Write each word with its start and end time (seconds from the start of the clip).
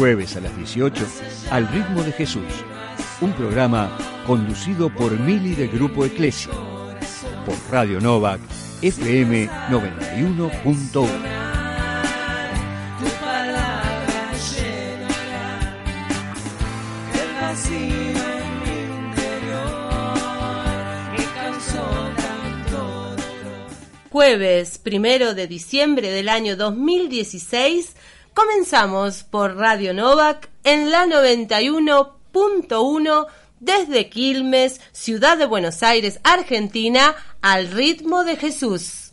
jueves 0.00 0.34
a 0.34 0.40
las 0.40 0.56
18, 0.56 1.06
Al 1.50 1.68
ritmo 1.68 2.02
de 2.02 2.12
Jesús. 2.12 2.64
Un 3.20 3.34
programa 3.34 3.98
conducido 4.26 4.88
por 4.88 5.12
Mili 5.20 5.54
del 5.54 5.68
Grupo 5.68 6.06
Eclesia. 6.06 6.52
Por 7.44 7.54
Radio 7.70 8.00
Novak, 8.00 8.40
FM 8.80 9.46
91.1. 9.68 10.90
Tu 10.90 11.04
palabra 13.20 14.32
llenará 14.54 15.58
el 17.12 17.34
vacío 17.42 18.24
en 18.38 18.48
mi 18.62 18.76
interior 19.10 20.14
que 21.14 21.24
causó 21.34 21.84
tanto 22.16 22.78
dolor. 22.78 23.68
Jueves 24.10 24.78
primero 24.78 25.34
de 25.34 25.46
diciembre 25.46 26.10
del 26.10 26.30
año 26.30 26.56
2016, 26.56 27.96
comenzamos 28.34 29.22
por 29.24 29.56
Radio 29.56 29.94
Novak 29.94 30.50
en 30.64 30.90
la 30.90 31.06
91.1 31.06 33.26
desde 33.60 34.08
Quilmes, 34.08 34.80
Ciudad 34.92 35.38
de 35.38 35.46
Buenos 35.46 35.82
Aires, 35.82 36.20
Argentina, 36.24 37.14
al 37.42 37.70
ritmo 37.70 38.24
de 38.24 38.36
Jesús. 38.36 39.12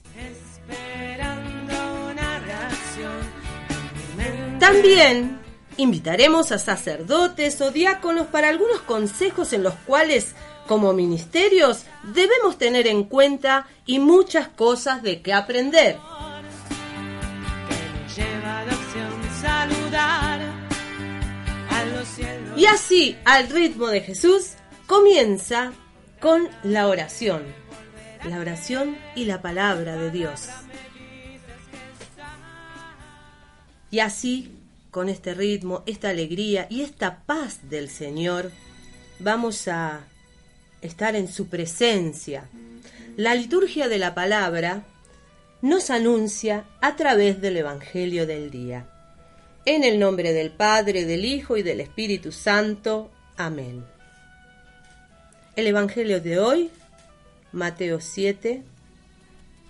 También 4.59 5.39
invitaremos 5.77 6.51
a 6.51 6.59
sacerdotes 6.59 7.61
o 7.61 7.71
diáconos 7.71 8.27
para 8.27 8.49
algunos 8.49 8.81
consejos 8.81 9.53
en 9.53 9.63
los 9.63 9.75
cuales, 9.85 10.35
como 10.67 10.93
ministerios, 10.93 11.83
debemos 12.03 12.57
tener 12.57 12.87
en 12.87 13.03
cuenta 13.03 13.67
y 13.85 13.99
muchas 13.99 14.47
cosas 14.47 15.03
de 15.03 15.21
qué 15.21 15.33
aprender. 15.33 15.97
Y 22.55 22.65
así, 22.65 23.17
al 23.25 23.49
ritmo 23.49 23.87
de 23.87 24.01
Jesús, 24.01 24.53
comienza 24.87 25.73
con 26.19 26.47
la 26.63 26.87
oración. 26.87 27.43
La 28.23 28.39
oración 28.39 28.97
y 29.15 29.25
la 29.25 29.41
palabra 29.41 29.95
de 29.95 30.11
Dios. 30.11 30.47
Y 33.91 33.99
así, 33.99 34.51
con 34.91 35.09
este 35.09 35.33
ritmo, 35.33 35.83
esta 35.85 36.09
alegría 36.09 36.67
y 36.69 36.81
esta 36.81 37.23
paz 37.25 37.69
del 37.69 37.89
Señor, 37.89 38.51
vamos 39.19 39.67
a 39.67 40.01
estar 40.81 41.15
en 41.15 41.27
su 41.27 41.47
presencia. 41.47 42.49
La 43.15 43.35
liturgia 43.35 43.87
de 43.87 43.97
la 43.97 44.13
palabra 44.13 44.83
nos 45.61 45.89
anuncia 45.89 46.65
a 46.81 46.95
través 46.95 47.41
del 47.41 47.57
Evangelio 47.57 48.27
del 48.27 48.51
día. 48.51 48.87
En 49.69 49.83
el 49.83 49.99
nombre 49.99 50.31
del 50.31 50.51
Padre, 50.51 51.03
del 51.03 51.25
Hijo 51.25 51.57
y 51.57 51.61
del 51.61 51.81
Espíritu 51.81 52.31
Santo. 52.31 53.11
Amén. 53.35 53.83
El 55.57 55.67
Evangelio 55.67 56.21
de 56.21 56.39
hoy, 56.39 56.69
Mateo 57.51 57.99
7, 57.99 58.63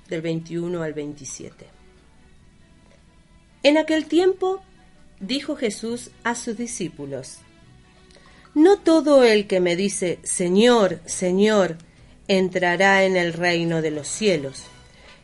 del 0.07 0.21
21 0.21 0.83
al 0.83 0.93
27. 0.93 1.65
En 3.63 3.79
aquel 3.79 4.05
tiempo 4.05 4.61
dijo 5.19 5.55
Jesús 5.55 6.11
a 6.23 6.35
sus 6.35 6.55
discípulos, 6.55 7.39
No 8.53 8.77
todo 8.77 9.23
el 9.23 9.47
que 9.47 9.59
me 9.59 9.75
dice, 9.75 10.19
Señor, 10.21 10.99
Señor, 11.07 11.75
entrará 12.27 13.03
en 13.03 13.17
el 13.17 13.33
reino 13.33 13.81
de 13.81 13.89
los 13.89 14.07
cielos, 14.07 14.61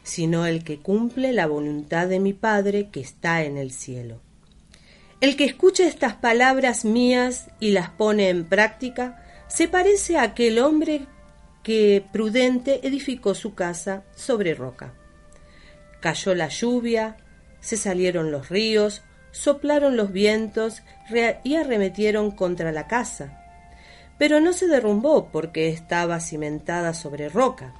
sino 0.01 0.47
el 0.47 0.63
que 0.63 0.79
cumple 0.79 1.31
la 1.31 1.45
voluntad 1.45 2.07
de 2.07 2.19
mi 2.19 2.33
Padre 2.33 2.89
que 2.91 3.01
está 3.01 3.43
en 3.43 3.57
el 3.57 3.71
cielo. 3.71 4.22
El 5.23 5.37
que 5.37 5.45
escucha 5.45 5.87
estas 5.87 6.15
palabras 6.15 6.83
mías 6.83 7.47
y 7.61 7.71
las 7.71 7.89
pone 7.89 8.27
en 8.27 8.43
práctica, 8.43 9.23
se 9.47 9.69
parece 9.69 10.17
a 10.17 10.23
aquel 10.23 10.59
hombre 10.59 11.07
que 11.63 12.05
prudente 12.11 12.85
edificó 12.85 13.33
su 13.33 13.55
casa 13.55 14.03
sobre 14.17 14.53
roca. 14.53 14.93
Cayó 16.01 16.35
la 16.35 16.49
lluvia, 16.49 17.15
se 17.61 17.77
salieron 17.77 18.33
los 18.33 18.49
ríos, 18.49 19.01
soplaron 19.31 19.95
los 19.95 20.11
vientos 20.11 20.83
y 21.45 21.55
arremetieron 21.55 22.31
contra 22.31 22.73
la 22.73 22.87
casa. 22.87 23.45
Pero 24.17 24.41
no 24.41 24.51
se 24.51 24.67
derrumbó 24.67 25.29
porque 25.31 25.69
estaba 25.69 26.19
cimentada 26.19 26.93
sobre 26.93 27.29
roca. 27.29 27.73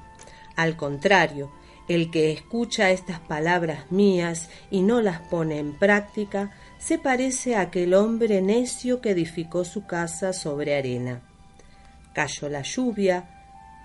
Al 0.56 0.78
contrario, 0.78 1.52
el 1.90 2.10
que 2.10 2.32
escucha 2.32 2.92
estas 2.92 3.20
palabras 3.20 3.92
mías 3.92 4.50
y 4.72 4.82
no 4.82 5.02
las 5.02 5.20
pone 5.28 5.60
en 5.60 5.78
práctica, 5.78 6.52
se 6.86 6.98
parece 6.98 7.56
a 7.56 7.62
aquel 7.62 7.94
hombre 7.94 8.42
necio 8.42 9.00
que 9.00 9.12
edificó 9.12 9.64
su 9.64 9.86
casa 9.86 10.34
sobre 10.34 10.76
arena. 10.76 11.22
Cayó 12.14 12.50
la 12.50 12.62
lluvia, 12.62 13.30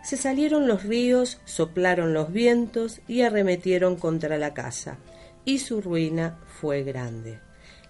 se 0.02 0.16
salieron 0.16 0.66
los 0.66 0.82
ríos, 0.82 1.40
soplaron 1.44 2.12
los 2.12 2.32
vientos 2.32 3.00
y 3.06 3.22
arremetieron 3.22 3.96
contra 3.96 4.36
la 4.36 4.52
casa, 4.52 4.98
y 5.44 5.60
su 5.60 5.80
ruina 5.80 6.38
fue 6.60 6.82
grande. 6.82 7.38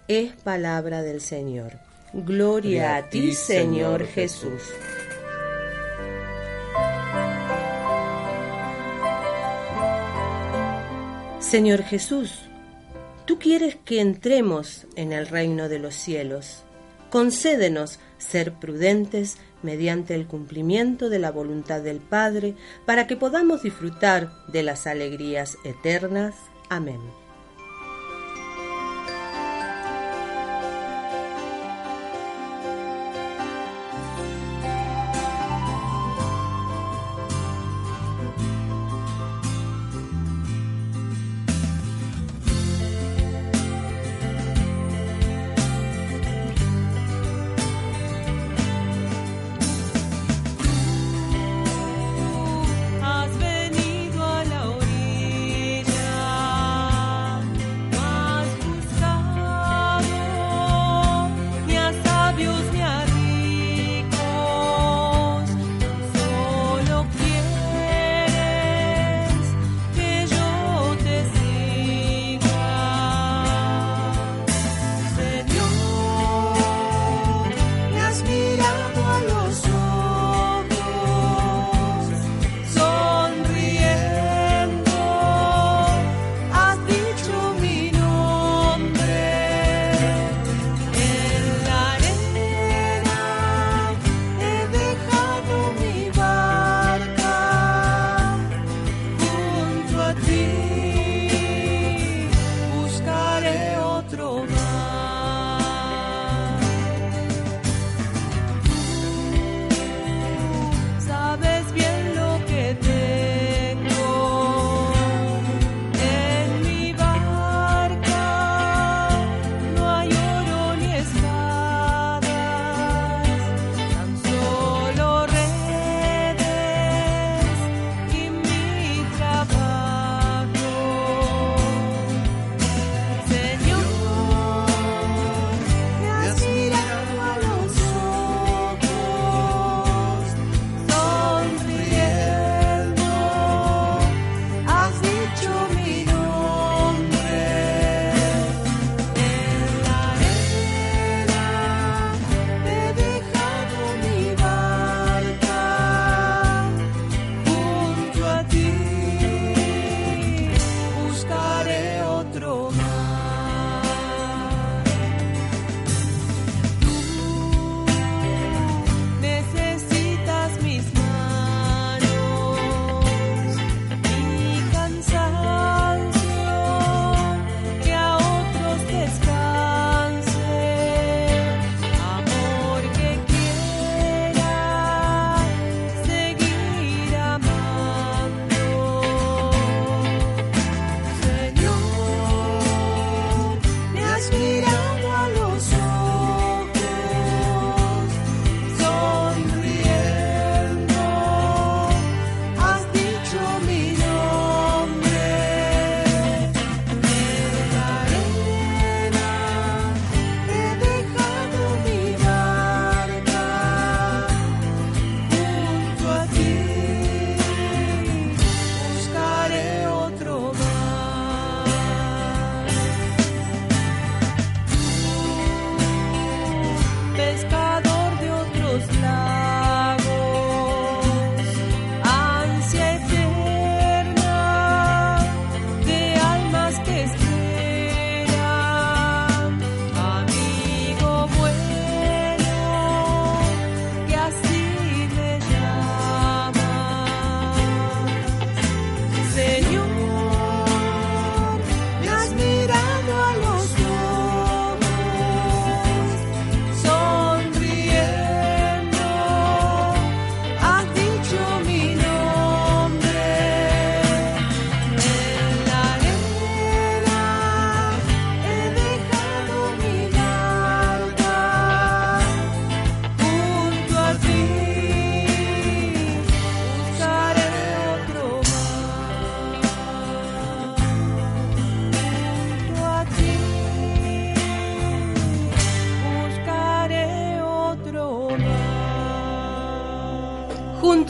Es 0.07 0.33
palabra 0.33 1.01
del 1.01 1.21
Señor. 1.21 1.79
Gloria 2.13 2.97
a 2.97 3.09
ti, 3.09 3.33
Señor 3.33 4.05
Jesús. 4.05 4.61
Señor 11.39 11.81
Jesús, 11.81 12.48
tú 13.29 13.37
quieres 13.37 13.75
que 13.85 14.01
entremos 14.01 14.87
en 14.95 15.13
el 15.13 15.27
reino 15.27 15.69
de 15.69 15.77
los 15.77 15.93
cielos. 15.93 16.63
Concédenos 17.11 17.99
ser 18.17 18.53
prudentes 18.53 19.37
mediante 19.61 20.15
el 20.15 20.25
cumplimiento 20.25 21.09
de 21.09 21.19
la 21.19 21.29
voluntad 21.29 21.81
del 21.81 21.99
Padre, 21.99 22.55
para 22.87 23.05
que 23.05 23.17
podamos 23.17 23.61
disfrutar 23.61 24.31
de 24.47 24.63
las 24.63 24.87
alegrías 24.87 25.59
eternas. 25.63 26.33
Amén. 26.69 27.01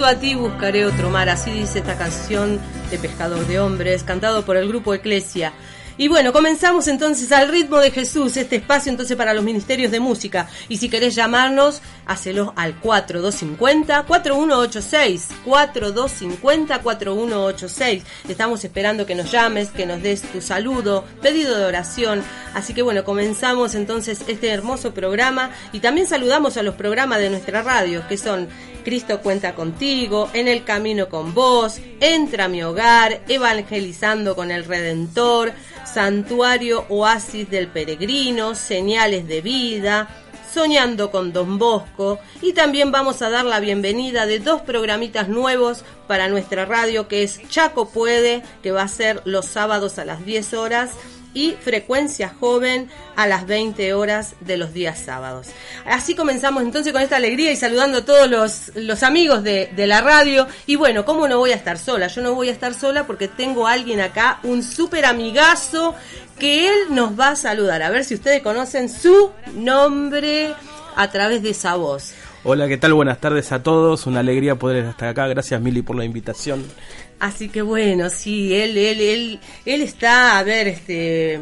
A 0.09 0.19
ti 0.19 0.33
buscaré 0.33 0.87
otro 0.87 1.11
mar, 1.11 1.29
así 1.29 1.51
dice 1.51 1.79
esta 1.79 1.95
canción 1.95 2.59
de 2.89 2.97
Pescador 2.97 3.45
de 3.45 3.59
Hombres, 3.59 4.03
cantado 4.03 4.43
por 4.43 4.57
el 4.57 4.67
grupo 4.67 4.95
Eclesia. 4.95 5.53
Y 5.99 6.07
bueno, 6.07 6.31
comenzamos 6.31 6.87
entonces 6.87 7.31
al 7.33 7.49
ritmo 7.49 7.77
de 7.79 7.91
Jesús, 7.91 8.37
este 8.37 8.55
espacio 8.55 8.89
entonces 8.89 9.17
para 9.17 9.33
los 9.33 9.43
ministerios 9.43 9.91
de 9.91 9.99
música. 9.99 10.47
Y 10.69 10.77
si 10.77 10.87
querés 10.87 11.13
llamarnos, 11.13 11.81
hacelo 12.05 12.53
al 12.55 12.79
4250-4186. 12.79 15.23
4250-4186. 15.45 18.03
Estamos 18.29 18.63
esperando 18.63 19.05
que 19.05 19.15
nos 19.15 19.29
llames, 19.29 19.71
que 19.71 19.85
nos 19.85 20.01
des 20.01 20.21
tu 20.21 20.39
saludo, 20.39 21.03
pedido 21.21 21.57
de 21.57 21.65
oración. 21.65 22.23
Así 22.53 22.73
que 22.73 22.81
bueno, 22.81 23.03
comenzamos 23.03 23.75
entonces 23.75 24.23
este 24.25 24.47
hermoso 24.47 24.93
programa 24.93 25.51
y 25.73 25.81
también 25.81 26.07
saludamos 26.07 26.55
a 26.55 26.63
los 26.63 26.75
programas 26.75 27.19
de 27.19 27.29
nuestra 27.29 27.61
radio, 27.61 28.07
que 28.07 28.17
son 28.17 28.47
Cristo 28.83 29.21
cuenta 29.21 29.53
contigo, 29.53 30.29
en 30.33 30.47
el 30.47 30.63
camino 30.63 31.09
con 31.09 31.33
vos, 31.33 31.79
entra 31.99 32.45
a 32.45 32.47
mi 32.47 32.63
hogar, 32.63 33.21
evangelizando 33.27 34.35
con 34.35 34.51
el 34.51 34.65
Redentor, 34.65 35.53
santuario 35.85 36.85
oasis 36.89 37.49
del 37.49 37.67
peregrino, 37.67 38.55
señales 38.55 39.27
de 39.27 39.41
vida, 39.41 40.09
soñando 40.53 41.11
con 41.11 41.33
Don 41.33 41.57
Bosco. 41.57 42.19
Y 42.41 42.53
también 42.53 42.91
vamos 42.91 43.21
a 43.21 43.29
dar 43.29 43.45
la 43.45 43.59
bienvenida 43.59 44.25
de 44.25 44.39
dos 44.39 44.61
programitas 44.61 45.29
nuevos 45.29 45.83
para 46.07 46.27
nuestra 46.27 46.65
radio 46.65 47.07
que 47.07 47.23
es 47.23 47.41
Chaco 47.49 47.89
Puede, 47.89 48.43
que 48.63 48.71
va 48.71 48.83
a 48.83 48.87
ser 48.87 49.21
los 49.25 49.45
sábados 49.45 49.99
a 49.99 50.05
las 50.05 50.25
10 50.25 50.53
horas 50.53 50.91
y 51.33 51.55
Frecuencia 51.61 52.33
Joven 52.39 52.89
a 53.15 53.27
las 53.27 53.45
20 53.45 53.93
horas 53.93 54.35
de 54.39 54.57
los 54.57 54.73
días 54.73 54.99
sábados. 54.99 55.47
Así 55.85 56.15
comenzamos 56.15 56.63
entonces 56.63 56.91
con 56.93 57.01
esta 57.01 57.17
alegría 57.17 57.51
y 57.51 57.55
saludando 57.55 57.99
a 57.99 58.05
todos 58.05 58.29
los, 58.29 58.71
los 58.75 59.03
amigos 59.03 59.43
de, 59.43 59.71
de, 59.75 59.87
la 59.87 60.01
radio. 60.01 60.47
Y 60.65 60.75
bueno, 60.75 61.05
¿cómo 61.05 61.27
no 61.27 61.37
voy 61.37 61.51
a 61.51 61.55
estar 61.55 61.77
sola? 61.77 62.07
Yo 62.07 62.21
no 62.21 62.33
voy 62.33 62.49
a 62.49 62.51
estar 62.51 62.73
sola 62.73 63.05
porque 63.05 63.27
tengo 63.27 63.67
a 63.67 63.73
alguien 63.73 64.01
acá, 64.01 64.39
un 64.43 64.63
súper 64.63 65.05
amigazo, 65.05 65.95
que 66.37 66.69
él 66.69 66.75
nos 66.89 67.19
va 67.19 67.29
a 67.29 67.35
saludar. 67.35 67.83
A 67.83 67.89
ver 67.89 68.03
si 68.05 68.15
ustedes 68.15 68.41
conocen 68.41 68.89
su 68.89 69.31
nombre 69.53 70.53
a 70.95 71.11
través 71.11 71.43
de 71.43 71.51
esa 71.51 71.75
voz. 71.75 72.13
Hola, 72.43 72.69
¿qué 72.69 72.77
tal? 72.77 72.93
Buenas 72.93 73.19
tardes 73.19 73.51
a 73.51 73.61
todos. 73.61 74.07
Una 74.07 74.21
alegría 74.21 74.55
poder 74.55 74.85
estar 74.85 75.09
acá. 75.09 75.27
Gracias, 75.27 75.59
Mili, 75.61 75.81
por 75.81 75.97
la 75.97 76.05
invitación. 76.05 76.63
Así 77.19 77.49
que 77.49 77.61
bueno, 77.61 78.09
sí, 78.09 78.55
él, 78.55 78.77
él, 78.77 79.01
él, 79.01 79.39
él 79.65 79.81
está, 79.81 80.39
a 80.39 80.43
ver, 80.43 80.67
este, 80.67 81.39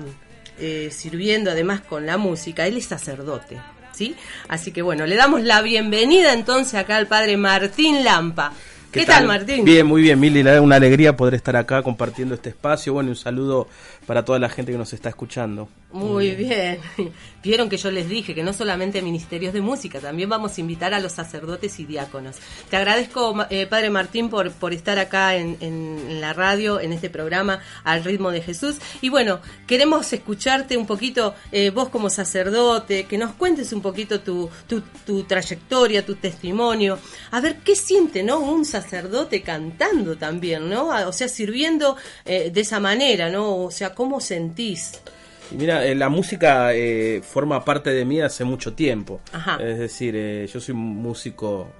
eh, 0.59 0.89
sirviendo 0.91 1.51
además 1.51 1.81
con 1.81 2.05
la 2.05 2.17
música. 2.17 2.65
Él 2.65 2.77
es 2.77 2.85
sacerdote, 2.85 3.57
¿sí? 3.93 4.15
Así 4.47 4.71
que 4.71 4.81
bueno, 4.81 5.05
le 5.05 5.15
damos 5.15 5.43
la 5.43 5.61
bienvenida 5.61 6.33
entonces 6.33 6.73
acá 6.73 6.97
al 6.97 7.07
padre 7.07 7.37
Martín 7.37 8.03
Lampa. 8.03 8.53
¿Qué, 8.91 9.05
tal? 9.05 9.19
tal, 9.19 9.27
Martín? 9.27 9.65
Bien, 9.65 9.85
muy 9.85 10.01
bien, 10.01 10.19
Mili. 10.19 10.41
Una 10.41 10.77
alegría 10.77 11.15
poder 11.15 11.35
estar 11.35 11.55
acá 11.55 11.83
compartiendo 11.83 12.33
este 12.33 12.49
espacio. 12.49 12.93
Bueno, 12.93 13.09
un 13.09 13.15
saludo 13.15 13.67
para 14.07 14.23
toda 14.23 14.39
la 14.39 14.47
gente 14.47 14.71
que 14.71 14.77
nos 14.77 14.93
está 14.93 15.09
escuchando. 15.09 15.67
Muy 15.91 16.31
bien. 16.31 16.79
Vieron 17.43 17.69
que 17.69 17.77
yo 17.77 17.91
les 17.91 18.07
dije 18.07 18.33
que 18.33 18.41
no 18.41 18.53
solamente 18.53 19.01
ministerios 19.01 19.53
de 19.53 19.59
música, 19.59 19.99
también 19.99 20.29
vamos 20.29 20.57
a 20.57 20.61
invitar 20.61 20.93
a 20.93 20.99
los 21.01 21.11
sacerdotes 21.11 21.77
y 21.79 21.85
diáconos. 21.85 22.37
Te 22.69 22.77
agradezco, 22.77 23.35
eh, 23.49 23.67
Padre 23.67 23.89
Martín, 23.89 24.29
por, 24.29 24.51
por 24.51 24.73
estar 24.73 24.97
acá 24.97 25.35
en, 25.35 25.57
en, 25.59 26.21
la 26.21 26.31
radio, 26.31 26.79
en 26.79 26.93
este 26.93 27.09
programa, 27.09 27.59
al 27.83 28.03
ritmo 28.05 28.31
de 28.31 28.41
Jesús. 28.41 28.77
Y 29.01 29.09
bueno, 29.09 29.41
queremos 29.65 30.11
escucharte 30.13 30.77
un 30.77 30.87
poquito, 30.87 31.35
eh, 31.51 31.69
vos 31.69 31.89
como 31.89 32.09
sacerdote, 32.09 33.05
que 33.05 33.17
nos 33.17 33.33
cuentes 33.33 33.73
un 33.73 33.81
poquito 33.81 34.21
tu, 34.21 34.49
tu, 34.67 34.81
tu, 35.05 35.23
trayectoria, 35.23 36.05
tu 36.05 36.15
testimonio. 36.15 36.97
A 37.31 37.41
ver, 37.41 37.57
¿qué 37.57 37.75
siente, 37.75 38.23
no? 38.23 38.39
Un 38.39 38.63
sacerdote 38.63 39.41
cantando 39.41 40.17
también, 40.17 40.69
¿no? 40.69 40.87
O 41.07 41.11
sea, 41.11 41.27
sirviendo 41.27 41.97
eh, 42.23 42.51
de 42.53 42.61
esa 42.61 42.79
manera, 42.79 43.29
¿no? 43.29 43.65
O 43.65 43.71
sea, 43.71 43.96
¿cómo 43.97 44.21
sentís? 44.21 45.01
Mira, 45.49 45.83
eh, 45.83 45.95
la 45.95 46.07
música 46.07 46.71
eh, 46.75 47.19
forma 47.23 47.65
parte 47.65 47.89
de 47.89 48.05
mí 48.05 48.21
hace 48.21 48.43
mucho 48.43 48.73
tiempo. 48.73 49.21
Ajá. 49.33 49.57
Es 49.59 49.79
decir, 49.79 50.13
eh, 50.15 50.45
yo 50.45 50.59
soy 50.59 50.75
músico, 50.75 51.71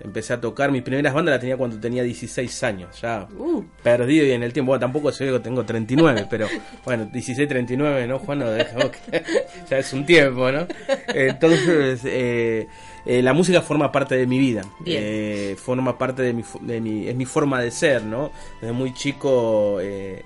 empecé 0.00 0.32
a 0.32 0.40
tocar, 0.40 0.72
mis 0.72 0.80
primeras 0.80 1.12
bandas 1.12 1.34
las 1.34 1.40
tenía 1.40 1.58
cuando 1.58 1.78
tenía 1.78 2.02
16 2.02 2.62
años, 2.62 2.98
ya 3.02 3.28
uh. 3.36 3.62
perdido 3.82 4.24
y 4.24 4.30
en 4.30 4.44
el 4.44 4.54
tiempo, 4.54 4.70
bueno, 4.70 4.80
tampoco 4.80 5.12
sé 5.12 5.26
que 5.26 5.40
tengo 5.40 5.62
39, 5.62 6.26
pero 6.30 6.48
bueno, 6.86 7.04
16, 7.12 7.46
39, 7.46 8.06
¿no, 8.06 8.18
Juan? 8.18 8.38
No, 8.38 8.46
ya 9.70 9.78
es 9.78 9.92
un 9.92 10.06
tiempo, 10.06 10.50
¿no? 10.50 10.66
Entonces, 11.08 12.66
la 13.04 13.32
música 13.34 13.60
forma 13.60 13.92
parte 13.92 14.16
de 14.16 14.26
mi 14.26 14.38
vida, 14.38 14.62
forma 15.58 15.98
parte 15.98 16.22
de 16.22 16.32
mi, 16.32 16.44
de 16.62 16.80
mi, 16.80 17.08
es 17.08 17.14
mi 17.14 17.26
forma 17.26 17.60
de 17.60 17.70
ser, 17.70 18.04
¿no? 18.04 18.32
Desde 18.58 18.72
muy 18.72 18.94
chico... 18.94 19.80
Eh, 19.82 20.24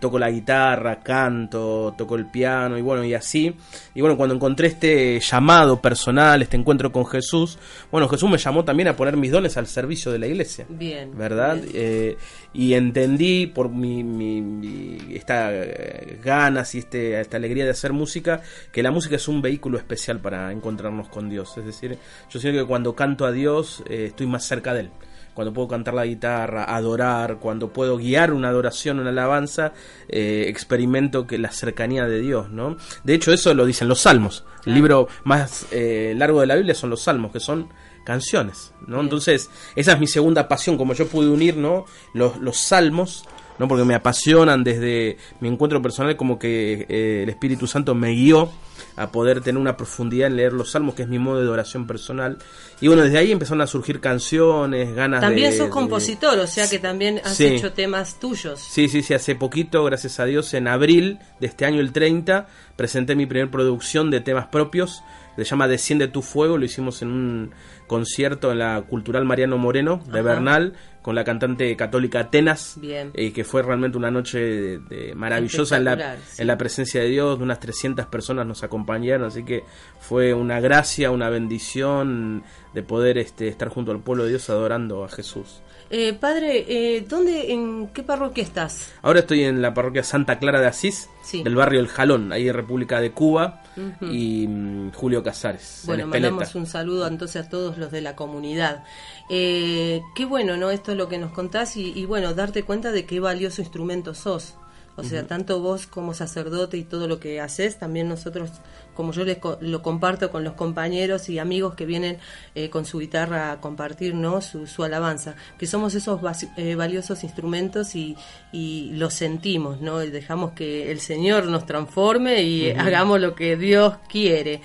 toco 0.00 0.18
la 0.18 0.30
guitarra, 0.30 1.00
canto, 1.00 1.94
toco 1.96 2.16
el 2.16 2.26
piano 2.26 2.78
y 2.78 2.82
bueno, 2.82 3.04
y 3.04 3.14
así. 3.14 3.54
Y 3.94 4.00
bueno, 4.00 4.16
cuando 4.16 4.34
encontré 4.34 4.68
este 4.68 5.20
llamado 5.20 5.80
personal, 5.80 6.42
este 6.42 6.56
encuentro 6.56 6.90
con 6.92 7.06
Jesús, 7.06 7.58
bueno, 7.90 8.08
Jesús 8.08 8.30
me 8.30 8.38
llamó 8.38 8.64
también 8.64 8.88
a 8.88 8.96
poner 8.96 9.16
mis 9.16 9.30
dones 9.30 9.56
al 9.56 9.66
servicio 9.66 10.12
de 10.12 10.18
la 10.18 10.26
iglesia. 10.26 10.66
Bien. 10.68 11.16
¿Verdad? 11.16 11.58
Eh, 11.72 12.16
y 12.52 12.74
entendí 12.74 13.46
por 13.46 13.68
mi, 13.68 14.02
mi, 14.02 14.98
esta 15.14 15.50
eh, 15.52 16.18
ganas 16.22 16.74
y 16.74 16.78
este, 16.78 17.20
esta 17.20 17.36
alegría 17.36 17.64
de 17.64 17.70
hacer 17.70 17.92
música, 17.92 18.42
que 18.72 18.82
la 18.82 18.90
música 18.90 19.16
es 19.16 19.28
un 19.28 19.42
vehículo 19.42 19.78
especial 19.78 20.20
para 20.20 20.52
encontrarnos 20.52 21.08
con 21.08 21.28
Dios. 21.28 21.56
Es 21.56 21.64
decir, 21.64 21.98
yo 22.30 22.40
siento 22.40 22.60
que 22.60 22.66
cuando 22.66 22.94
canto 22.94 23.26
a 23.26 23.32
Dios 23.32 23.82
estoy 23.88 24.26
más 24.26 24.44
cerca 24.44 24.74
de 24.74 24.80
Él 24.80 24.90
cuando 25.38 25.52
puedo 25.52 25.68
cantar 25.68 25.94
la 25.94 26.04
guitarra, 26.04 26.64
adorar, 26.64 27.36
cuando 27.38 27.72
puedo 27.72 27.96
guiar 27.96 28.32
una 28.32 28.48
adoración, 28.48 28.98
una 28.98 29.10
alabanza, 29.10 29.72
eh, 30.08 30.46
experimento 30.48 31.28
que 31.28 31.38
la 31.38 31.52
cercanía 31.52 32.06
de 32.06 32.18
Dios, 32.18 32.50
¿no? 32.50 32.76
De 33.04 33.14
hecho, 33.14 33.32
eso 33.32 33.54
lo 33.54 33.64
dicen 33.64 33.86
los 33.86 34.00
salmos. 34.00 34.44
El 34.66 34.74
libro 34.74 35.06
más 35.22 35.66
eh, 35.70 36.12
largo 36.16 36.40
de 36.40 36.48
la 36.48 36.56
Biblia 36.56 36.74
son 36.74 36.90
los 36.90 37.02
salmos, 37.02 37.30
que 37.30 37.38
son 37.38 37.68
canciones, 38.02 38.74
¿no? 38.88 39.00
Entonces, 39.00 39.48
esa 39.76 39.92
es 39.92 40.00
mi 40.00 40.08
segunda 40.08 40.48
pasión, 40.48 40.76
como 40.76 40.92
yo 40.92 41.06
pude 41.06 41.28
unir, 41.28 41.56
¿no? 41.56 41.84
Los, 42.14 42.38
los 42.38 42.56
salmos 42.56 43.24
¿no? 43.60 43.68
porque 43.68 43.84
me 43.84 43.94
apasionan 43.94 44.64
desde 44.64 45.18
mi 45.38 45.46
encuentro 45.46 45.80
personal 45.80 46.16
como 46.16 46.36
que 46.36 46.84
eh, 46.88 47.20
el 47.22 47.28
Espíritu 47.28 47.68
Santo 47.68 47.94
me 47.94 48.10
guió 48.10 48.50
a 48.98 49.12
poder 49.12 49.40
tener 49.40 49.60
una 49.60 49.76
profundidad 49.76 50.26
en 50.26 50.36
leer 50.36 50.52
los 50.52 50.72
salmos, 50.72 50.94
que 50.94 51.02
es 51.02 51.08
mi 51.08 51.18
modo 51.18 51.40
de 51.40 51.48
oración 51.48 51.86
personal. 51.86 52.38
Y 52.80 52.88
bueno, 52.88 53.02
desde 53.02 53.18
ahí 53.18 53.32
empezaron 53.32 53.60
a 53.60 53.66
surgir 53.66 54.00
canciones, 54.00 54.94
ganas 54.94 55.20
también 55.20 55.50
de... 55.50 55.56
También 55.56 55.66
sos 55.66 55.74
compositor, 55.74 56.38
o 56.38 56.46
sea 56.46 56.68
que 56.68 56.78
también 56.78 57.20
has 57.24 57.40
hecho 57.40 57.72
temas 57.72 58.18
tuyos. 58.18 58.60
Sí, 58.60 58.88
sí, 58.88 59.02
sí, 59.02 59.14
hace 59.14 59.34
poquito, 59.34 59.84
gracias 59.84 60.20
a 60.20 60.24
Dios, 60.24 60.52
en 60.54 60.68
abril 60.68 61.18
de 61.40 61.46
este 61.46 61.64
año, 61.64 61.80
el 61.80 61.92
30, 61.92 62.46
presenté 62.76 63.14
mi 63.14 63.26
primera 63.26 63.50
producción 63.50 64.10
de 64.10 64.20
temas 64.20 64.46
propios, 64.46 65.02
se 65.36 65.44
llama 65.44 65.68
Desciende 65.68 66.08
tu 66.08 66.22
fuego, 66.22 66.58
lo 66.58 66.64
hicimos 66.64 67.00
en 67.02 67.08
un 67.08 67.50
concierto 67.86 68.50
en 68.50 68.58
la 68.58 68.82
Cultural 68.82 69.24
Mariano 69.24 69.56
Moreno 69.56 70.02
de 70.12 70.20
Bernal 70.20 70.74
con 71.08 71.14
la 71.14 71.24
cantante 71.24 71.74
católica 71.74 72.20
Atenas, 72.20 72.74
Bien. 72.78 73.12
Eh, 73.14 73.32
que 73.32 73.42
fue 73.42 73.62
realmente 73.62 73.96
una 73.96 74.10
noche 74.10 74.38
de, 74.38 74.78
de 74.78 75.14
maravillosa 75.14 75.78
en 75.78 75.84
la, 75.84 76.18
sí. 76.18 76.42
en 76.42 76.46
la 76.46 76.58
presencia 76.58 77.00
de 77.00 77.08
Dios, 77.08 77.38
de 77.38 77.44
unas 77.44 77.60
300 77.60 78.04
personas 78.04 78.46
nos 78.46 78.62
acompañaron, 78.62 79.26
así 79.26 79.42
que 79.42 79.64
fue 80.00 80.34
una 80.34 80.60
gracia, 80.60 81.10
una 81.10 81.30
bendición 81.30 82.42
de 82.74 82.82
poder 82.82 83.16
este, 83.16 83.48
estar 83.48 83.70
junto 83.70 83.90
al 83.90 84.00
pueblo 84.00 84.24
de 84.24 84.28
Dios 84.28 84.50
adorando 84.50 85.02
a 85.02 85.08
Jesús. 85.08 85.62
Eh, 85.90 86.12
padre, 86.12 86.66
eh, 86.68 87.06
¿dónde, 87.08 87.52
en 87.52 87.88
qué 87.88 88.02
parroquia 88.02 88.44
estás? 88.44 88.92
Ahora 89.00 89.20
estoy 89.20 89.44
en 89.44 89.62
la 89.62 89.72
parroquia 89.72 90.02
Santa 90.02 90.38
Clara 90.38 90.60
de 90.60 90.66
Asís, 90.66 91.08
sí. 91.22 91.42
del 91.42 91.54
barrio 91.54 91.80
El 91.80 91.88
Jalón, 91.88 92.30
ahí 92.30 92.46
en 92.46 92.54
República 92.54 93.00
de 93.00 93.12
Cuba, 93.12 93.62
uh 93.76 93.80
-huh. 93.80 94.12
y 94.12 94.46
um, 94.46 94.92
Julio 94.92 95.22
Casares. 95.22 95.82
Bueno, 95.86 96.06
mandamos 96.06 96.54
un 96.54 96.66
saludo 96.66 97.06
entonces 97.06 97.46
a 97.46 97.48
todos 97.48 97.78
los 97.78 97.90
de 97.90 98.02
la 98.02 98.14
comunidad. 98.16 98.84
Eh, 99.30 100.02
qué 100.14 100.26
bueno, 100.26 100.56
¿no? 100.58 100.70
Esto 100.70 100.92
es 100.92 100.98
lo 100.98 101.08
que 101.08 101.16
nos 101.16 101.32
contás 101.32 101.76
y, 101.76 101.92
y 101.98 102.04
bueno, 102.04 102.34
darte 102.34 102.64
cuenta 102.64 102.92
de 102.92 103.06
qué 103.06 103.20
valioso 103.20 103.62
instrumento 103.62 104.14
sos. 104.14 104.56
O 104.96 105.04
sea, 105.04 105.20
uh 105.20 105.24
-huh. 105.24 105.28
tanto 105.28 105.60
vos 105.60 105.86
como 105.86 106.12
sacerdote 106.12 106.76
y 106.76 106.82
todo 106.82 107.06
lo 107.06 107.20
que 107.20 107.40
haces, 107.40 107.78
también 107.78 108.08
nosotros, 108.08 108.50
como 108.98 109.12
yo 109.12 109.22
les 109.24 109.38
co 109.38 109.58
lo 109.60 109.80
comparto 109.80 110.28
con 110.28 110.42
los 110.42 110.54
compañeros 110.54 111.28
y 111.28 111.38
amigos 111.38 111.76
que 111.76 111.86
vienen 111.86 112.18
eh, 112.56 112.68
con 112.68 112.84
su 112.84 112.98
guitarra 112.98 113.52
a 113.52 113.60
compartir 113.60 114.12
¿no? 114.12 114.40
su, 114.40 114.66
su 114.66 114.82
alabanza, 114.82 115.36
que 115.56 115.68
somos 115.68 115.94
esos 115.94 116.20
eh, 116.56 116.74
valiosos 116.74 117.22
instrumentos 117.22 117.94
y, 117.94 118.16
y 118.50 118.90
lo 118.94 119.08
sentimos, 119.10 119.80
¿no? 119.80 120.02
Y 120.02 120.10
dejamos 120.10 120.50
que 120.50 120.90
el 120.90 120.98
Señor 120.98 121.44
nos 121.46 121.64
transforme 121.64 122.42
y 122.42 122.72
uh 122.72 122.74
-huh. 122.74 122.80
hagamos 122.80 123.20
lo 123.20 123.36
que 123.36 123.56
Dios 123.56 123.94
quiere. 124.08 124.62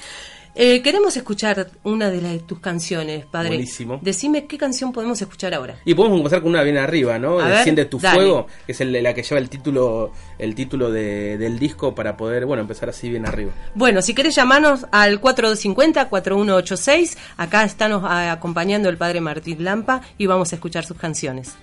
Eh, 0.56 0.84
queremos 0.84 1.18
escuchar 1.18 1.72
una 1.84 2.12
de, 2.12 2.22
de 2.22 2.38
tus 2.40 2.60
canciones, 2.60 3.26
padre. 3.26 3.50
Buenísimo. 3.50 4.00
Decime 4.04 4.46
qué 4.46 4.58
canción 4.60 4.94
podemos 4.94 5.20
escuchar 5.20 5.52
ahora. 5.56 5.78
Y 5.84 5.96
podemos 5.96 6.20
empezar 6.20 6.42
con 6.44 6.52
una 6.52 6.62
bien 6.62 6.78
arriba, 6.78 7.18
¿no? 7.18 7.40
A 7.40 7.46
ver, 7.48 7.58
Desciende 7.58 7.86
tu 7.86 7.98
dale. 7.98 8.16
fuego, 8.18 8.46
que 8.68 8.74
es 8.74 8.82
el, 8.82 8.94
la 9.02 9.14
que 9.16 9.24
lleva 9.24 9.40
el 9.40 9.50
título 9.50 10.12
el 10.38 10.54
título 10.54 10.92
de- 10.92 11.38
del 11.40 11.58
disco 11.58 11.96
para 11.96 12.16
poder, 12.18 12.46
bueno, 12.46 12.62
empezar 12.62 12.88
así 12.90 13.10
bien 13.10 13.26
arriba. 13.26 13.52
Bueno, 13.74 14.02
si 14.04 14.14
querés 14.14 14.36
llamarnos 14.36 14.86
al 14.92 15.20
4250-4186, 15.22 17.18
acá 17.38 17.64
estamos 17.64 18.04
ah, 18.06 18.32
acompañando 18.32 18.90
el 18.90 18.98
padre 18.98 19.22
Martín 19.22 19.64
Lampa 19.64 20.02
y 20.18 20.28
vamos 20.28 20.52
a 20.52 20.56
escuchar 20.56 20.86
sus 20.86 20.98
canciones. 20.98 21.54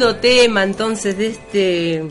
Tema 0.00 0.62
entonces 0.62 1.16
de 1.16 1.26
este 1.28 2.04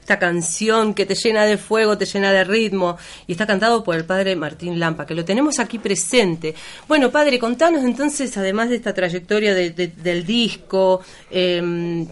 esta 0.00 0.20
canción 0.20 0.94
que 0.94 1.04
te 1.04 1.16
llena 1.16 1.44
de 1.46 1.58
fuego, 1.58 1.98
te 1.98 2.06
llena 2.06 2.30
de 2.30 2.44
ritmo 2.44 2.96
y 3.26 3.32
está 3.32 3.44
cantado 3.44 3.82
por 3.82 3.96
el 3.96 4.04
padre 4.04 4.36
Martín 4.36 4.78
Lampa, 4.78 5.04
que 5.04 5.16
lo 5.16 5.24
tenemos 5.24 5.58
aquí 5.58 5.80
presente. 5.80 6.54
Bueno, 6.86 7.10
padre, 7.10 7.40
contanos 7.40 7.82
entonces, 7.82 8.36
además 8.36 8.68
de 8.68 8.76
esta 8.76 8.94
trayectoria 8.94 9.52
de- 9.52 9.70
de- 9.70 9.88
del 9.88 10.24
disco, 10.24 11.00
eh, 11.28 12.06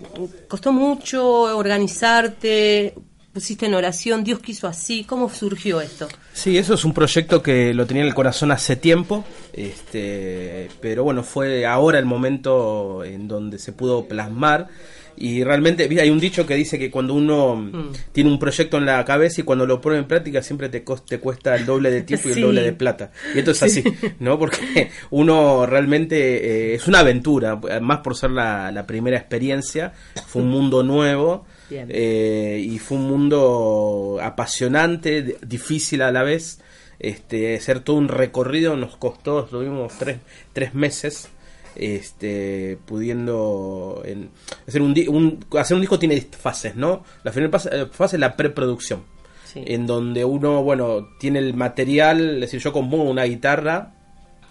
¿costó 0.48 0.72
mucho 0.72 1.56
organizarte? 1.56 2.94
¿Pusiste 3.32 3.66
en 3.66 3.74
oración? 3.74 4.24
¿Dios 4.24 4.40
quiso 4.40 4.66
así? 4.66 5.04
¿Cómo 5.04 5.28
surgió 5.28 5.80
esto? 5.80 6.08
Sí, 6.32 6.58
eso 6.58 6.74
es 6.74 6.84
un 6.84 6.92
proyecto 6.92 7.40
que 7.42 7.72
lo 7.74 7.86
tenía 7.86 8.02
en 8.02 8.08
el 8.08 8.14
corazón 8.14 8.50
hace 8.50 8.74
tiempo, 8.74 9.24
este, 9.52 10.68
pero 10.80 11.04
bueno, 11.04 11.22
fue 11.22 11.64
ahora 11.66 12.00
el 12.00 12.06
momento 12.06 13.04
en 13.04 13.28
donde 13.28 13.58
se 13.60 13.72
pudo 13.72 14.06
plasmar 14.06 14.68
y 15.16 15.44
realmente 15.44 15.88
mira, 15.88 16.02
hay 16.02 16.10
un 16.10 16.20
dicho 16.20 16.46
que 16.46 16.54
dice 16.54 16.78
que 16.78 16.90
cuando 16.90 17.14
uno 17.14 17.92
tiene 18.12 18.30
un 18.30 18.38
proyecto 18.38 18.78
en 18.78 18.86
la 18.86 19.04
cabeza 19.04 19.40
y 19.40 19.44
cuando 19.44 19.66
lo 19.66 19.80
pone 19.80 19.98
en 19.98 20.06
práctica 20.06 20.42
siempre 20.42 20.68
te, 20.68 20.84
te 21.06 21.18
cuesta 21.18 21.54
el 21.54 21.66
doble 21.66 21.90
de 21.90 22.02
tiempo 22.02 22.28
y 22.28 22.32
el 22.32 22.40
doble 22.42 22.62
de 22.62 22.72
plata. 22.72 23.10
Y 23.34 23.38
esto 23.38 23.52
es 23.52 23.62
así, 23.62 23.84
¿no? 24.20 24.38
Porque 24.38 24.90
uno 25.10 25.66
realmente 25.66 26.72
eh, 26.72 26.74
es 26.74 26.86
una 26.86 27.00
aventura, 27.00 27.56
más 27.80 27.98
por 27.98 28.16
ser 28.16 28.30
la, 28.30 28.70
la 28.72 28.86
primera 28.86 29.16
experiencia, 29.16 29.92
fue 30.26 30.42
un 30.42 30.48
mundo 30.48 30.82
nuevo. 30.82 31.46
Eh, 31.70 32.64
y 32.64 32.78
fue 32.78 32.98
un 32.98 33.08
mundo 33.08 34.18
apasionante, 34.22 35.38
difícil 35.44 36.02
a 36.02 36.12
la 36.12 36.22
vez. 36.22 36.60
Este, 36.98 37.56
hacer 37.56 37.80
todo 37.80 37.96
un 37.96 38.08
recorrido 38.08 38.76
nos 38.76 38.96
costó, 38.96 39.44
tuvimos 39.44 39.92
tres, 39.98 40.18
tres 40.52 40.74
meses. 40.74 41.28
Este, 41.76 42.78
pudiendo 42.86 44.02
en- 44.04 44.30
hacer 44.66 44.80
un, 44.82 44.94
un 45.08 45.44
hacer 45.58 45.74
un 45.74 45.80
disco 45.80 45.98
tiene 45.98 46.20
fases, 46.20 46.76
¿no? 46.76 47.02
La 47.24 47.32
primera 47.32 47.50
fase, 47.50 47.68
eh, 47.72 47.86
fase 47.90 48.16
es 48.16 48.20
la 48.20 48.36
preproducción, 48.36 49.02
Sí. 49.44 49.62
en 49.66 49.86
donde 49.86 50.24
uno, 50.24 50.62
bueno, 50.62 51.08
tiene 51.18 51.38
el 51.40 51.54
material, 51.54 52.34
es 52.36 52.40
decir, 52.42 52.60
yo 52.60 52.72
compongo 52.72 53.04
una 53.10 53.24
guitarra 53.24 53.92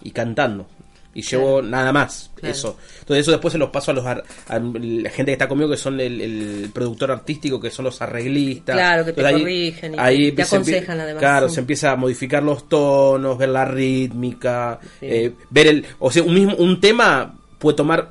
y 0.02 0.10
cantando. 0.10 0.66
Y 1.14 1.22
llevo 1.22 1.62
nada 1.62 1.92
más 1.92 2.30
Claro. 2.34 2.52
eso 2.54 2.76
entonces 3.00 3.22
eso 3.22 3.30
después 3.30 3.52
se 3.52 3.58
los 3.58 3.70
paso 3.70 3.90
a 3.92 3.94
los 3.94 4.04
ar- 4.04 4.24
a 4.48 4.58
la 4.58 5.10
gente 5.10 5.26
que 5.26 5.32
está 5.32 5.48
conmigo 5.48 5.70
que 5.70 5.76
son 5.76 6.00
el, 6.00 6.20
el 6.20 6.70
productor 6.74 7.10
artístico 7.12 7.60
que 7.60 7.70
son 7.70 7.84
los 7.86 8.02
arreglistas 8.02 8.74
Claro, 8.76 9.04
que 9.04 9.12
te 9.12 9.20
Entonces 9.20 9.40
corrigen 9.42 9.94
y 9.94 9.96
ahí 9.98 10.32
te 10.32 10.44
se 10.44 10.56
empie- 10.56 10.58
aconsejan, 10.58 11.00
además. 11.00 11.20
claro 11.20 11.48
Sí. 11.48 11.54
se 11.54 11.60
empieza 11.60 11.92
a 11.92 11.96
modificar 11.96 12.42
los 12.42 12.68
tonos 12.68 13.38
ver 13.38 13.48
la 13.50 13.64
rítmica 13.64 14.78
Sí. 15.00 15.06
eh, 15.08 15.32
ver 15.50 15.66
el 15.68 15.86
o 16.00 16.10
sea 16.10 16.22
un 16.22 16.34
mismo 16.34 16.54
un 16.56 16.80
tema 16.80 17.34
puede 17.58 17.76
tomar 17.76 18.10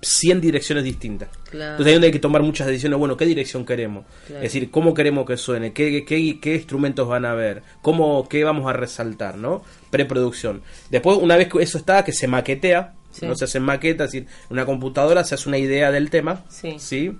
100 0.00 0.40
direcciones 0.40 0.84
distintas 0.84 1.28
Claro. 1.50 1.72
entonces 1.72 1.86
ahí 1.88 1.92
donde 1.94 2.06
hay 2.06 2.12
que 2.12 2.18
tomar 2.20 2.42
muchas 2.42 2.68
decisiones 2.68 2.98
bueno 3.00 3.16
qué 3.16 3.26
dirección 3.26 3.66
queremos 3.66 4.04
Claro. 4.28 4.44
es 4.44 4.52
decir 4.52 4.70
cómo 4.70 4.94
queremos 4.94 5.26
que 5.26 5.36
suene 5.36 5.72
qué, 5.72 6.04
qué, 6.04 6.38
qué 6.40 6.54
instrumentos 6.54 7.08
van 7.08 7.24
a 7.24 7.32
haber 7.32 7.62
cómo 7.82 8.28
qué 8.28 8.44
vamos 8.44 8.68
a 8.70 8.72
resaltar 8.72 9.36
no 9.38 9.62
preproducción 9.90 10.62
después 10.90 11.18
una 11.20 11.36
vez 11.36 11.48
que 11.48 11.62
eso 11.62 11.78
está 11.78 12.04
que 12.04 12.12
se 12.12 12.26
maquetea 12.28 12.94
Sí. 13.10 13.26
no 13.26 13.34
se 13.34 13.46
hacen 13.46 13.62
maquetas, 13.62 14.08
es 14.08 14.12
decir, 14.12 14.28
en 14.48 14.52
una 14.52 14.66
computadora 14.66 15.24
se 15.24 15.34
hace 15.34 15.48
una 15.48 15.56
idea 15.58 15.90
del 15.90 16.10
tema, 16.10 16.44
Sí. 16.50 17.16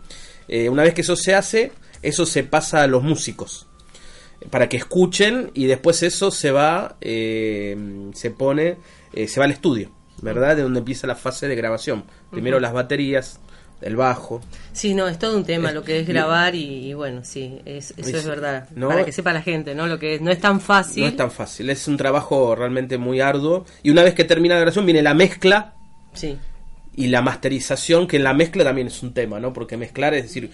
Eh, 0.46 0.68
una 0.68 0.82
vez 0.82 0.92
que 0.94 1.00
eso 1.00 1.16
se 1.16 1.34
hace, 1.34 1.72
eso 2.02 2.26
se 2.26 2.44
pasa 2.44 2.82
a 2.82 2.86
los 2.86 3.02
músicos 3.02 3.66
para 4.50 4.68
que 4.68 4.76
escuchen 4.76 5.50
y 5.54 5.64
después 5.66 6.02
eso 6.02 6.30
se 6.30 6.50
va, 6.50 6.96
eh, 7.00 7.76
se 8.14 8.30
pone, 8.30 8.76
eh, 9.14 9.28
se 9.28 9.40
va 9.40 9.46
al 9.46 9.50
estudio, 9.52 9.90
¿verdad? 10.22 10.56
De 10.56 10.62
donde 10.62 10.78
empieza 10.80 11.06
la 11.06 11.16
fase 11.16 11.48
de 11.48 11.56
grabación. 11.56 12.04
Primero 12.30 12.60
las 12.60 12.72
baterías, 12.74 13.40
el 13.80 13.96
bajo, 13.96 14.40
Sí, 14.72 14.94
no, 14.94 15.08
es 15.08 15.18
todo 15.18 15.36
un 15.36 15.44
tema 15.44 15.72
lo 15.72 15.82
que 15.82 16.00
es 16.00 16.06
grabar 16.06 16.54
y, 16.54 16.88
y 16.88 16.94
bueno, 16.94 17.22
sí, 17.24 17.58
es, 17.64 17.94
eso 17.96 18.16
es 18.16 18.26
verdad. 18.26 18.68
No. 18.76 18.88
Para 18.88 19.04
que 19.04 19.10
sepa 19.12 19.32
la 19.32 19.42
gente, 19.42 19.74
¿no? 19.74 19.86
Lo 19.86 19.98
que 19.98 20.14
es, 20.14 20.20
no 20.20 20.30
es 20.30 20.40
tan 20.40 20.60
fácil. 20.60 21.02
no 21.02 21.08
es 21.08 21.16
tan 21.16 21.30
fácil, 21.30 21.68
es 21.70 21.88
un 21.88 21.96
trabajo 21.96 22.54
realmente 22.54 22.96
muy 22.96 23.20
arduo 23.20 23.66
y 23.82 23.90
una 23.90 24.02
vez 24.02 24.14
que 24.14 24.24
termina 24.24 24.54
la 24.54 24.60
grabación 24.60 24.86
viene 24.86 25.02
la 25.02 25.14
mezcla 25.14 25.74
Sí, 26.12 26.36
y 26.98 27.06
la 27.06 27.22
masterización, 27.22 28.08
que 28.08 28.16
en 28.16 28.24
la 28.24 28.34
mezcla 28.34 28.64
también 28.64 28.88
es 28.88 29.02
un 29.04 29.14
tema, 29.14 29.38
¿no? 29.38 29.52
Porque 29.52 29.76
mezclar 29.76 30.14
es 30.14 30.24
decir, 30.24 30.50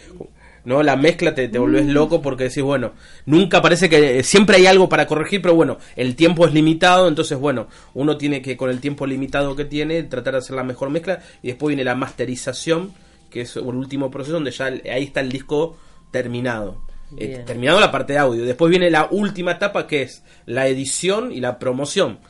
no 0.64 0.82
la 0.82 0.94
mezcla 0.94 1.34
te, 1.34 1.48
te 1.48 1.58
volvés 1.58 1.87
loco 1.87 2.20
porque 2.20 2.44
decís, 2.44 2.62
bueno, 2.62 2.92
nunca 3.24 3.62
parece 3.62 3.88
que 3.88 4.22
siempre 4.22 4.56
hay 4.56 4.66
algo 4.66 4.88
para 4.88 5.06
corregir, 5.06 5.40
pero 5.40 5.54
bueno, 5.54 5.78
el 5.96 6.16
tiempo 6.16 6.46
es 6.46 6.52
limitado, 6.52 7.08
entonces 7.08 7.38
bueno, 7.38 7.68
uno 7.94 8.18
tiene 8.18 8.42
que 8.42 8.56
con 8.56 8.68
el 8.68 8.80
tiempo 8.80 9.06
limitado 9.06 9.56
que 9.56 9.64
tiene 9.64 10.02
tratar 10.02 10.34
de 10.34 10.38
hacer 10.40 10.56
la 10.56 10.64
mejor 10.64 10.90
mezcla 10.90 11.20
y 11.42 11.48
después 11.48 11.68
viene 11.68 11.84
la 11.84 11.94
masterización, 11.94 12.92
que 13.35 13.40
es 13.40 13.57
el 13.57 13.64
último 13.64 14.12
proceso 14.12 14.35
donde 14.35 14.53
ya 14.53 14.66
ahí 14.66 15.03
está 15.03 15.18
el 15.18 15.29
disco 15.29 15.77
terminado. 16.12 16.81
Eh, 17.16 17.42
terminado 17.44 17.81
la 17.81 17.90
parte 17.90 18.12
de 18.12 18.20
audio. 18.20 18.44
Después 18.44 18.70
viene 18.70 18.90
la 18.90 19.09
última 19.11 19.53
etapa 19.53 19.88
que 19.88 20.03
es 20.03 20.23
la 20.47 20.68
edición 20.68 21.33
y 21.33 21.40
la 21.40 21.59
promoción. 21.59 22.20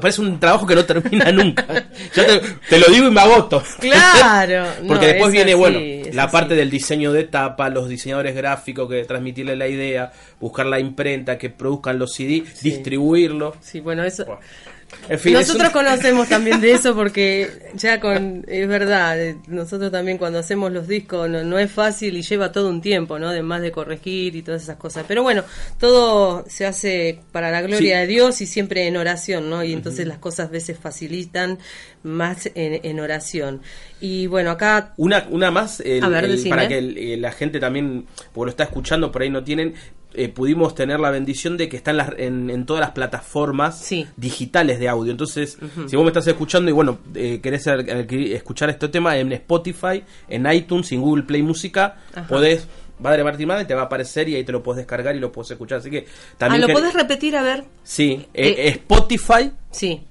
Parece 0.00 0.20
un 0.20 0.38
trabajo 0.38 0.66
que 0.66 0.74
no 0.74 0.84
termina 0.84 1.32
nunca. 1.32 1.66
Ya 2.14 2.26
te, 2.26 2.40
te 2.68 2.78
lo 2.78 2.86
digo 2.92 3.08
y 3.08 3.10
me 3.10 3.20
agoto. 3.22 3.62
Claro. 3.80 4.66
Porque 4.86 5.06
No, 5.06 5.12
después 5.12 5.28
es 5.28 5.32
viene, 5.32 5.54
bueno, 5.54 5.80
la 6.12 6.30
parte 6.30 6.54
del 6.54 6.68
diseño 6.68 7.12
de 7.12 7.24
tapa, 7.24 7.70
los 7.70 7.88
diseñadores 7.88 8.34
gráficos 8.34 8.90
que 8.90 9.04
transmitirle 9.04 9.56
la 9.56 9.68
idea, 9.68 10.12
buscar 10.38 10.66
la 10.66 10.78
imprenta, 10.78 11.38
que 11.38 11.48
produzcan 11.48 11.98
los 11.98 12.12
CD, 12.12 12.44
distribuirlo. 12.62 13.56
Sí, 13.60 13.80
bueno, 13.80 14.04
eso. 14.04 14.38
En 15.08 15.18
fin, 15.18 15.34
es 15.36 15.48
nosotros 15.48 15.68
un- 15.68 15.72
conocemos 15.72 16.28
también 16.28 16.60
de 16.60 16.72
eso 16.72 16.94
porque 16.94 17.70
ya 17.74 17.98
con, 18.00 18.44
es 18.46 18.68
verdad, 18.68 19.20
eh, 19.20 19.36
nosotros 19.48 19.90
también 19.90 20.16
cuando 20.18 20.38
hacemos 20.38 20.70
los 20.70 20.86
discos 20.86 21.28
no, 21.28 21.42
no 21.42 21.58
es 21.58 21.70
fácil 21.72 22.16
y 22.16 22.22
lleva 22.22 22.52
todo 22.52 22.68
un 22.68 22.80
tiempo, 22.80 23.18
¿no? 23.18 23.28
Además 23.28 23.62
de 23.62 23.72
corregir 23.72 24.36
y 24.36 24.42
todas 24.42 24.62
esas 24.62 24.76
cosas. 24.76 25.04
Pero 25.08 25.22
bueno, 25.22 25.44
todo 25.78 26.44
se 26.48 26.66
hace 26.66 27.20
para 27.32 27.50
la 27.50 27.62
gloria 27.62 27.78
Sí. 27.78 28.00
de 28.00 28.06
Dios 28.06 28.40
y 28.40 28.46
siempre 28.46 28.86
en 28.86 28.96
oración, 28.96 29.50
¿no? 29.50 29.64
Y 29.64 29.72
entonces 29.72 30.06
las 30.06 30.18
cosas 30.18 30.48
a 30.48 30.52
veces 30.52 30.78
facilitan 30.78 31.58
más 32.04 32.50
en, 32.54 32.80
en 32.84 33.00
oración. 33.00 33.60
Y 34.00 34.26
bueno, 34.26 34.50
acá 34.50 34.92
Una, 34.96 35.26
una 35.30 35.50
más, 35.50 35.80
el- 35.80 36.02
A 36.04 36.08
ver, 36.08 36.24
el- 36.24 36.32
decime. 36.32 36.50
para 36.56 36.68
que 36.68 36.78
el- 36.78 36.98
eh, 36.98 37.16
la 37.16 37.32
gente 37.32 37.58
también, 37.60 38.06
porque 38.32 38.46
lo 38.46 38.50
está 38.50 38.64
escuchando, 38.64 39.10
por 39.10 39.22
ahí 39.22 39.30
no 39.30 39.42
tienen, 39.42 39.74
eh, 40.14 40.28
pudimos 40.28 40.74
tener 40.74 41.00
la 41.00 41.10
bendición 41.10 41.56
de 41.56 41.68
que 41.68 41.76
están 41.76 41.96
las, 41.96 42.10
en, 42.18 42.50
en 42.50 42.66
todas 42.66 42.80
las 42.80 42.90
plataformas 42.90 43.78
Sí. 43.78 44.06
digitales 44.16 44.78
de 44.78 44.88
audio. 44.88 45.10
Entonces, 45.12 45.58
si 45.86 45.96
vos 45.96 46.04
me 46.04 46.10
estás 46.10 46.26
escuchando 46.26 46.70
y 46.70 46.74
bueno, 46.74 46.98
eh, 47.14 47.40
querés 47.42 47.66
escuchar 47.66 48.70
este 48.70 48.88
tema 48.88 49.16
en 49.16 49.32
Spotify, 49.32 50.02
en 50.28 50.50
iTunes, 50.52 50.90
en 50.92 51.00
Google 51.00 51.24
Play 51.24 51.42
Música, 51.42 51.96
Ajá. 52.14 52.26
podés, 52.28 52.66
Padre 53.02 53.24
Martín 53.24 53.48
Madre, 53.48 53.64
te 53.64 53.74
va 53.74 53.82
a 53.82 53.84
aparecer 53.86 54.28
y 54.28 54.36
ahí 54.36 54.44
te 54.44 54.52
lo 54.52 54.62
puedes 54.62 54.78
descargar 54.78 55.16
y 55.16 55.18
lo 55.18 55.32
puedes 55.32 55.50
escuchar. 55.50 55.78
Así 55.78 55.90
que 55.90 56.06
ah, 56.08 56.34
también... 56.38 56.60
¿lo 56.60 56.66
que- 56.68 56.72
podés 56.74 56.94
repetir? 56.94 57.36
A 57.36 57.42
ver. 57.42 57.64
Sí, 57.82 58.26
eh, 58.34 58.54
Eh, 58.58 58.68
Spotify, 58.68 59.50
Sí, 59.70 60.02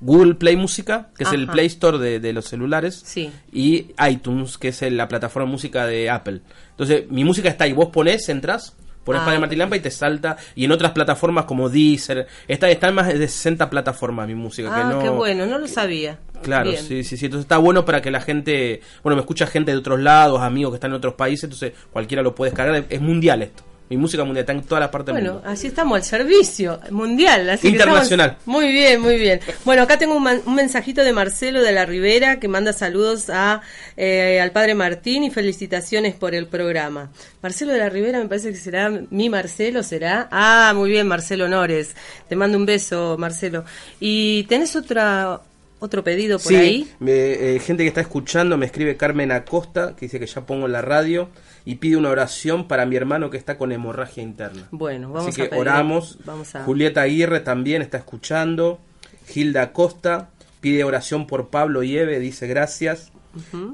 Google 0.00 0.34
Play 0.34 0.56
Música, 0.56 1.08
que 1.16 1.24
es 1.24 1.32
el. 1.32 1.46
Play 1.48 1.66
Store 1.66 1.98
de, 1.98 2.20
de 2.20 2.32
los 2.34 2.44
celulares, 2.44 3.02
Sí. 3.04 3.30
y 3.50 3.86
iTunes, 4.08 4.58
que 4.58 4.68
es 4.68 4.82
el- 4.82 4.96
la 4.96 5.08
plataforma 5.08 5.46
de 5.48 5.52
música 5.52 5.86
de 5.86 6.10
Apple. 6.10 6.42
Entonces, 6.72 7.10
mi 7.10 7.24
música 7.24 7.48
está 7.48 7.64
ahí, 7.64 7.72
vos 7.72 7.88
ponés, 7.88 8.28
entras, 8.28 8.76
pones 9.06 9.22
Ah, 9.22 9.24
Padre 9.24 9.56
Lampa 9.56 9.76
y 9.76 9.80
te 9.80 9.90
salta, 9.90 10.36
y 10.54 10.64
en 10.64 10.72
otras 10.72 10.92
plataformas 10.92 11.44
como 11.46 11.70
Deezer, 11.70 12.26
está, 12.46 12.68
está 12.68 12.88
en 12.88 12.94
más 12.96 13.06
de 13.06 13.28
60 13.28 13.70
plataformas 13.70 14.26
mi 14.26 14.34
música. 14.34 14.68
Ah, 14.70 14.88
que 14.88 14.94
no, 14.94 15.02
qué 15.02 15.08
bueno, 15.08 15.46
no 15.46 15.58
lo 15.58 15.68
sabía. 15.68 16.18
Claro, 16.42 16.70
Bien. 16.70 16.82
sí, 16.82 17.04
sí, 17.04 17.16
sí. 17.16 17.26
Entonces 17.26 17.44
está 17.44 17.56
bueno 17.56 17.84
para 17.84 18.02
que 18.02 18.10
la 18.10 18.20
gente, 18.20 18.82
bueno, 19.02 19.16
me 19.16 19.20
escucha 19.20 19.46
gente 19.46 19.70
de 19.70 19.78
otros 19.78 20.00
lados, 20.00 20.42
amigos 20.42 20.72
que 20.72 20.76
están 20.76 20.90
en 20.90 20.96
otros 20.96 21.14
países, 21.14 21.44
entonces 21.44 21.72
cualquiera 21.90 22.22
lo 22.22 22.34
puede 22.34 22.50
descargar. 22.50 22.84
Es 22.90 23.00
mundial 23.00 23.42
esto. 23.42 23.62
Mi 23.88 23.96
música 23.96 24.24
mundial 24.24 24.42
está 24.42 24.52
en 24.52 24.62
todas 24.62 24.80
las 24.82 24.90
partes 24.90 25.14
del 25.14 25.22
Bueno, 25.22 25.34
mundo. 25.34 25.48
así 25.48 25.68
estamos 25.68 25.96
al 25.96 26.02
servicio 26.04 26.80
mundial. 26.90 27.48
Así 27.50 27.62
que 27.62 27.68
Internacional. 27.68 28.30
estamos- 28.30 28.46
muy 28.46 28.72
bien, 28.72 29.00
muy 29.00 29.16
bien. 29.16 29.38
Bueno, 29.64 29.82
acá 29.82 29.96
tengo 29.96 30.16
un, 30.16 30.24
man- 30.24 30.42
un 30.44 30.54
mensajito 30.56 31.04
de 31.04 31.12
Marcelo 31.12 31.62
de 31.62 31.70
la 31.70 31.86
Ribera 31.86 32.40
que 32.40 32.48
manda 32.48 32.72
saludos 32.72 33.30
a 33.30 33.60
eh, 33.96 34.40
al 34.40 34.50
padre 34.50 34.74
Martín 34.74 35.22
y 35.22 35.30
felicitaciones 35.30 36.14
por 36.14 36.34
el 36.34 36.46
programa. 36.48 37.10
Marcelo 37.42 37.72
de 37.72 37.78
la 37.78 37.88
Ribera 37.88 38.18
me 38.18 38.26
parece 38.26 38.50
que 38.50 38.56
será 38.56 38.90
mi 39.10 39.28
Marcelo, 39.30 39.82
¿será? 39.84 40.28
Ah, 40.32 40.72
muy 40.74 40.90
bien, 40.90 41.06
Marcelo 41.06 41.44
Honores. 41.44 41.94
Te 42.28 42.34
mando 42.34 42.58
un 42.58 42.66
beso, 42.66 43.16
Marcelo. 43.18 43.64
¿Y 44.00 44.42
tenés 44.44 44.74
otra 44.74 45.40
otro 45.78 46.02
pedido 46.02 46.38
por 46.38 46.48
sí, 46.48 46.56
ahí? 46.56 46.90
me- 47.00 47.12
eh, 47.56 47.60
gente 47.60 47.82
que 47.84 47.88
está 47.88 48.00
escuchando 48.00 48.56
me 48.56 48.66
escribe 48.66 48.96
Carmen 48.96 49.30
Acosta, 49.30 49.94
que 49.94 50.06
dice 50.06 50.18
que 50.18 50.26
ya 50.26 50.40
pongo 50.40 50.66
en 50.66 50.72
la 50.72 50.80
radio, 50.82 51.28
y 51.66 51.74
pide 51.74 51.96
una 51.98 52.08
oración 52.08 52.66
para 52.68 52.86
mi 52.86 52.96
hermano 52.96 53.28
que 53.28 53.36
está 53.36 53.58
con 53.58 53.72
hemorragia 53.72 54.22
interna. 54.22 54.62
Bueno, 54.70 55.12
vamos 55.12 55.28
Así 55.28 55.42
a 55.42 55.44
que 55.44 55.50
pedir- 55.50 55.60
oramos. 55.60 56.18
Vamos 56.24 56.54
a 56.54 56.64
Julieta 56.64 57.02
Aguirre 57.02 57.40
también 57.40 57.82
está 57.82 57.98
escuchando. 57.98 58.80
Gilda 59.26 59.60
Acosta 59.62 60.30
pide 60.60 60.84
oración 60.84 61.26
por 61.26 61.48
Pablo 61.50 61.82
y 61.82 61.98
Eve, 61.98 62.18
dice 62.20 62.46
gracias. 62.46 63.12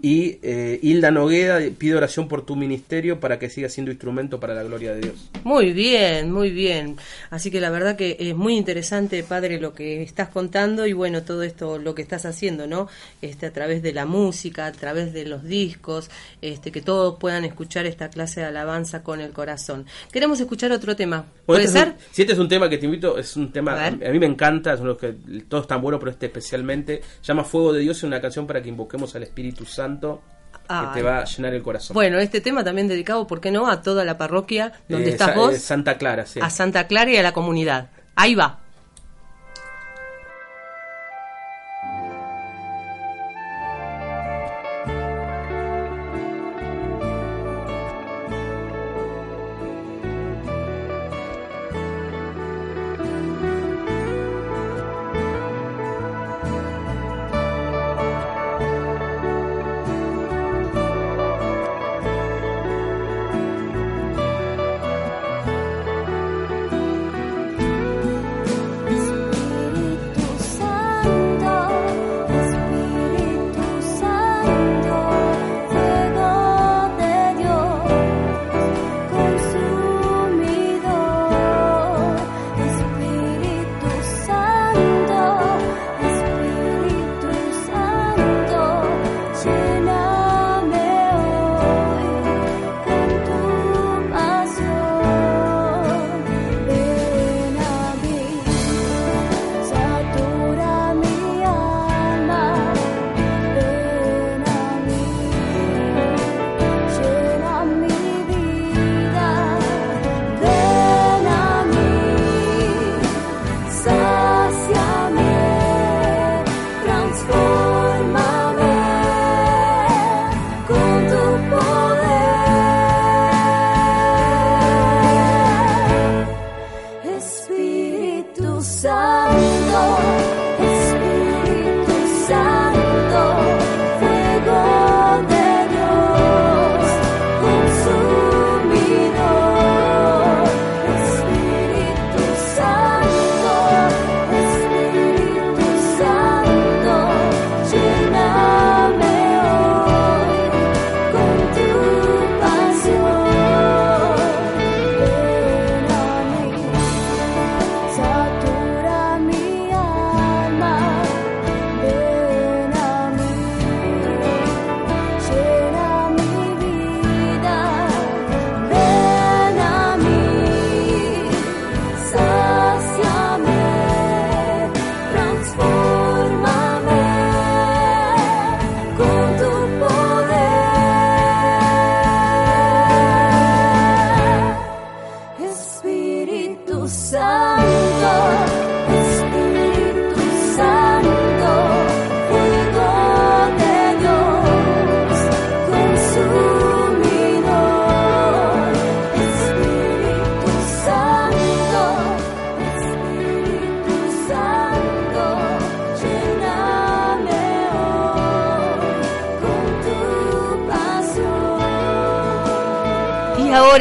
Y 0.03 0.39
eh, 0.43 0.79
Hilda 0.83 1.11
Nogueda 1.11 1.61
pide 1.79 1.95
oración 1.95 2.29
por 2.29 2.45
tu 2.45 2.57
ministerio 2.57 3.21
para 3.21 3.39
que 3.39 3.49
siga 3.51 3.69
siendo 3.69 3.91
instrumento 3.91 4.41
para 4.41 4.55
la 4.55 4.63
gloria 4.63 4.95
de 4.95 5.01
Dios. 5.01 5.31
Muy 5.45 5.73
bien, 5.73 6.31
muy 6.33 6.51
bien. 6.51 6.97
Así 7.31 7.51
que 7.51 7.61
la 7.61 7.71
verdad 7.71 7.97
que 7.97 8.17
es 8.19 8.35
muy 8.35 8.57
interesante, 8.57 9.23
padre, 9.23 9.61
lo 9.61 9.75
que 9.75 10.03
estás 10.03 10.29
contando 10.29 10.87
y 10.87 10.93
bueno, 10.93 11.23
todo 11.23 11.43
esto, 11.43 11.79
lo 11.79 11.95
que 11.95 12.03
estás 12.03 12.25
haciendo, 12.27 12.67
¿no? 12.67 12.89
Este, 13.21 13.47
a 13.47 13.53
través 13.53 13.83
de 13.83 13.93
la 13.93 14.07
música, 14.07 14.67
a 14.67 14.73
través 14.73 15.13
de 15.13 15.25
los 15.27 15.45
discos, 15.45 16.11
este, 16.41 16.73
que 16.73 16.81
todos 16.83 17.19
puedan 17.19 17.45
escuchar 17.45 17.87
esta 17.87 18.09
clase 18.11 18.41
de 18.41 18.47
alabanza 18.47 19.03
con 19.03 19.21
el 19.21 19.33
corazón. 19.33 19.87
Queremos 20.13 20.41
escuchar 20.41 20.73
otro 20.73 20.97
tema. 20.97 21.25
¿Puede 21.47 21.65
Bueno, 21.65 21.65
este 21.65 21.79
es 21.79 21.85
ser? 21.85 21.89
un- 21.95 22.15
si 22.15 22.23
este 22.23 22.33
es 22.35 22.39
un 22.39 22.49
tema 22.49 22.69
que 22.71 22.79
te 22.79 22.87
invito, 22.87 23.19
es 23.19 23.37
un 23.37 23.53
tema, 23.53 23.73
A 23.73 23.87
a, 23.89 23.91
mí 23.91 24.19
me 24.19 24.27
encanta, 24.27 24.77
son 24.77 24.87
los 24.87 24.99
que 24.99 25.15
todos 25.49 25.65
están 25.65 25.81
buenos, 25.83 25.99
pero 26.01 26.11
este 26.13 26.27
especialmente, 26.27 27.03
llama 27.23 27.45
Fuego 27.45 27.73
de 27.73 27.81
Dios, 27.81 27.97
es 27.99 28.03
una 28.05 28.21
canción 28.21 28.47
para 28.47 28.63
que 28.63 28.69
invoquemos 28.69 29.15
al 29.15 29.23
Espíritu 29.25 29.52
Santo 29.67 30.23
que 30.69 30.87
te 30.95 31.03
va 31.03 31.19
a 31.19 31.25
llenar 31.25 31.53
el 31.55 31.63
corazón. 31.63 31.93
Bueno, 31.95 32.19
este 32.19 32.41
tema 32.41 32.65
también 32.65 32.89
dedicado, 32.89 33.27
¿por 33.27 33.41
qué 33.41 33.51
no?, 33.51 33.69
a 33.69 33.83
toda 33.83 34.05
la 34.05 34.17
parroquia 34.17 34.73
donde 34.89 35.11
Eh, 35.11 35.13
estás 35.13 35.35
vos, 35.37 35.55
eh, 35.55 35.59
Santa 35.59 35.99
Clara, 35.99 36.25
sí. 36.25 36.41
a 36.41 36.49
Santa 36.51 36.87
Clara 36.87 37.11
y 37.11 37.17
a 37.17 37.23
la 37.23 37.33
comunidad. 37.33 37.89
Ahí 38.15 38.35
va. 38.35 38.61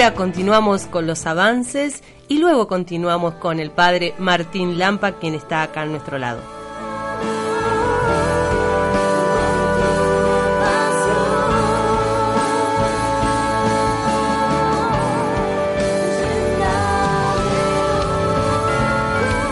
Ahora 0.03 0.15
continuamos 0.15 0.85
con 0.85 1.05
los 1.05 1.27
avances 1.27 2.01
y 2.27 2.39
luego 2.39 2.67
continuamos 2.67 3.35
con 3.35 3.59
el 3.59 3.69
padre 3.69 4.15
Martín 4.17 4.79
Lampa, 4.79 5.11
quien 5.13 5.35
está 5.35 5.61
acá 5.61 5.81
a 5.81 5.85
nuestro 5.85 6.17
lado. 6.17 6.41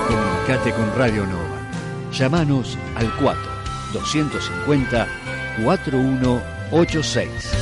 Comunicate 0.07 0.71
con 0.71 0.97
Radio 0.97 1.27
Nova. 1.27 1.59
Llámanos 2.11 2.75
al 2.95 3.15
4 3.17 3.39
250 3.93 5.07
4186. 5.63 7.58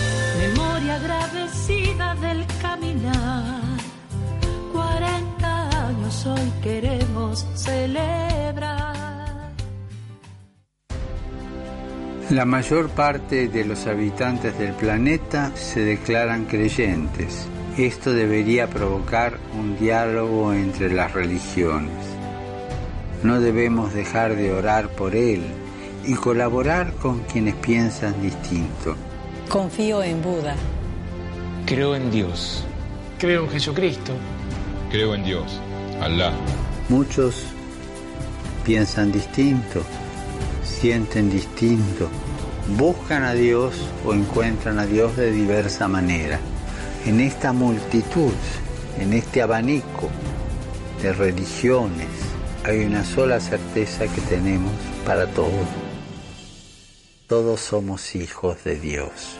La 12.29 12.43
mayor 12.43 12.89
parte 12.89 13.47
de 13.47 13.63
los 13.63 13.87
habitantes 13.87 14.59
del 14.59 14.73
planeta 14.73 15.53
se 15.55 15.79
declaran 15.79 16.43
creyentes. 16.43 17.47
Esto 17.77 18.11
debería 18.11 18.69
provocar 18.69 19.37
un 19.57 19.79
diálogo 19.79 20.51
entre 20.51 20.91
las 20.91 21.13
religiones. 21.13 21.93
No 23.23 23.39
debemos 23.39 23.93
dejar 23.93 24.35
de 24.35 24.51
orar 24.51 24.89
por 24.89 25.15
él 25.15 25.41
y 26.05 26.15
colaborar 26.15 26.91
con 26.95 27.19
quienes 27.21 27.55
piensan 27.55 28.21
distinto. 28.21 28.97
Confío 29.47 30.03
en 30.03 30.21
Buda. 30.21 30.55
Creo 31.65 31.95
en 31.95 32.11
Dios. 32.11 32.65
Creo 33.19 33.45
en 33.45 33.49
Jesucristo. 33.51 34.11
Creo 34.91 35.15
en 35.15 35.23
Dios, 35.23 35.61
Alá. 36.01 36.33
Muchos 36.89 37.45
piensan 38.65 39.13
distinto, 39.13 39.81
sienten 40.79 41.31
distinto, 41.31 42.07
buscan 42.77 43.23
a 43.23 43.33
Dios 43.33 43.73
o 44.05 44.13
encuentran 44.13 44.77
a 44.77 44.85
Dios 44.85 45.17
de 45.17 45.31
diversa 45.31 45.87
manera. 45.87 46.39
En 47.05 47.19
esta 47.19 47.51
multitud, 47.51 48.33
en 48.99 49.13
este 49.13 49.41
abanico 49.41 50.09
de 51.01 51.13
religiones, 51.13 52.07
hay 52.63 52.85
una 52.85 53.03
sola 53.03 53.39
certeza 53.39 54.07
que 54.07 54.21
tenemos 54.21 54.71
para 55.05 55.25
todos. 55.27 55.67
Todos 57.27 57.59
somos 57.59 58.15
hijos 58.15 58.63
de 58.63 58.79
Dios. 58.79 59.39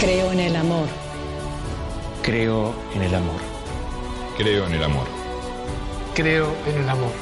Creo 0.00 0.32
en 0.32 0.40
el 0.40 0.56
amor. 0.56 0.88
Creo 2.22 2.74
en 2.94 3.02
el 3.02 3.14
amor. 3.14 3.40
Creo 4.36 4.66
en 4.66 4.74
el 4.74 4.84
amor. 4.84 5.17
Creo 6.18 6.52
en 6.66 6.82
el 6.82 6.88
amor. 6.88 7.12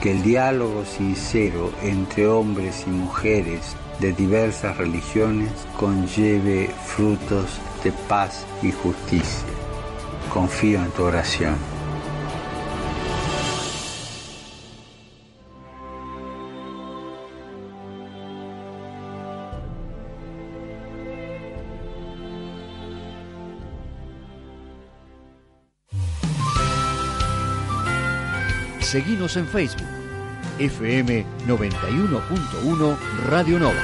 Que 0.00 0.12
el 0.12 0.22
diálogo 0.22 0.86
sincero 0.86 1.70
entre 1.82 2.26
hombres 2.26 2.84
y 2.86 2.90
mujeres 2.90 3.76
de 3.98 4.14
diversas 4.14 4.78
religiones 4.78 5.50
conlleve 5.76 6.70
frutos 6.86 7.60
de 7.84 7.92
paz 8.08 8.46
y 8.62 8.72
justicia. 8.72 9.44
Confío 10.32 10.78
en 10.78 10.90
tu 10.92 11.02
oración. 11.02 11.56
Seguinos 28.90 29.36
en 29.36 29.46
Facebook, 29.46 29.86
FM 30.58 31.24
91.1 31.46 32.98
Radio 33.28 33.60
Nova. 33.60 33.80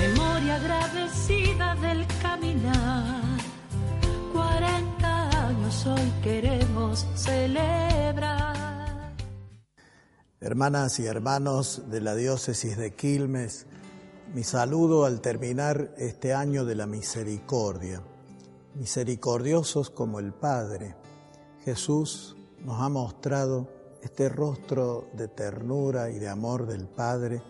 Memoria 0.00 0.56
agradecida 0.56 1.76
del 1.76 2.04
caminar. 2.20 3.22
40 4.32 5.46
años 5.46 5.86
hoy 5.86 6.12
queremos 6.20 7.06
celebrar. 7.14 9.14
Hermanas 10.40 10.98
y 10.98 11.06
hermanos 11.06 11.82
de 11.88 12.00
la 12.00 12.16
diócesis 12.16 12.76
de 12.76 12.96
Quilmes, 12.96 13.66
mi 14.34 14.42
saludo 14.42 15.04
al 15.04 15.20
terminar 15.20 15.94
este 15.98 16.34
año 16.34 16.64
de 16.64 16.74
la 16.74 16.88
misericordia. 16.88 18.02
Misericordiosos 18.74 19.90
como 19.90 20.18
el 20.18 20.32
Padre. 20.32 20.96
Jesús 21.68 22.34
nos 22.64 22.80
ha 22.80 22.88
mostrado 22.88 23.68
este 24.00 24.30
rostro 24.30 25.06
de 25.12 25.28
ternura 25.28 26.08
y 26.08 26.18
de 26.18 26.26
amor 26.26 26.66
del 26.66 26.88
Padre 26.88 27.42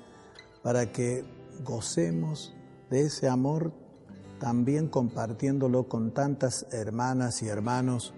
para 0.60 0.90
que 0.90 1.24
gocemos 1.62 2.52
de 2.90 3.02
ese 3.02 3.28
amor 3.28 3.72
también 4.40 4.88
compartiéndolo 4.88 5.88
con 5.88 6.12
tantas 6.14 6.66
hermanas 6.72 7.44
y 7.44 7.46
hermanos 7.46 8.12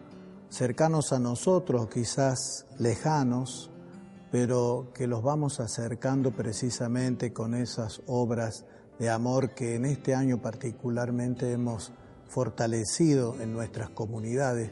cercanos 0.49 1.13
a 1.13 1.19
nosotros, 1.19 1.91
quizás 1.93 2.65
lejanos, 2.79 3.71
pero 4.33 4.93
que 4.95 5.07
los 5.07 5.23
vamos 5.23 5.61
acercando 5.61 6.31
precisamente 6.31 7.35
con 7.35 7.55
esas 7.55 8.01
obras 8.07 8.65
de 8.99 9.11
amor 9.11 9.55
que 9.55 9.75
en 9.75 9.85
este 9.85 10.15
año 10.15 10.41
particularmente 10.41 11.53
hemos 11.53 11.93
fortalecido 12.27 13.39
en 13.39 13.53
nuestras 13.53 13.91
comunidades. 13.91 14.71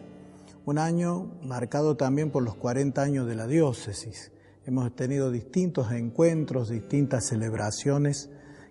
Un 0.69 0.77
año 0.77 1.31
marcado 1.43 1.97
también 1.97 2.31
por 2.31 2.43
los 2.43 2.55
40 2.55 3.01
años 3.01 3.27
de 3.27 3.35
la 3.35 3.47
diócesis. 3.47 4.33
Hemos 4.67 4.95
tenido 4.95 5.31
distintos 5.31 5.93
encuentros, 5.93 6.69
distintas 6.69 7.25
celebraciones 7.25 8.29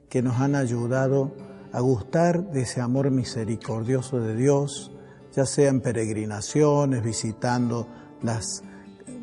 que 0.08 0.22
nos 0.22 0.36
han 0.40 0.54
ayudado 0.54 1.34
a 1.72 1.80
gustar 1.80 2.52
de 2.52 2.62
ese 2.62 2.82
amor 2.82 3.10
misericordioso 3.10 4.20
de 4.20 4.36
Dios, 4.36 4.92
ya 5.36 5.48
sea 5.48 5.70
en 5.70 5.82
peregrinaciones, 5.82 7.04
visitando 7.04 7.88
las 8.22 8.62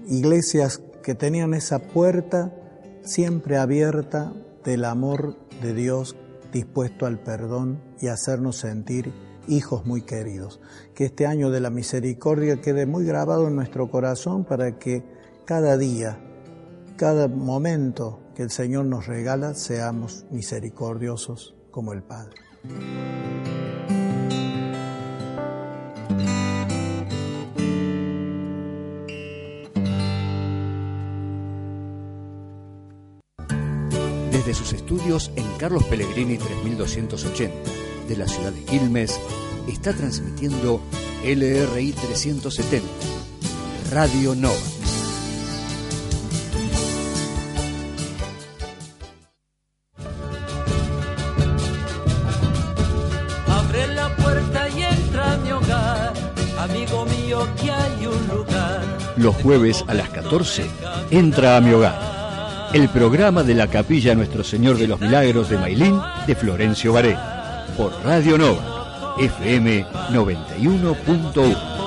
iglesias 0.09 0.83
que 1.05 1.15
tenían 1.15 1.55
esa 1.55 1.79
puerta 1.79 2.53
siempre 3.05 3.57
abierta 3.57 4.33
del 4.65 4.85
amor 4.85 5.37
de 5.63 5.75
Dios 5.75 6.17
dispuesto 6.53 7.07
al 7.07 7.21
perdón 7.21 7.81
y 8.01 8.09
hacernos 8.09 8.57
sentir 8.57 9.13
hijos 9.49 9.87
muy 9.87 10.03
queridos. 10.03 10.61
Que 10.95 11.05
este 11.05 11.27
año 11.27 11.51
de 11.51 11.61
la 11.61 11.71
misericordia 11.71 12.61
quede 12.61 12.87
muy 12.87 13.05
grabado 13.05 13.49
en 13.49 13.57
nuestro 13.57 13.91
corazón 13.91 14.45
para 14.45 14.79
que 14.79 15.03
cada 15.45 15.77
día, 15.77 16.19
cada 16.97 17.29
momento 17.29 18.21
que 18.35 18.43
el 18.43 18.51
Señor 18.51 18.87
nos 18.87 19.07
regala, 19.07 19.55
seamos 19.55 20.25
misericordiosos 20.31 21.55
como 21.71 21.93
el 21.93 22.03
Padre. 22.03 22.37
Desde 34.31 34.55
sus 34.55 34.73
estudios 34.73 35.31
en 35.37 35.47
Carlos 35.59 35.85
Pellegrini 35.85 36.37
3280 36.39 37.94
de 38.09 38.17
la 38.17 38.29
ciudad 38.29 38.53
de 38.53 38.63
Quilmes, 38.65 39.19
está 39.69 39.93
transmitiendo 39.93 40.81
LRI 41.25 41.93
370, 41.93 42.87
Radio 43.91 44.35
Nova. 44.35 44.55
Abre 53.47 53.87
la 53.95 54.15
puerta 54.17 54.69
y 54.69 54.83
entra 54.83 55.33
a 55.33 55.37
mi 55.39 55.51
hogar, 55.53 56.13
amigo 56.59 57.07
mío, 57.07 57.49
que 57.61 57.71
hay 57.71 58.07
un 58.07 58.29
lugar. 58.29 58.83
Los 59.17 59.35
jueves 59.37 59.85
a 59.89 59.95
las 59.95 60.11
14, 60.11 60.67
entra 61.11 61.57
a 61.57 61.61
mi 61.61 61.73
hogar. 61.73 62.71
El 62.75 62.89
programa 62.89 63.45
de 63.45 63.55
la 63.55 63.69
Capilla 63.69 64.15
Nuestro 64.15 64.43
Señor 64.43 64.77
de 64.79 64.89
los 64.89 65.01
Milagros 65.01 65.49
de 65.49 65.59
Mailín 65.59 66.01
de 66.27 66.35
Florencio 66.35 66.93
Varela. 66.93 67.34
Por 67.77 67.93
Radio 68.05 68.39
Nova, 68.39 69.17
FM 69.19 69.85
91.1. 70.13 71.84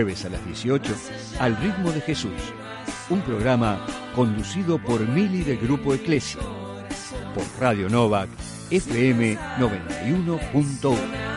jueves 0.00 0.24
a 0.24 0.30
las 0.30 0.42
18 0.46 0.94
Al 1.40 1.56
ritmo 1.58 1.92
de 1.92 2.00
Jesús, 2.00 2.32
un 3.10 3.20
programa 3.20 3.84
conducido 4.14 4.78
por 4.78 5.06
Mili 5.06 5.42
del 5.42 5.58
Grupo 5.58 5.92
Eclesia, 5.92 6.40
por 7.34 7.44
Radio 7.60 7.90
Novak 7.90 8.30
FM 8.70 9.36
91.1. 9.58 11.29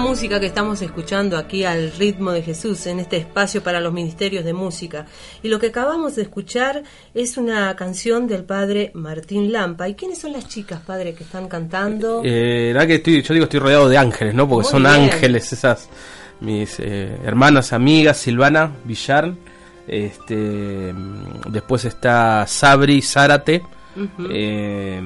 Música 0.00 0.40
que 0.40 0.46
estamos 0.46 0.82
escuchando 0.82 1.36
aquí 1.36 1.64
al 1.64 1.92
ritmo 1.92 2.32
de 2.32 2.42
Jesús 2.42 2.86
en 2.86 3.00
este 3.00 3.18
espacio 3.18 3.62
para 3.62 3.80
los 3.80 3.92
ministerios 3.92 4.44
de 4.44 4.52
música. 4.52 5.06
Y 5.42 5.48
lo 5.48 5.58
que 5.58 5.68
acabamos 5.68 6.16
de 6.16 6.22
escuchar 6.22 6.82
es 7.14 7.36
una 7.36 7.76
canción 7.76 8.26
del 8.26 8.44
padre 8.44 8.90
Martín 8.94 9.52
Lampa. 9.52 9.88
¿Y 9.88 9.94
quiénes 9.94 10.18
son 10.18 10.32
las 10.32 10.48
chicas, 10.48 10.80
padre, 10.80 11.14
que 11.14 11.24
están 11.24 11.48
cantando? 11.48 12.22
Eh, 12.24 12.72
la 12.74 12.86
que 12.86 12.96
estoy, 12.96 13.22
yo 13.22 13.34
digo 13.34 13.44
estoy 13.44 13.60
rodeado 13.60 13.88
de 13.88 13.98
ángeles, 13.98 14.34
¿no? 14.34 14.48
Porque 14.48 14.64
Muy 14.64 14.70
son 14.70 14.82
bien. 14.82 15.10
ángeles 15.12 15.52
esas 15.52 15.88
mis 16.40 16.80
eh, 16.80 17.18
hermanas, 17.24 17.72
amigas, 17.72 18.16
Silvana 18.16 18.72
Villar, 18.84 19.32
este, 19.86 20.92
mm, 20.92 21.52
después 21.52 21.84
está 21.84 22.46
Sabri 22.46 23.02
Zárate. 23.02 23.62
Eh, 24.30 25.00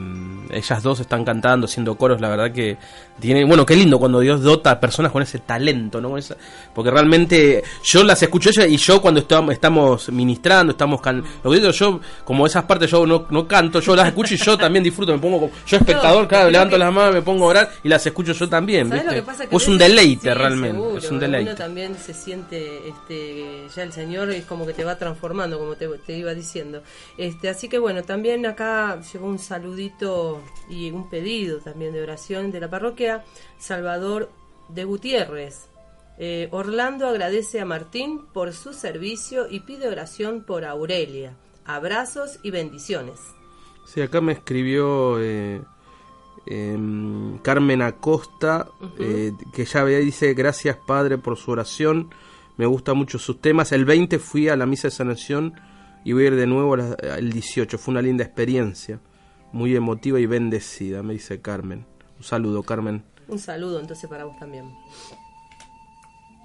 ellas 0.51 0.83
dos 0.83 1.01
están 1.01 1.25
cantando, 1.25 1.67
haciendo 1.67 1.97
coros, 1.97 2.21
la 2.21 2.29
verdad 2.29 2.53
que 2.53 2.77
tiene, 3.21 3.45
bueno, 3.45 3.65
qué 3.65 3.77
lindo 3.77 3.99
cuando 3.99 4.21
Dios 4.21 4.43
dota 4.43 4.73
a 4.73 4.81
personas 4.81 5.13
con 5.13 5.23
ese 5.23 5.39
talento, 5.39 6.01
¿no? 6.01 6.19
Esa- 6.19 6.37
porque 6.75 6.91
realmente 6.91 7.63
yo 7.85 8.03
las 8.05 8.23
escucho 8.23 8.51
ella 8.51 8.67
y 8.67 8.77
yo 8.77 9.01
cuando 9.01 9.27
estam- 9.27 9.53
estamos 9.53 10.09
ministrando, 10.11 10.73
estamos 10.73 11.01
can, 11.01 11.23
lo 11.43 11.51
que 11.51 11.59
digo 11.61 11.71
yo, 11.71 12.01
como 12.25 12.47
esas 12.47 12.65
partes 12.65 12.91
yo 12.91 13.07
no, 13.07 13.27
no 13.31 13.47
canto, 13.47 13.81
yo 13.81 13.95
las 13.97 14.09
escucho 14.09 14.35
y 14.35 14.37
yo 14.37 14.59
también 14.59 14.83
disfruto, 14.85 15.13
me 15.13 15.19
pongo 15.19 15.51
yo 15.67 15.77
espectador, 15.77 16.23
No, 16.23 16.29
claro, 16.29 16.51
levanto 16.51 16.75
que- 16.75 16.79
las 16.81 16.93
manos, 16.93 17.15
me 17.15 17.23
pongo 17.23 17.45
a 17.45 17.49
orar 17.49 17.71
y 17.83 17.89
las 17.89 18.05
escucho 18.07 18.33
yo 18.33 18.49
también, 18.49 18.89
¿Sabes 18.89 19.05
lo 19.05 19.11
¿viste? 19.11 19.21
que 19.25 19.27
pasa? 19.27 19.47
Que 19.47 19.55
a 19.55 19.59
es 19.59 19.69
un 19.69 19.79
deleite 19.79 20.29
sí, 20.33 20.35
realmente, 20.39 20.77
seguro, 20.79 20.99
es 20.99 21.11
un 21.11 21.21
deleite. 21.21 21.51
Uno 21.51 21.59
también 21.59 21.95
se 21.97 22.15
siente, 22.15 22.89
este, 22.89 23.67
ya 23.75 23.83
el 23.85 23.93
Señor 23.93 24.31
es 24.31 24.45
como 24.45 24.67
que 24.67 24.73
te 24.75 24.85
va 24.85 24.97
transformando, 24.97 25.59
como 25.59 25.75
te, 25.77 25.89
te 26.05 26.17
iba 26.17 26.35
diciendo. 26.35 26.83
Este, 27.17 27.49
así 27.49 27.69
que 27.69 27.79
bueno, 27.79 28.03
también 28.03 28.45
acá 28.47 28.74
llegó 29.13 29.27
un 29.27 29.39
saludito 29.39 30.41
y 30.69 30.91
un 30.91 31.09
pedido 31.09 31.59
también 31.59 31.93
de 31.93 32.03
oración 32.03 32.51
de 32.53 32.61
la 32.61 32.71
parroquia 32.71 33.25
Salvador 33.59 34.31
de 34.69 34.85
Gutiérrez. 34.85 35.69
Eh, 36.19 36.49
Orlando 36.53 37.09
agradece 37.09 37.61
a 37.61 37.65
Martín 37.65 38.21
por 38.33 38.53
su 38.53 38.73
servicio 38.73 39.47
y 39.51 39.61
pide 39.61 39.89
oración 39.89 40.45
por 40.45 40.65
Aurelia. 40.65 41.35
Abrazos 41.65 42.39
y 42.43 42.51
bendiciones. 42.51 43.19
Sí, 43.87 44.01
acá 44.01 44.21
me 44.21 44.33
escribió 44.33 45.21
eh, 45.21 45.61
em, 46.47 47.39
Carmen 47.39 47.83
Acosta, 47.83 48.69
eh, 48.99 49.33
que 49.53 49.65
ya 49.65 49.83
ve- 49.85 50.01
dice, 50.01 50.35
gracias 50.35 50.77
Padre 50.87 51.19
por 51.19 51.37
su 51.37 51.51
oración, 51.51 52.11
me 52.57 52.67
gustan 52.67 52.97
mucho 52.97 53.19
sus 53.19 53.41
temas. 53.41 53.73
El 53.73 53.85
20 53.85 54.19
fui 54.19 54.49
a 54.49 54.57
la 54.57 54.67
misa 54.67 54.89
de 54.89 54.93
sanación 54.93 55.55
y 56.05 56.13
voy 56.13 56.25
a 56.25 56.27
ir 56.29 56.37
de 56.37 56.47
nuevo 56.47 56.75
a 56.75 56.77
la- 56.79 56.95
el 57.19 57.33
18, 57.33 57.79
fue 57.79 57.93
una 57.93 58.03
linda 58.03 58.25
experiencia, 58.25 59.01
muy 59.53 59.75
emotiva 59.77 60.19
y 60.21 60.27
bendecida, 60.27 61.03
me 61.03 61.13
dice 61.15 61.41
Carmen. 61.41 61.87
Un 62.19 62.25
saludo, 62.25 62.63
Carmen. 62.63 63.03
Un 63.29 63.39
saludo 63.39 63.81
entonces 63.81 64.09
para 64.11 64.25
vos 64.25 64.37
también. 64.39 64.71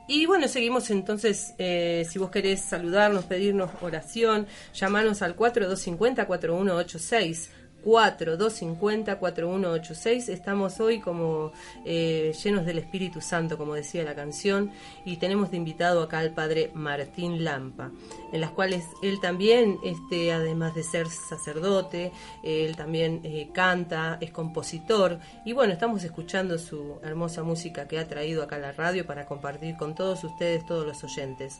Y 0.07 0.25
bueno, 0.25 0.47
seguimos 0.47 0.89
entonces, 0.89 1.53
eh, 1.59 2.03
si 2.09 2.17
vos 2.17 2.31
querés 2.31 2.61
saludarnos, 2.61 3.25
pedirnos 3.25 3.69
oración, 3.81 4.47
llamanos 4.73 5.21
al 5.21 5.35
4250-4186. 5.35 7.49
4250-4186. 7.83 10.29
Estamos 10.29 10.79
hoy 10.79 10.99
como 10.99 11.51
eh, 11.85 12.33
llenos 12.43 12.65
del 12.65 12.79
Espíritu 12.79 13.21
Santo, 13.21 13.55
como 13.57 13.75
decía 13.75 14.03
la 14.03 14.15
canción, 14.15 14.71
y 15.05 15.17
tenemos 15.17 15.51
de 15.51 15.57
invitado 15.57 16.01
acá 16.01 16.17
al 16.19 16.31
padre 16.31 16.71
Martín 16.73 17.43
Lampa, 17.43 17.91
en 18.31 18.39
las 18.41 18.51
cuales 18.51 18.85
él 19.01 19.19
también, 19.19 19.79
este, 19.83 20.31
además 20.31 20.75
de 20.75 20.83
ser 20.83 21.07
sacerdote, 21.07 22.11
él 22.43 22.75
también 22.75 23.21
eh, 23.23 23.49
canta, 23.53 24.17
es 24.21 24.31
compositor, 24.31 25.19
y 25.45 25.53
bueno, 25.53 25.73
estamos 25.73 26.03
escuchando 26.03 26.57
su 26.57 26.99
hermosa 27.03 27.43
música 27.43 27.87
que 27.87 27.99
ha 27.99 28.07
traído 28.07 28.43
acá 28.43 28.57
a 28.57 28.59
la 28.59 28.71
radio 28.71 29.05
para 29.05 29.25
compartir 29.25 29.77
con 29.77 29.95
todos 29.95 30.23
ustedes, 30.23 30.65
todos 30.65 30.85
los 30.85 31.03
oyentes. 31.03 31.59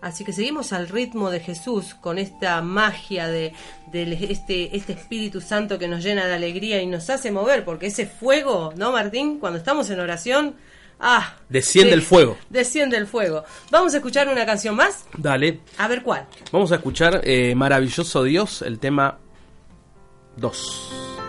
Así 0.00 0.24
que 0.24 0.32
seguimos 0.32 0.72
al 0.72 0.88
ritmo 0.88 1.30
de 1.30 1.40
Jesús 1.40 1.94
con 1.94 2.18
esta 2.18 2.60
magia 2.62 3.28
de, 3.28 3.52
de 3.90 4.28
este, 4.30 4.76
este 4.76 4.92
Espíritu 4.92 5.40
Santo 5.40 5.78
que 5.78 5.88
nos 5.88 6.04
llena 6.04 6.26
de 6.26 6.34
alegría 6.34 6.80
y 6.80 6.86
nos 6.86 7.10
hace 7.10 7.30
mover, 7.30 7.64
porque 7.64 7.86
ese 7.86 8.06
fuego, 8.06 8.72
¿no, 8.76 8.92
Martín? 8.92 9.38
Cuando 9.38 9.58
estamos 9.58 9.90
en 9.90 10.00
oración, 10.00 10.54
¡ah! 11.00 11.34
Desciende 11.48 11.94
el 11.94 12.02
fuego. 12.02 12.36
Desciende 12.50 12.96
el 12.96 13.06
fuego. 13.06 13.44
Vamos 13.70 13.94
a 13.94 13.98
escuchar 13.98 14.28
una 14.28 14.46
canción 14.46 14.76
más. 14.76 15.06
Dale. 15.16 15.60
A 15.78 15.88
ver 15.88 16.02
cuál. 16.02 16.26
Vamos 16.52 16.72
a 16.72 16.76
escuchar 16.76 17.20
eh, 17.24 17.54
Maravilloso 17.54 18.22
Dios, 18.22 18.62
el 18.62 18.78
tema 18.78 19.18
2. 20.36 21.27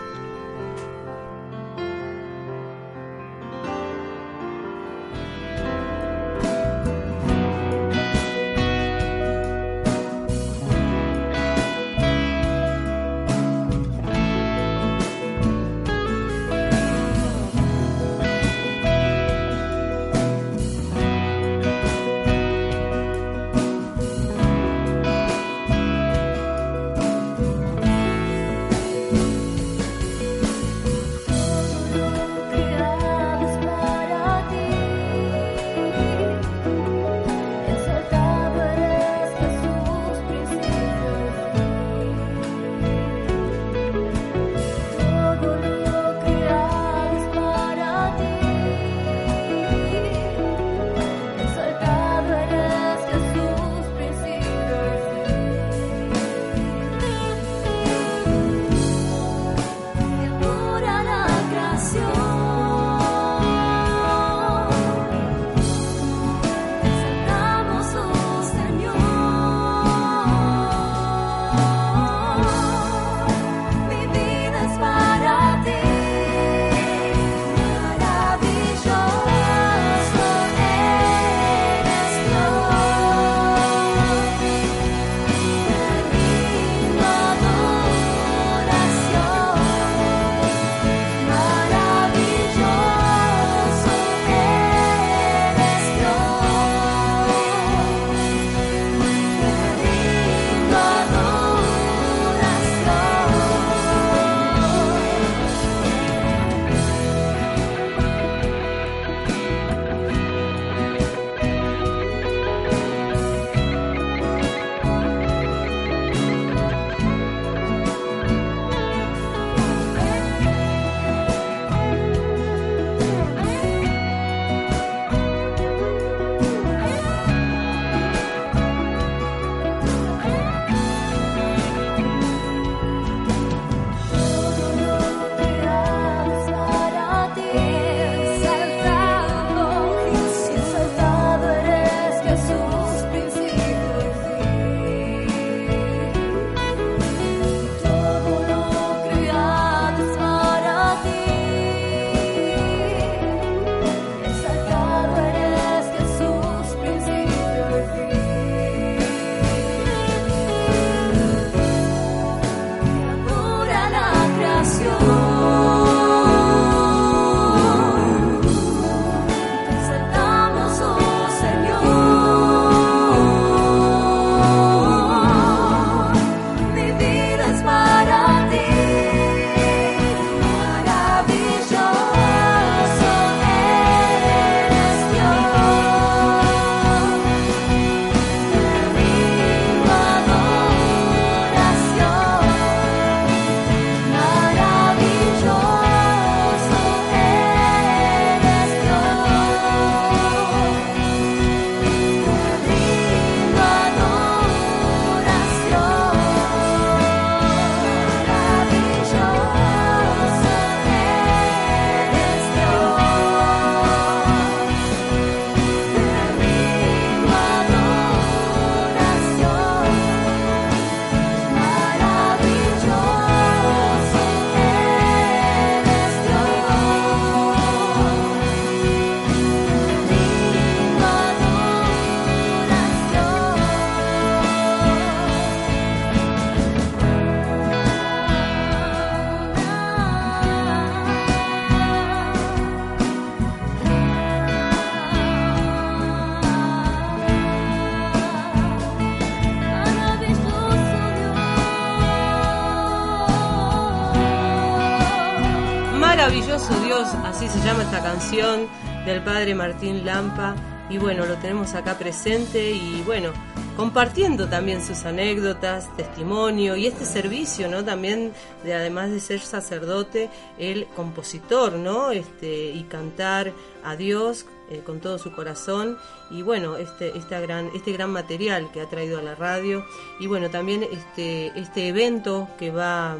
Glorioso 256.30 256.78
Dios, 256.84 257.08
así 257.24 257.48
se 257.48 257.58
llama 257.64 257.82
esta 257.82 258.04
canción 258.04 258.68
del 259.04 259.20
padre 259.24 259.52
Martín 259.52 260.06
Lampa. 260.06 260.54
Y 260.88 260.96
bueno, 260.96 261.26
lo 261.26 261.34
tenemos 261.38 261.74
acá 261.74 261.98
presente 261.98 262.70
y 262.70 263.02
bueno, 263.04 263.32
compartiendo 263.76 264.48
también 264.48 264.80
sus 264.80 265.04
anécdotas, 265.06 265.88
testimonio 265.96 266.76
y 266.76 266.86
este 266.86 267.04
servicio, 267.04 267.68
¿no? 267.68 267.84
También 267.84 268.32
de 268.62 268.74
además 268.74 269.10
de 269.10 269.18
ser 269.18 269.40
sacerdote, 269.40 270.30
el 270.56 270.86
compositor, 270.94 271.72
¿no? 271.72 272.12
Este 272.12 272.70
y 272.70 272.84
cantar 272.84 273.52
a 273.82 273.96
Dios 273.96 274.46
eh, 274.70 274.82
con 274.86 275.00
todo 275.00 275.18
su 275.18 275.32
corazón 275.32 275.98
y 276.30 276.42
bueno, 276.42 276.76
este 276.76 277.18
esta 277.18 277.40
gran 277.40 277.70
este 277.74 277.90
gran 277.90 278.10
material 278.10 278.70
que 278.70 278.80
ha 278.80 278.88
traído 278.88 279.18
a 279.18 279.22
la 279.22 279.34
radio 279.34 279.84
y 280.20 280.28
bueno, 280.28 280.48
también 280.48 280.84
este 280.84 281.48
este 281.58 281.88
evento 281.88 282.48
que 282.56 282.70
va 282.70 283.16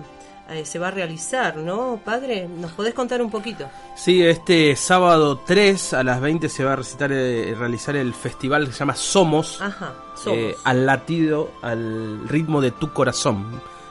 eh, 0.50 0.64
se 0.64 0.78
va 0.78 0.88
a 0.88 0.90
realizar, 0.90 1.56
¿no, 1.56 2.00
padre? 2.04 2.48
¿Nos 2.48 2.72
podés 2.72 2.92
contar 2.94 3.22
un 3.22 3.30
poquito? 3.30 3.68
Sí, 3.96 4.22
este 4.22 4.74
sábado 4.76 5.38
3 5.46 5.94
a 5.94 6.02
las 6.02 6.20
20 6.20 6.48
se 6.48 6.64
va 6.64 6.72
a 6.72 6.76
recitar, 6.76 7.10
eh, 7.12 7.54
realizar 7.56 7.94
el 7.96 8.12
festival 8.14 8.66
que 8.66 8.72
se 8.72 8.80
llama 8.80 8.96
Somos, 8.96 9.60
Ajá, 9.60 9.92
eh, 9.92 10.20
somos. 10.22 10.54
al 10.64 10.86
latido, 10.86 11.50
al 11.62 12.28
ritmo 12.28 12.60
de 12.60 12.72
tu 12.72 12.92
corazón, 12.92 13.46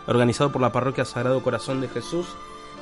organizado 0.08 0.52
por 0.52 0.62
la 0.62 0.72
parroquia 0.72 1.06
Sagrado 1.06 1.42
Corazón 1.42 1.82
de 1.82 1.88
Jesús. 1.88 2.28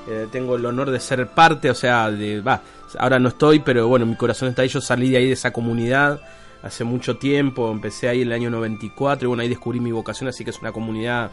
Eh, 0.10 0.28
tengo 0.32 0.56
el 0.56 0.66
honor 0.66 0.90
de 0.90 1.00
ser 1.02 1.28
parte, 1.28 1.70
o 1.70 1.76
sea, 1.76 2.10
de, 2.10 2.40
va, 2.42 2.62
ahora 2.98 3.20
no 3.20 3.30
estoy, 3.30 3.60
pero 3.60 3.88
bueno, 3.90 4.06
mi 4.06 4.16
corazón 4.16 4.50
está 4.50 4.62
ahí, 4.62 4.70
yo 4.70 4.80
salí 4.80 5.10
de 5.10 5.18
ahí 5.18 5.28
de 5.28 5.34
esa 5.34 5.52
comunidad 5.52 6.22
hace 6.68 6.84
mucho 6.84 7.18
tiempo, 7.18 7.72
empecé 7.72 8.08
ahí 8.10 8.22
en 8.22 8.28
el 8.28 8.34
año 8.34 8.50
94 8.50 9.26
y 9.26 9.28
bueno, 9.28 9.42
ahí 9.42 9.50
descubrí 9.50 9.80
mi 9.80 9.92
vocación, 9.92 10.30
así 10.30 10.44
que 10.44 10.52
es 10.52 10.60
una 10.60 10.72
comunidad 10.72 11.32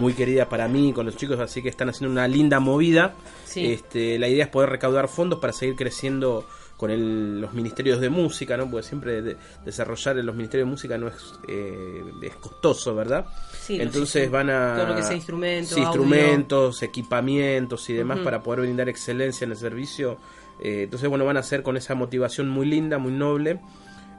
muy 0.00 0.14
querida 0.14 0.48
para 0.48 0.66
mí, 0.68 0.92
con 0.92 1.06
los 1.06 1.16
chicos, 1.16 1.38
así 1.38 1.62
que 1.62 1.68
están 1.68 1.88
haciendo 1.88 2.12
una 2.12 2.26
linda 2.28 2.58
movida. 2.60 3.14
Sí. 3.44 3.66
Este, 3.66 4.18
la 4.18 4.28
idea 4.28 4.44
es 4.44 4.50
poder 4.50 4.70
recaudar 4.70 5.08
fondos 5.08 5.38
para 5.38 5.52
seguir 5.52 5.76
creciendo 5.76 6.46
con 6.76 6.90
el- 6.90 7.40
los 7.40 7.54
ministerios 7.54 8.00
de 8.02 8.10
música, 8.10 8.56
¿no? 8.58 8.70
Porque 8.70 8.86
siempre 8.86 9.22
de- 9.22 9.36
desarrollar 9.64 10.16
los 10.16 10.34
ministerios 10.36 10.66
de 10.66 10.70
música 10.70 10.98
no 10.98 11.08
es, 11.08 11.14
eh, 11.48 12.02
es 12.20 12.34
costoso, 12.36 12.94
¿verdad? 12.94 13.24
Sí, 13.58 13.80
Entonces 13.80 14.30
van 14.30 14.50
a... 14.50 14.74
todo 14.76 14.88
lo 14.88 14.96
que 14.96 15.02
sea 15.02 15.16
instrumento, 15.16 15.74
sí, 15.74 15.80
audio. 15.80 16.02
instrumentos, 16.02 16.82
equipamientos 16.82 17.88
y 17.88 17.94
demás 17.94 18.18
para 18.20 18.42
poder 18.42 18.60
brindar 18.60 18.88
excelencia 18.90 19.46
en 19.46 19.52
el 19.52 19.56
servicio. 19.56 20.18
Eh, 20.60 20.82
entonces, 20.84 21.08
bueno, 21.08 21.24
van 21.24 21.38
a 21.38 21.40
hacer 21.40 21.62
con 21.62 21.76
esa 21.78 21.94
motivación 21.94 22.48
muy 22.50 22.66
linda, 22.66 22.98
muy 22.98 23.12
noble. 23.12 23.60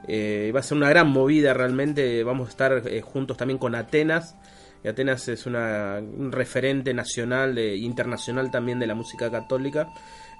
Eh, 0.08 0.50
va 0.54 0.60
a 0.60 0.62
ser 0.62 0.76
una 0.78 0.88
gran 0.88 1.08
movida 1.10 1.52
realmente. 1.54 2.24
Vamos 2.24 2.48
a 2.48 2.50
estar 2.50 2.82
eh, 2.86 3.00
juntos 3.02 3.36
también 3.36 3.58
con 3.58 3.74
Atenas. 3.74 4.34
Y 4.82 4.88
Atenas 4.88 5.28
es 5.28 5.44
una, 5.46 5.98
un 6.00 6.32
referente 6.32 6.94
nacional 6.94 7.58
e 7.58 7.76
internacional 7.76 8.50
también 8.50 8.78
de 8.78 8.86
la 8.86 8.94
música 8.94 9.30
católica. 9.30 9.88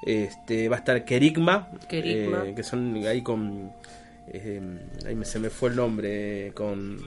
Este, 0.07 0.69
va 0.69 0.77
a 0.77 0.79
estar 0.79 1.05
Kerigma, 1.05 1.71
Kerigma. 1.89 2.45
eh, 2.47 2.55
que 2.55 2.63
son 2.63 2.97
ahí 3.07 3.21
con. 3.23 3.73
ahí 5.07 5.15
me- 5.15 5.25
se 5.25 5.39
me 5.41 5.51
fue 5.51 5.71
el 5.71 5.77
nombre. 5.77 6.53
con, 6.55 6.99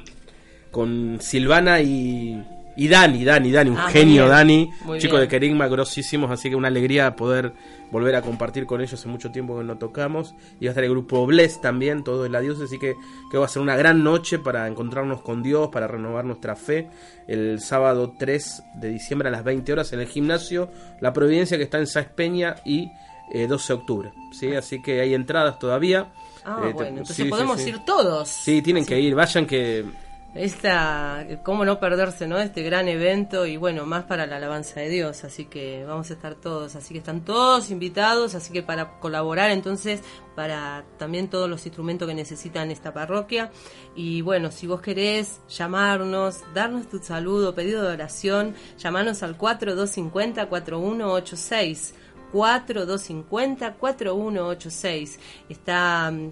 con 0.72 1.18
Silvana 1.22 1.82
y, 1.82 2.41
y 2.76 2.88
Dani, 2.88 3.24
Dani, 3.26 3.51
Dani, 3.51 3.69
un 3.69 3.78
Ah, 3.78 3.89
genio 3.89 4.24
bien, 4.24 4.30
Dani, 4.30 4.72
chico 4.99 5.13
bien. 5.15 5.22
de 5.22 5.28
Kerigma 5.28 5.67
grosísimos, 5.67 6.32
así 6.32 6.49
que 6.49 6.55
una 6.55 6.69
alegría 6.69 7.15
poder 7.15 7.53
volver 7.91 8.15
a 8.15 8.22
compartir 8.22 8.65
con 8.65 8.80
ellos 8.80 8.93
hace 8.93 9.07
mucho 9.09 9.32
tiempo 9.32 9.57
que 9.57 9.63
no 9.65 9.78
tocamos. 9.78 10.34
Y 10.59 10.65
va 10.65 10.69
a 10.69 10.72
estar 10.72 10.84
el 10.84 10.89
grupo 10.91 11.26
Bless 11.26 11.59
también, 11.59 12.03
todo 12.03 12.24
de 12.24 12.30
la 12.30 12.39
diócesis, 12.39 12.67
así 12.69 12.80
que, 12.80 12.95
que 13.30 13.38
va 13.38 13.45
a 13.45 13.49
ser 13.49 13.61
una 13.61 13.76
gran 13.76 14.03
noche 14.03 14.39
para 14.39 14.67
encontrarnos 14.67 15.22
con 15.22 15.43
Dios, 15.43 15.69
para 15.69 15.88
renovar 15.88 16.24
nuestra 16.26 16.55
fe. 16.55 16.88
El 17.28 17.59
sábado 17.59 18.13
3 18.17 18.63
de 18.76 18.89
diciembre 18.89 19.28
a 19.28 19.32
las 19.32 19.43
20 19.43 19.72
horas 19.74 19.91
en 19.93 19.99
el 19.99 20.07
gimnasio 20.07 20.69
La 21.01 21.11
Providencia 21.13 21.57
que 21.57 21.63
está 21.63 21.78
en 21.80 21.88
Sáez 21.88 22.07
Peña 22.15 22.55
y 22.65 22.89
eh, 23.34 23.47
12 23.47 23.74
de 23.74 23.80
octubre. 23.80 24.11
¿sí? 24.32 24.53
Así 24.55 24.82
que 24.82 25.01
hay 25.01 25.13
entradas 25.13 25.59
todavía. 25.59 26.11
Ah, 26.45 26.61
Eh, 26.65 26.72
bueno, 26.74 26.89
entonces 26.89 27.15
sí, 27.17 27.26
podemos 27.26 27.59
sí. 27.61 27.69
ir 27.69 27.80
todos. 27.86 28.28
Sí, 28.30 28.61
tienen 28.61 28.86
que 28.86 28.99
ir, 28.99 29.13
vayan 29.15 29.45
que 29.45 29.86
Esta, 30.34 31.27
cómo 31.43 31.65
no 31.65 31.77
perderse, 31.77 32.25
¿no? 32.25 32.39
Este 32.39 32.63
gran 32.63 32.88
evento 32.88 33.45
y 33.45 33.57
bueno, 33.57 33.86
más 33.86 34.05
para 34.05 34.25
la 34.25 34.38
alabanza 34.38 34.79
de 34.79 34.88
Dios, 34.88 35.25
así 35.25 35.43
que 35.43 35.84
vamos 35.86 36.09
a 36.09 36.13
estar 36.13 36.36
todos, 36.36 36.77
así 36.77 36.93
que 36.93 36.99
están 36.99 37.25
todos 37.25 37.69
invitados, 37.69 38.34
así 38.34 38.53
que 38.53 38.63
para 38.63 38.97
colaborar 38.99 39.51
entonces, 39.51 40.01
para 40.34 40.86
también 40.97 41.29
todos 41.29 41.49
los 41.49 41.65
instrumentos 41.65 42.07
que 42.07 42.13
necesitan 42.13 42.71
esta 42.71 42.93
parroquia. 42.93 43.51
Y 43.93 44.21
bueno, 44.21 44.51
si 44.51 44.67
vos 44.67 44.79
querés 44.79 45.41
llamarnos, 45.49 46.39
darnos 46.53 46.88
tu 46.88 46.99
saludo, 46.99 47.53
pedido 47.53 47.84
de 47.84 47.93
oración, 47.93 48.55
llamanos 48.77 49.23
al 49.23 49.36
4250 49.36 50.47
4186 50.47 51.93
4250 52.32 53.73
4186 53.73 55.19
está 55.49 56.09
mm, 56.09 56.32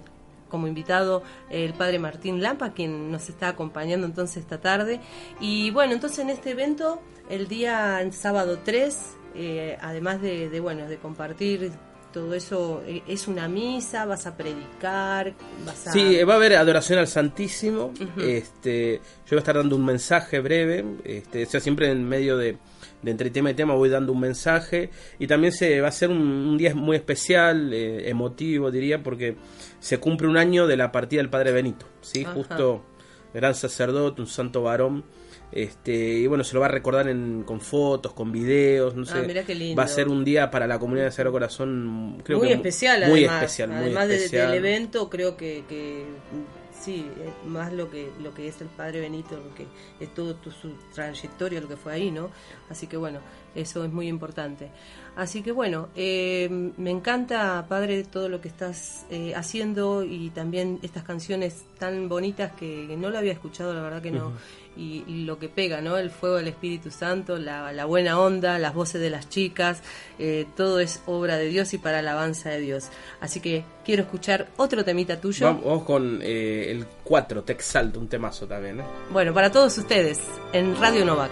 como 0.50 0.66
invitado 0.66 1.22
el 1.48 1.72
padre 1.72 1.98
Martín 1.98 2.42
Lampa, 2.42 2.72
quien 2.72 3.10
nos 3.10 3.28
está 3.28 3.48
acompañando 3.48 4.06
entonces 4.06 4.38
esta 4.38 4.60
tarde. 4.60 5.00
Y 5.40 5.70
bueno, 5.70 5.94
entonces 5.94 6.18
en 6.18 6.30
este 6.30 6.50
evento, 6.50 7.00
el 7.30 7.48
día 7.48 8.02
el 8.02 8.12
sábado 8.12 8.58
3, 8.62 8.98
eh, 9.34 9.78
además 9.80 10.20
de, 10.20 10.50
de, 10.50 10.60
bueno, 10.60 10.86
de 10.88 10.98
compartir 10.98 11.72
todo 12.12 12.34
eso, 12.34 12.82
eh, 12.86 13.02
es 13.06 13.28
una 13.28 13.48
misa, 13.48 14.04
vas 14.04 14.26
a 14.26 14.36
predicar, 14.36 15.32
vas 15.64 15.86
a... 15.86 15.92
Sí, 15.92 16.22
va 16.24 16.34
a 16.34 16.36
haber 16.36 16.56
adoración 16.56 16.98
al 16.98 17.06
Santísimo. 17.06 17.92
Este, 18.18 18.96
yo 18.96 19.30
voy 19.30 19.36
a 19.36 19.40
estar 19.40 19.56
dando 19.56 19.76
un 19.76 19.84
mensaje 19.84 20.40
breve. 20.40 20.84
Este, 21.04 21.44
o 21.44 21.46
sea, 21.46 21.60
siempre 21.60 21.90
en 21.90 22.08
medio 22.08 22.36
de, 22.36 22.58
de 23.02 23.10
entre 23.10 23.30
tema 23.30 23.50
y 23.50 23.54
tema 23.54 23.74
voy 23.74 23.88
dando 23.88 24.12
un 24.12 24.20
mensaje. 24.20 24.90
Y 25.18 25.26
también 25.26 25.52
se 25.52 25.80
va 25.80 25.88
a 25.88 25.92
ser 25.92 26.10
un, 26.10 26.18
un 26.18 26.58
día 26.58 26.74
muy 26.74 26.96
especial, 26.96 27.72
eh, 27.72 28.08
emotivo, 28.08 28.70
diría, 28.70 29.02
porque 29.02 29.36
se 29.78 29.98
cumple 29.98 30.28
un 30.28 30.36
año 30.36 30.66
de 30.66 30.76
la 30.76 30.92
partida 30.92 31.20
del 31.20 31.30
Padre 31.30 31.52
Benito. 31.52 31.86
¿sí? 32.00 32.24
Ajá. 32.24 32.34
Justo 32.34 32.84
gran 33.32 33.54
sacerdote, 33.54 34.20
un 34.20 34.26
santo 34.26 34.62
varón. 34.62 35.04
Este, 35.52 35.92
y 35.92 36.26
bueno, 36.28 36.44
se 36.44 36.54
lo 36.54 36.60
va 36.60 36.66
a 36.66 36.70
recordar 36.70 37.08
en, 37.08 37.42
con 37.44 37.60
fotos, 37.60 38.12
con 38.12 38.30
videos, 38.30 38.94
no 38.94 39.02
Ah, 39.02 39.06
sé. 39.20 39.22
mirá 39.26 39.42
qué 39.42 39.54
lindo. 39.56 39.76
Va 39.76 39.82
a 39.82 39.88
ser 39.88 40.06
un 40.08 40.24
día 40.24 40.48
para 40.48 40.68
la 40.68 40.78
comunidad 40.78 41.06
de 41.06 41.10
Sagrado 41.10 41.32
Corazón, 41.32 42.22
creo 42.24 42.38
muy 42.38 42.46
que 42.48 42.54
especial, 42.54 43.08
muy 43.08 43.24
además. 43.24 43.42
especial, 43.42 43.68
muy 43.70 43.78
además 43.86 44.10
especial. 44.10 44.48
del 44.52 44.58
evento, 44.58 45.10
creo 45.10 45.36
que, 45.36 45.64
que 45.68 46.04
sí, 46.80 47.10
más 47.46 47.72
lo 47.72 47.90
que 47.90 48.10
lo 48.20 48.32
que 48.34 48.48
es 48.48 48.60
el 48.60 48.68
Padre 48.68 49.00
Benito, 49.00 49.36
lo 49.36 49.54
que 49.54 49.66
es 50.00 50.12
todo 50.14 50.34
tu- 50.36 50.50
su 50.50 50.72
trayectoria, 50.94 51.60
lo 51.60 51.68
que 51.68 51.76
fue 51.76 51.92
ahí, 51.92 52.10
¿no? 52.10 52.30
Así 52.68 52.86
que 52.86 52.96
bueno, 52.96 53.20
eso 53.54 53.84
es 53.84 53.92
muy 53.92 54.08
importante. 54.08 54.70
Así 55.16 55.42
que 55.42 55.52
bueno, 55.52 55.88
eh, 55.96 56.48
me 56.76 56.90
encanta, 56.90 57.66
Padre, 57.68 58.04
todo 58.04 58.28
lo 58.28 58.40
que 58.40 58.48
estás 58.48 59.06
eh, 59.10 59.34
haciendo 59.34 60.04
y 60.04 60.30
también 60.30 60.78
estas 60.82 61.02
canciones 61.02 61.64
tan 61.78 62.08
bonitas 62.08 62.52
que, 62.52 62.86
que 62.88 62.96
no 62.96 63.10
lo 63.10 63.18
había 63.18 63.32
escuchado, 63.32 63.74
la 63.74 63.82
verdad 63.82 64.02
que 64.02 64.12
no. 64.12 64.32
Y, 64.76 65.04
y 65.06 65.24
lo 65.24 65.38
que 65.38 65.48
pega, 65.48 65.80
¿no? 65.80 65.98
El 65.98 66.10
fuego 66.10 66.36
del 66.36 66.48
Espíritu 66.48 66.90
Santo, 66.90 67.36
la, 67.36 67.72
la 67.72 67.84
buena 67.86 68.20
onda, 68.20 68.58
las 68.58 68.72
voces 68.72 69.00
de 69.00 69.10
las 69.10 69.28
chicas, 69.28 69.82
eh, 70.18 70.46
todo 70.56 70.78
es 70.78 71.02
obra 71.06 71.36
de 71.36 71.48
Dios 71.48 71.74
y 71.74 71.78
para 71.78 71.98
alabanza 71.98 72.50
de 72.50 72.60
Dios. 72.60 72.88
Así 73.20 73.40
que 73.40 73.64
quiero 73.84 74.04
escuchar 74.04 74.48
otro 74.56 74.84
temita 74.84 75.20
tuyo. 75.20 75.44
Vamos, 75.46 75.82
con 75.82 76.20
eh, 76.22 76.70
el 76.70 76.86
4, 77.02 77.42
Te 77.42 77.52
Exalto, 77.52 77.98
un 77.98 78.08
temazo 78.08 78.46
también. 78.46 78.80
Bueno, 79.10 79.34
para 79.34 79.50
todos 79.50 79.76
ustedes, 79.76 80.20
en 80.52 80.76
Radio 80.80 81.04
Novak. 81.04 81.30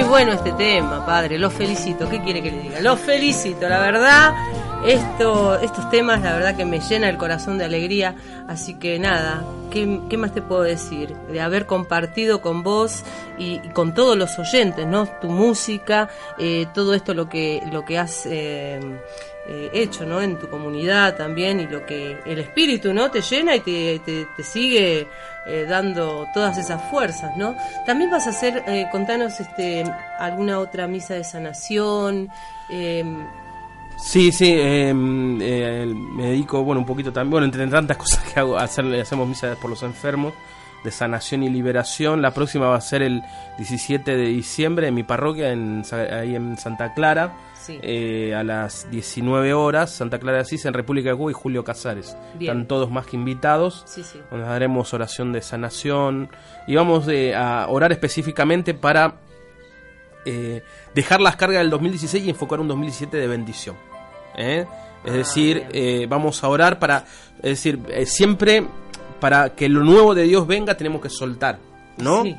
Bueno 0.00 0.32
este 0.32 0.52
tema, 0.52 1.04
padre. 1.04 1.38
Lo 1.38 1.50
felicito. 1.50 2.08
¿Qué 2.08 2.22
quiere 2.22 2.42
que 2.42 2.50
le 2.50 2.62
diga? 2.62 2.80
Lo 2.80 2.96
felicito, 2.96 3.68
la 3.68 3.78
verdad. 3.78 4.32
Esto, 4.86 5.60
estos 5.60 5.88
temas, 5.90 6.22
la 6.22 6.32
verdad 6.32 6.56
que 6.56 6.64
me 6.64 6.80
llena 6.80 7.10
el 7.10 7.18
corazón 7.18 7.58
de 7.58 7.66
alegría. 7.66 8.16
Así 8.48 8.74
que 8.74 8.98
nada, 8.98 9.44
¿qué, 9.70 10.16
más 10.16 10.32
te 10.32 10.40
puedo 10.40 10.62
decir? 10.62 11.14
De 11.30 11.40
haber 11.40 11.66
compartido 11.66 12.40
con 12.40 12.62
vos 12.62 13.04
y, 13.38 13.60
y 13.62 13.68
con 13.74 13.94
todos 13.94 14.16
los 14.16 14.38
oyentes, 14.38 14.86
¿no? 14.86 15.06
Tu 15.20 15.28
música, 15.28 16.08
eh, 16.38 16.66
todo 16.72 16.94
esto 16.94 17.12
lo 17.12 17.28
que, 17.28 17.62
lo 17.70 17.84
que 17.84 17.98
has 17.98 18.26
eh, 18.26 18.80
eh, 19.48 19.70
hecho, 19.72 20.04
¿no? 20.06 20.20
En 20.20 20.38
tu 20.38 20.48
comunidad 20.48 21.16
también 21.16 21.60
y 21.60 21.66
lo 21.66 21.84
que 21.84 22.18
el 22.24 22.38
espíritu, 22.38 22.92
¿no? 22.92 23.10
Te 23.10 23.20
llena 23.20 23.56
y 23.56 23.60
te, 23.60 24.26
sigue 24.42 25.08
eh, 25.46 25.66
dando 25.68 26.26
todas 26.32 26.58
esas 26.58 26.82
fuerzas, 26.90 27.36
¿no? 27.36 27.56
También 27.86 28.10
vas 28.10 28.26
a 28.26 28.30
hacer, 28.30 28.64
eh, 28.66 28.86
contanos, 28.90 29.40
este, 29.40 29.84
alguna 30.18 30.58
otra 30.58 30.86
misa 30.86 31.14
de 31.14 31.24
sanación. 31.24 32.28
Eh, 32.70 33.04
Sí, 34.02 34.32
sí, 34.32 34.46
eh, 34.46 34.90
eh, 34.90 35.94
me 35.94 36.24
dedico, 36.24 36.64
bueno, 36.64 36.80
un 36.80 36.86
poquito 36.86 37.12
también, 37.12 37.30
bueno, 37.30 37.44
entre 37.44 37.66
tantas 37.68 37.96
cosas 37.96 38.24
que 38.24 38.40
hago, 38.40 38.58
hacer, 38.58 38.84
hacemos 39.00 39.28
misas 39.28 39.56
por 39.58 39.70
los 39.70 39.82
enfermos, 39.84 40.34
de 40.82 40.90
sanación 40.90 41.44
y 41.44 41.48
liberación. 41.48 42.20
La 42.20 42.32
próxima 42.32 42.66
va 42.66 42.76
a 42.76 42.80
ser 42.80 43.02
el 43.02 43.22
17 43.58 44.16
de 44.16 44.26
diciembre 44.26 44.88
en 44.88 44.94
mi 44.94 45.04
parroquia, 45.04 45.50
ahí 45.50 46.34
en 46.34 46.58
Santa 46.58 46.94
Clara, 46.94 47.32
Sí. 47.64 47.78
eh, 47.82 48.34
a 48.34 48.42
las 48.44 48.90
19 48.90 49.54
horas, 49.54 49.90
Santa 49.90 50.18
Clara 50.18 50.38
de 50.38 50.42
Asís, 50.42 50.64
en 50.64 50.74
República 50.74 51.10
de 51.10 51.16
Cuba 51.16 51.30
y 51.30 51.34
Julio 51.34 51.62
Casares. 51.64 52.16
Bien. 52.38 52.50
Están 52.52 52.66
todos 52.68 52.90
más 52.90 53.06
que 53.06 53.16
invitados. 53.16 53.84
Sí, 53.86 54.02
sí. 54.02 54.20
Nos 54.30 54.40
daremos 54.46 54.92
oración 54.94 55.32
de 55.32 55.42
sanación 55.42 56.28
y 56.66 56.74
vamos 56.74 57.06
de- 57.06 57.34
a 57.34 57.66
orar 57.68 57.92
específicamente 57.92 58.74
para 58.74 59.14
eh, 60.24 60.62
dejar 60.94 61.20
las 61.20 61.36
cargas 61.36 61.58
del 61.60 61.70
2016 61.70 62.24
y 62.24 62.30
enfocar 62.30 62.60
un 62.60 62.68
2017 62.68 63.16
de 63.16 63.26
bendición. 63.26 63.76
¿eh? 64.36 64.66
Es 65.04 65.12
Ah, 65.12 65.16
decir, 65.16 65.66
eh, 65.72 66.06
vamos 66.08 66.44
a 66.44 66.48
orar 66.48 66.78
para, 66.78 67.04
es 67.38 67.42
decir, 67.50 67.80
eh, 67.88 68.06
siempre 68.06 68.64
para 69.20 69.50
que 69.56 69.68
lo 69.68 69.82
nuevo 69.82 70.14
de 70.14 70.22
Dios 70.22 70.46
venga 70.46 70.76
tenemos 70.76 71.00
que 71.00 71.08
soltar, 71.10 71.58
¿no? 71.98 72.22
Sí. 72.22 72.36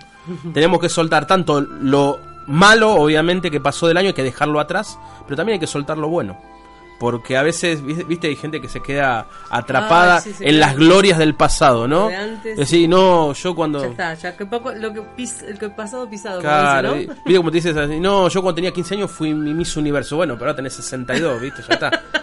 tenemos 0.54 0.80
que 0.80 0.88
soltar 0.88 1.28
tanto 1.28 1.60
lo 1.60 2.18
malo, 2.48 2.94
obviamente, 2.94 3.52
que 3.52 3.60
pasó 3.60 3.88
del 3.88 3.98
año, 3.98 4.08
hay 4.08 4.14
que 4.14 4.24
dejarlo 4.24 4.60
atrás, 4.60 4.98
pero 5.26 5.36
también 5.36 5.56
hay 5.56 5.60
que 5.60 5.68
soltar 5.68 5.98
lo 5.98 6.10
bueno. 6.10 6.38
Porque 7.00 7.36
a 7.36 7.44
veces, 7.44 7.84
viste, 7.84 8.28
hay 8.28 8.36
gente 8.36 8.62
que 8.62 8.70
se 8.70 8.82
queda 8.82 9.28
atrapada 9.50 10.22
sí, 10.22 10.34
en 10.40 10.60
las 10.60 10.76
glorias 10.76 11.18
del 11.18 11.36
pasado, 11.36 11.88
¿no? 11.88 12.08
De 12.08 12.16
antes. 12.16 12.56
Decir, 12.56 12.88
no, 12.88 13.34
yo 13.34 13.54
cuando... 13.56 13.82
Ya 13.82 13.88
está, 13.88 14.14
ya 14.14 14.38
que 14.38 14.46
poco, 14.46 14.72
lo 14.72 14.94
que 14.94 15.02
pis, 15.02 15.42
el 15.42 15.60
que 15.60 15.70
pasado 15.70 16.10
pisado, 16.10 16.38
como 16.38 16.48
Claro, 16.48 16.94
dice, 16.94 17.08
¿no? 17.08 17.14
viste 17.16 17.38
como 17.38 17.52
te 17.52 17.58
dices 17.58 17.76
así, 17.76 18.00
no, 18.00 18.30
yo 18.30 18.42
cuando 18.42 18.56
tenía 18.56 18.72
15 18.72 18.96
años 18.96 19.12
fui 19.12 19.34
mi 19.34 19.54
Miss 19.54 19.76
Universo, 19.76 20.16
bueno, 20.16 20.36
pero 20.36 20.46
ahora 20.52 20.56
tenés 20.56 20.74
62, 20.74 21.42
viste, 21.42 21.62
ya 21.68 21.74
está. 21.74 22.04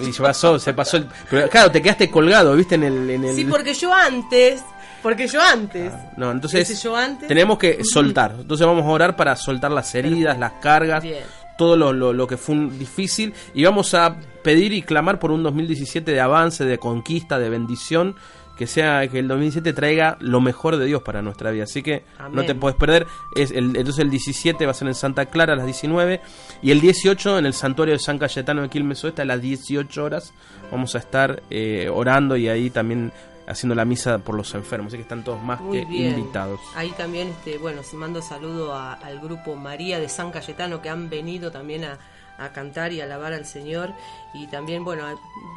Y 0.00 0.12
se 0.12 0.22
pasó, 0.22 0.58
se 0.58 0.72
pasó 0.72 0.96
el... 0.96 1.08
Pero 1.28 1.48
claro, 1.48 1.70
te 1.70 1.82
quedaste 1.82 2.10
colgado, 2.10 2.54
viste, 2.54 2.76
en 2.76 2.84
el... 2.84 3.10
En 3.10 3.24
el... 3.24 3.34
Sí, 3.34 3.44
porque 3.44 3.74
yo 3.74 3.92
antes, 3.92 4.62
porque 5.04 5.28
yo 5.28 5.40
antes. 5.40 5.92
No, 6.16 6.32
entonces 6.32 6.82
yo 6.82 6.96
antes. 6.96 7.28
tenemos 7.28 7.58
que 7.58 7.84
soltar. 7.84 8.34
Entonces 8.40 8.66
vamos 8.66 8.84
a 8.84 8.88
orar 8.88 9.14
para 9.14 9.36
soltar 9.36 9.70
las 9.70 9.94
heridas, 9.94 10.36
las 10.36 10.54
cargas, 10.54 11.00
Bien. 11.04 11.22
todo 11.56 11.76
lo, 11.76 11.92
lo- 11.92 12.12
lo 12.12 12.26
que 12.26 12.36
fue 12.36 12.56
un 12.56 12.76
difícil. 12.76 13.32
Y 13.54 13.62
vamos 13.64 13.94
a 13.94 14.16
pedir 14.42 14.72
y 14.72 14.82
clamar 14.82 15.20
por 15.20 15.30
un 15.30 15.44
2017 15.44 16.10
de 16.10 16.20
avance, 16.20 16.64
de 16.64 16.78
conquista, 16.78 17.38
de 17.38 17.50
bendición. 17.50 18.16
Que 18.56 18.68
sea 18.68 19.06
que 19.08 19.18
el 19.18 19.26
2017 19.26 19.72
traiga 19.72 20.16
lo 20.20 20.40
mejor 20.40 20.76
de 20.76 20.86
Dios 20.86 21.02
para 21.02 21.20
nuestra 21.22 21.50
vida. 21.50 21.64
Así 21.64 21.82
que 21.82 22.04
no 22.30 22.44
te 22.44 22.54
puedes 22.54 22.76
perder. 22.78 23.04
Es 23.34 23.50
el, 23.50 23.76
entonces 23.76 23.98
el 23.98 24.10
17 24.10 24.64
va 24.64 24.70
a 24.70 24.74
ser 24.74 24.86
en 24.86 24.94
Santa 24.94 25.26
Clara 25.26 25.54
a 25.54 25.56
las 25.56 25.66
19. 25.66 26.20
Y 26.62 26.70
el 26.70 26.80
18 26.80 27.38
en 27.40 27.46
el 27.46 27.52
santuario 27.52 27.94
de 27.94 27.98
San 27.98 28.16
Cayetano 28.16 28.62
de 28.62 28.68
Quilmes 28.68 29.02
Oeste 29.02 29.22
a 29.22 29.24
las 29.24 29.40
18 29.42 30.04
horas. 30.04 30.32
Vamos 30.70 30.94
a 30.94 30.98
estar 30.98 31.42
eh, 31.50 31.90
orando 31.92 32.36
y 32.36 32.48
ahí 32.48 32.70
también 32.70 33.10
haciendo 33.46 33.74
la 33.74 33.84
misa 33.84 34.18
por 34.18 34.34
los 34.34 34.54
enfermos. 34.54 34.88
Así 34.88 34.96
que 34.98 35.02
están 35.02 35.24
todos 35.24 35.42
más 35.42 35.60
Muy 35.60 35.80
que 35.80 35.84
bien. 35.86 36.18
invitados. 36.18 36.60
Ahí 36.74 36.90
también, 36.92 37.28
este, 37.28 37.58
bueno, 37.58 37.82
se 37.82 37.96
mando 37.96 38.22
saludo 38.22 38.74
a- 38.74 38.94
al 38.94 39.20
grupo 39.20 39.54
María 39.56 39.98
de 40.00 40.08
San 40.08 40.30
Cayetano 40.30 40.80
que 40.82 40.88
han 40.88 41.08
venido 41.10 41.50
también 41.50 41.84
a, 41.84 41.98
a 42.38 42.52
cantar 42.52 42.92
y 42.92 43.00
alabar 43.00 43.32
al 43.32 43.46
Señor. 43.46 43.92
Y 44.34 44.46
también, 44.48 44.84
bueno, 44.84 45.04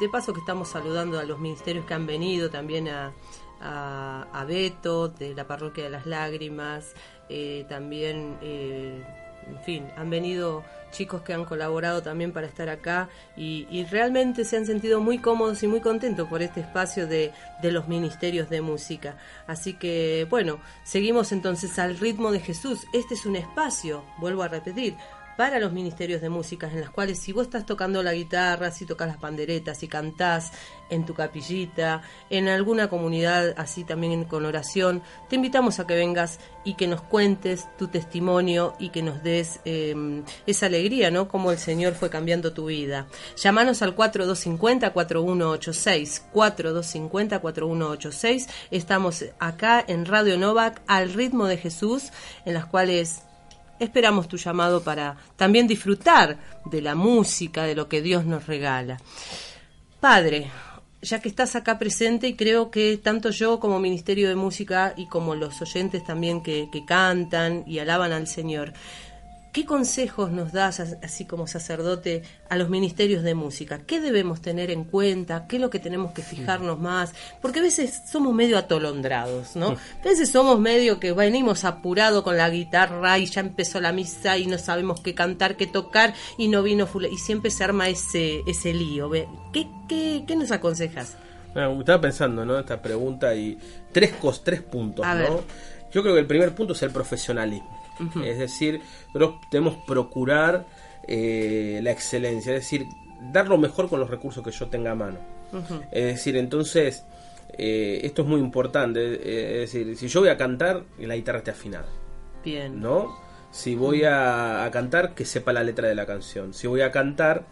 de 0.00 0.08
paso 0.08 0.32
que 0.32 0.40
estamos 0.40 0.68
saludando 0.68 1.18
a 1.18 1.24
los 1.24 1.38
ministerios 1.38 1.84
que 1.86 1.94
han 1.94 2.06
venido, 2.06 2.50
también 2.50 2.88
a, 2.88 3.12
a, 3.60 4.26
a 4.32 4.44
Beto 4.44 5.08
de 5.08 5.34
la 5.34 5.46
Parroquia 5.46 5.84
de 5.84 5.90
las 5.90 6.06
Lágrimas, 6.06 6.94
eh, 7.28 7.66
también, 7.68 8.38
eh, 8.42 9.04
en 9.48 9.60
fin, 9.60 9.88
han 9.96 10.10
venido 10.10 10.64
chicos 10.90 11.22
que 11.22 11.34
han 11.34 11.44
colaborado 11.44 12.02
también 12.02 12.32
para 12.32 12.46
estar 12.46 12.68
acá 12.68 13.08
y, 13.36 13.84
realmente 13.90 14.44
se 14.44 14.56
han 14.56 14.66
sentido 14.66 15.00
muy 15.00 15.18
cómodos 15.18 15.62
y 15.62 15.66
muy 15.66 15.80
contentos 15.80 16.28
por 16.28 16.42
este 16.42 16.60
espacio 16.60 17.06
de, 17.06 17.32
de 17.62 17.72
los 17.72 17.88
ministerios 17.88 18.50
de 18.50 18.60
música. 18.60 19.16
Así 19.46 19.74
que, 19.74 20.26
bueno, 20.28 20.60
seguimos 20.84 21.32
entonces 21.32 21.78
al 21.78 21.98
ritmo 21.98 22.32
de 22.32 22.40
Jesús. 22.40 22.86
Este 22.92 23.14
es 23.14 23.26
un 23.26 23.36
espacio, 23.36 24.04
vuelvo 24.18 24.42
a 24.42 24.48
repetir, 24.48 24.96
para 25.38 25.58
los 25.60 25.72
ministerios 25.72 26.20
de 26.20 26.28
música, 26.30 26.68
en 26.68 26.80
las 26.80 26.90
cuales 26.90 27.20
si 27.20 27.30
vos 27.30 27.44
estás 27.44 27.64
tocando 27.64 28.02
la 28.02 28.12
guitarra, 28.12 28.72
si 28.72 28.84
tocas 28.84 29.06
las 29.06 29.18
panderetas, 29.18 29.78
si 29.78 29.86
cantás 29.86 30.50
en 30.90 31.06
tu 31.06 31.14
capillita, 31.14 32.02
en 32.28 32.48
alguna 32.48 32.88
comunidad 32.88 33.54
así 33.56 33.84
también 33.84 34.24
con 34.24 34.44
oración, 34.44 35.00
te 35.28 35.36
invitamos 35.36 35.78
a 35.78 35.86
que 35.86 35.94
vengas 35.94 36.40
y 36.64 36.74
que 36.74 36.88
nos 36.88 37.02
cuentes 37.02 37.68
tu 37.78 37.86
testimonio 37.86 38.74
y 38.80 38.88
que 38.88 39.00
nos 39.00 39.22
des 39.22 39.60
eh, 39.64 40.24
esa 40.44 40.66
alegría, 40.66 41.12
¿no? 41.12 41.28
Como 41.28 41.52
el 41.52 41.58
Señor 41.58 41.94
fue 41.94 42.10
cambiando 42.10 42.52
tu 42.52 42.66
vida. 42.66 43.06
Llámanos 43.36 43.80
al 43.82 43.94
4250-4186, 43.94 46.22
4250-4186. 46.34 48.48
Estamos 48.72 49.24
acá 49.38 49.84
en 49.86 50.04
Radio 50.04 50.36
Novak 50.36 50.82
al 50.88 51.12
ritmo 51.12 51.46
de 51.46 51.58
Jesús, 51.58 52.10
en 52.44 52.54
las 52.54 52.66
cuales 52.66 53.22
Esperamos 53.78 54.28
tu 54.28 54.36
llamado 54.36 54.82
para 54.82 55.16
también 55.36 55.66
disfrutar 55.66 56.38
de 56.64 56.82
la 56.82 56.94
música, 56.94 57.64
de 57.64 57.74
lo 57.74 57.88
que 57.88 58.02
Dios 58.02 58.24
nos 58.24 58.46
regala. 58.46 58.98
Padre, 60.00 60.50
ya 61.02 61.20
que 61.20 61.28
estás 61.28 61.54
acá 61.54 61.78
presente 61.78 62.26
y 62.28 62.34
creo 62.34 62.70
que 62.70 62.96
tanto 62.96 63.30
yo 63.30 63.60
como 63.60 63.78
Ministerio 63.78 64.28
de 64.28 64.34
Música 64.34 64.94
y 64.96 65.06
como 65.06 65.34
los 65.34 65.60
oyentes 65.62 66.04
también 66.04 66.42
que, 66.42 66.68
que 66.72 66.84
cantan 66.84 67.64
y 67.66 67.78
alaban 67.78 68.12
al 68.12 68.26
Señor, 68.26 68.72
¿qué 69.52 69.64
consejos 69.64 70.30
nos 70.30 70.52
das 70.52 70.78
as- 70.80 70.96
así 71.02 71.24
como 71.24 71.46
sacerdote 71.46 72.22
a 72.48 72.56
los 72.56 72.68
ministerios 72.68 73.22
de 73.22 73.34
música? 73.34 73.78
¿Qué 73.86 74.00
debemos 74.00 74.40
tener 74.40 74.70
en 74.70 74.84
cuenta? 74.84 75.46
¿Qué 75.48 75.56
es 75.56 75.62
lo 75.62 75.70
que 75.70 75.78
tenemos 75.78 76.12
que 76.12 76.22
fijarnos 76.22 76.78
más? 76.78 77.12
Porque 77.42 77.58
a 77.60 77.62
veces 77.62 78.00
somos 78.10 78.34
medio 78.34 78.58
atolondrados, 78.58 79.56
¿no? 79.56 79.68
A 80.00 80.04
veces 80.04 80.30
somos 80.30 80.58
medio 80.60 81.00
que 81.00 81.12
venimos 81.12 81.64
apurado 81.64 82.22
con 82.22 82.36
la 82.36 82.48
guitarra 82.50 83.18
y 83.18 83.26
ya 83.26 83.40
empezó 83.40 83.80
la 83.80 83.92
misa 83.92 84.38
y 84.38 84.46
no 84.46 84.58
sabemos 84.58 85.00
qué 85.00 85.14
cantar, 85.14 85.56
qué 85.56 85.66
tocar 85.66 86.14
y 86.36 86.48
no 86.48 86.62
vino 86.62 86.86
fula- 86.86 87.08
y 87.08 87.16
siempre 87.18 87.50
se 87.50 87.64
arma 87.64 87.88
ese, 87.88 88.40
ese 88.46 88.72
lío. 88.74 89.10
¿Qué, 89.52 89.66
qué, 89.88 90.24
qué 90.26 90.36
nos 90.36 90.50
aconsejas? 90.52 91.16
Bueno, 91.54 91.80
estaba 91.80 92.00
pensando, 92.02 92.44
¿no? 92.44 92.58
Esta 92.58 92.80
pregunta 92.80 93.34
y 93.34 93.58
tres 93.92 94.12
cos, 94.20 94.44
tres 94.44 94.62
puntos, 94.62 95.04
A 95.04 95.14
¿no? 95.14 95.20
ver. 95.20 95.30
Yo 95.90 96.02
creo 96.02 96.14
que 96.14 96.20
el 96.20 96.26
primer 96.26 96.54
punto 96.54 96.74
es 96.74 96.82
el 96.82 96.90
profesionalismo. 96.90 97.87
Es 98.24 98.38
decir, 98.38 98.80
nosotros 99.14 99.40
debemos 99.50 99.76
procurar 99.86 100.66
eh, 101.06 101.80
la 101.82 101.90
excelencia, 101.90 102.54
es 102.54 102.60
decir, 102.62 102.86
dar 103.32 103.48
lo 103.48 103.58
mejor 103.58 103.88
con 103.88 104.00
los 104.00 104.10
recursos 104.10 104.44
que 104.44 104.50
yo 104.50 104.66
tenga 104.68 104.92
a 104.92 104.94
mano. 104.94 105.18
Es 105.90 106.04
decir, 106.04 106.36
entonces, 106.36 107.04
eh, 107.56 108.00
esto 108.02 108.22
es 108.22 108.28
muy 108.28 108.40
importante. 108.40 109.00
eh, 109.00 109.62
es 109.64 109.72
decir, 109.72 109.96
si 109.96 110.08
yo 110.08 110.20
voy 110.20 110.28
a 110.28 110.36
cantar, 110.36 110.84
la 110.98 111.16
guitarra 111.16 111.38
esté 111.38 111.50
afinada. 111.52 111.88
Bien. 112.44 112.80
¿no? 112.80 113.16
Si 113.50 113.74
voy 113.74 114.04
a, 114.04 114.64
a 114.64 114.70
cantar, 114.70 115.14
que 115.14 115.24
sepa 115.24 115.52
la 115.52 115.62
letra 115.64 115.88
de 115.88 115.94
la 115.94 116.04
canción. 116.06 116.52
Si 116.52 116.66
voy 116.66 116.82
a 116.82 116.90
cantar, 116.92 117.46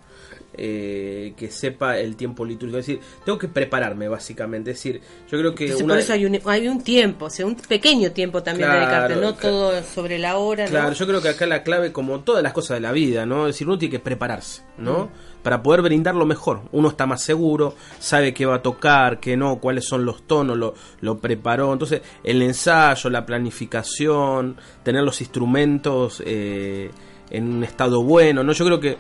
eh, 0.58 1.34
que 1.36 1.50
sepa 1.50 1.98
el 1.98 2.16
tiempo 2.16 2.44
litúrgico. 2.44 2.78
Es 2.78 2.86
decir, 2.86 3.02
tengo 3.24 3.38
que 3.38 3.48
prepararme, 3.48 4.08
básicamente. 4.08 4.70
Es 4.70 4.78
decir, 4.78 5.00
yo 5.30 5.38
creo 5.38 5.54
que 5.54 5.64
Entonces, 5.64 5.84
una... 5.84 5.94
por 5.94 6.00
eso 6.00 6.12
hay 6.12 6.26
un, 6.26 6.38
hay 6.44 6.68
un 6.68 6.82
tiempo, 6.82 7.26
o 7.26 7.30
sea, 7.30 7.46
un 7.46 7.56
pequeño 7.56 8.12
tiempo 8.12 8.42
también 8.42 8.68
Claro, 8.68 8.80
dedicarte, 8.80 9.16
no 9.16 9.34
todo 9.34 9.82
sobre 9.82 10.18
la 10.18 10.38
hora, 10.38 10.64
¿no? 10.64 10.70
Claro, 10.70 10.92
yo 10.92 11.06
creo 11.06 11.22
que 11.22 11.28
acá 11.28 11.46
la 11.46 11.62
clave, 11.62 11.92
como 11.92 12.20
todas 12.20 12.42
las 12.42 12.52
cosas 12.52 12.76
de 12.76 12.80
la 12.80 12.92
vida, 12.92 13.26
¿no? 13.26 13.46
Es 13.46 13.54
decir, 13.54 13.66
uno 13.66 13.78
tiene 13.78 13.92
que 13.92 14.00
prepararse, 14.00 14.62
¿no? 14.78 15.06
Mm. 15.06 15.42
Para 15.42 15.62
poder 15.62 15.82
brindar 15.82 16.14
lo 16.14 16.26
mejor. 16.26 16.62
Uno 16.72 16.88
está 16.88 17.06
más 17.06 17.22
seguro, 17.22 17.74
sabe 18.00 18.34
qué 18.34 18.46
va 18.46 18.56
a 18.56 18.62
tocar, 18.62 19.20
qué 19.20 19.36
no, 19.36 19.58
cuáles 19.58 19.84
son 19.86 20.04
los 20.04 20.26
tonos, 20.26 20.56
lo, 20.56 20.74
lo 21.00 21.18
preparó. 21.18 21.72
Entonces, 21.72 22.02
el 22.24 22.42
ensayo, 22.42 23.10
la 23.10 23.24
planificación, 23.24 24.56
tener 24.82 25.04
los 25.04 25.20
instrumentos 25.20 26.22
eh, 26.26 26.90
en 27.30 27.52
un 27.54 27.64
estado 27.64 28.02
bueno, 28.02 28.42
¿no? 28.42 28.52
Yo 28.52 28.64
creo 28.64 28.80
que 28.80 28.96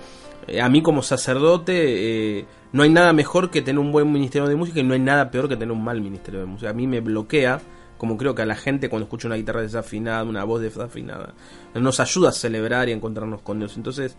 a 0.60 0.68
mí 0.68 0.82
como 0.82 1.02
sacerdote 1.02 2.38
eh, 2.38 2.46
no 2.72 2.82
hay 2.82 2.90
nada 2.90 3.12
mejor 3.12 3.50
que 3.50 3.62
tener 3.62 3.78
un 3.78 3.92
buen 3.92 4.10
ministerio 4.12 4.48
de 4.48 4.56
música 4.56 4.80
y 4.80 4.84
no 4.84 4.94
hay 4.94 5.00
nada 5.00 5.30
peor 5.30 5.48
que 5.48 5.56
tener 5.56 5.72
un 5.72 5.82
mal 5.82 6.00
ministerio 6.00 6.40
de 6.40 6.46
música. 6.46 6.70
A 6.70 6.74
mí 6.74 6.86
me 6.86 7.00
bloquea 7.00 7.60
como 7.98 8.16
creo 8.16 8.34
que 8.34 8.42
a 8.42 8.46
la 8.46 8.56
gente 8.56 8.88
cuando 8.88 9.04
escucha 9.04 9.28
una 9.28 9.36
guitarra 9.36 9.62
desafinada, 9.62 10.22
una 10.24 10.44
voz 10.44 10.60
desafinada, 10.60 11.34
nos 11.74 12.00
ayuda 12.00 12.30
a 12.30 12.32
celebrar 12.32 12.88
y 12.88 12.92
encontrarnos 12.92 13.40
con 13.42 13.58
Dios. 13.58 13.76
Entonces, 13.76 14.16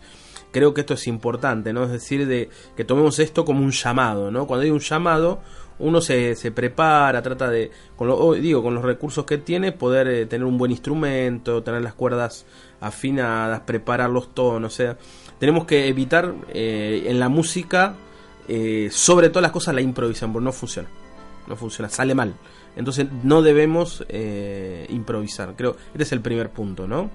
creo 0.50 0.74
que 0.74 0.80
esto 0.80 0.94
es 0.94 1.06
importante, 1.06 1.72
¿no? 1.72 1.84
Es 1.84 1.92
decir, 1.92 2.26
de 2.26 2.48
que 2.76 2.84
tomemos 2.84 3.18
esto 3.18 3.44
como 3.44 3.62
un 3.62 3.70
llamado, 3.70 4.30
¿no? 4.30 4.46
Cuando 4.46 4.64
hay 4.64 4.70
un 4.70 4.80
llamado, 4.80 5.40
uno 5.78 6.00
se, 6.00 6.34
se 6.34 6.50
prepara, 6.50 7.22
trata 7.22 7.48
de, 7.50 7.70
con 7.96 8.08
lo, 8.08 8.32
digo, 8.32 8.62
con 8.62 8.74
los 8.74 8.84
recursos 8.84 9.24
que 9.24 9.38
tiene, 9.38 9.72
poder 9.72 10.08
eh, 10.08 10.26
tener 10.26 10.44
un 10.44 10.58
buen 10.58 10.72
instrumento, 10.72 11.62
tener 11.62 11.82
las 11.82 11.94
cuerdas 11.94 12.46
afinadas, 12.80 13.60
preparar 13.60 14.10
los 14.10 14.34
tonos, 14.34 14.72
o 14.72 14.76
sea, 14.76 14.96
tenemos 15.38 15.64
que 15.64 15.88
evitar 15.88 16.34
eh, 16.52 17.04
en 17.06 17.20
la 17.20 17.28
música, 17.28 17.94
eh, 18.48 18.88
sobre 18.90 19.28
todas 19.28 19.42
las 19.42 19.52
cosas, 19.52 19.74
la 19.74 19.80
improvisación, 19.80 20.32
porque 20.32 20.44
no 20.44 20.52
funciona, 20.52 20.88
no 21.46 21.56
funciona, 21.56 21.88
sale 21.88 22.14
mal. 22.14 22.34
Entonces 22.76 23.06
no 23.24 23.42
debemos 23.42 24.04
improvisar, 24.88 25.54
creo, 25.56 25.76
este 25.92 26.04
es 26.04 26.12
el 26.12 26.20
primer 26.20 26.50
punto, 26.50 26.86
¿no? 26.86 27.10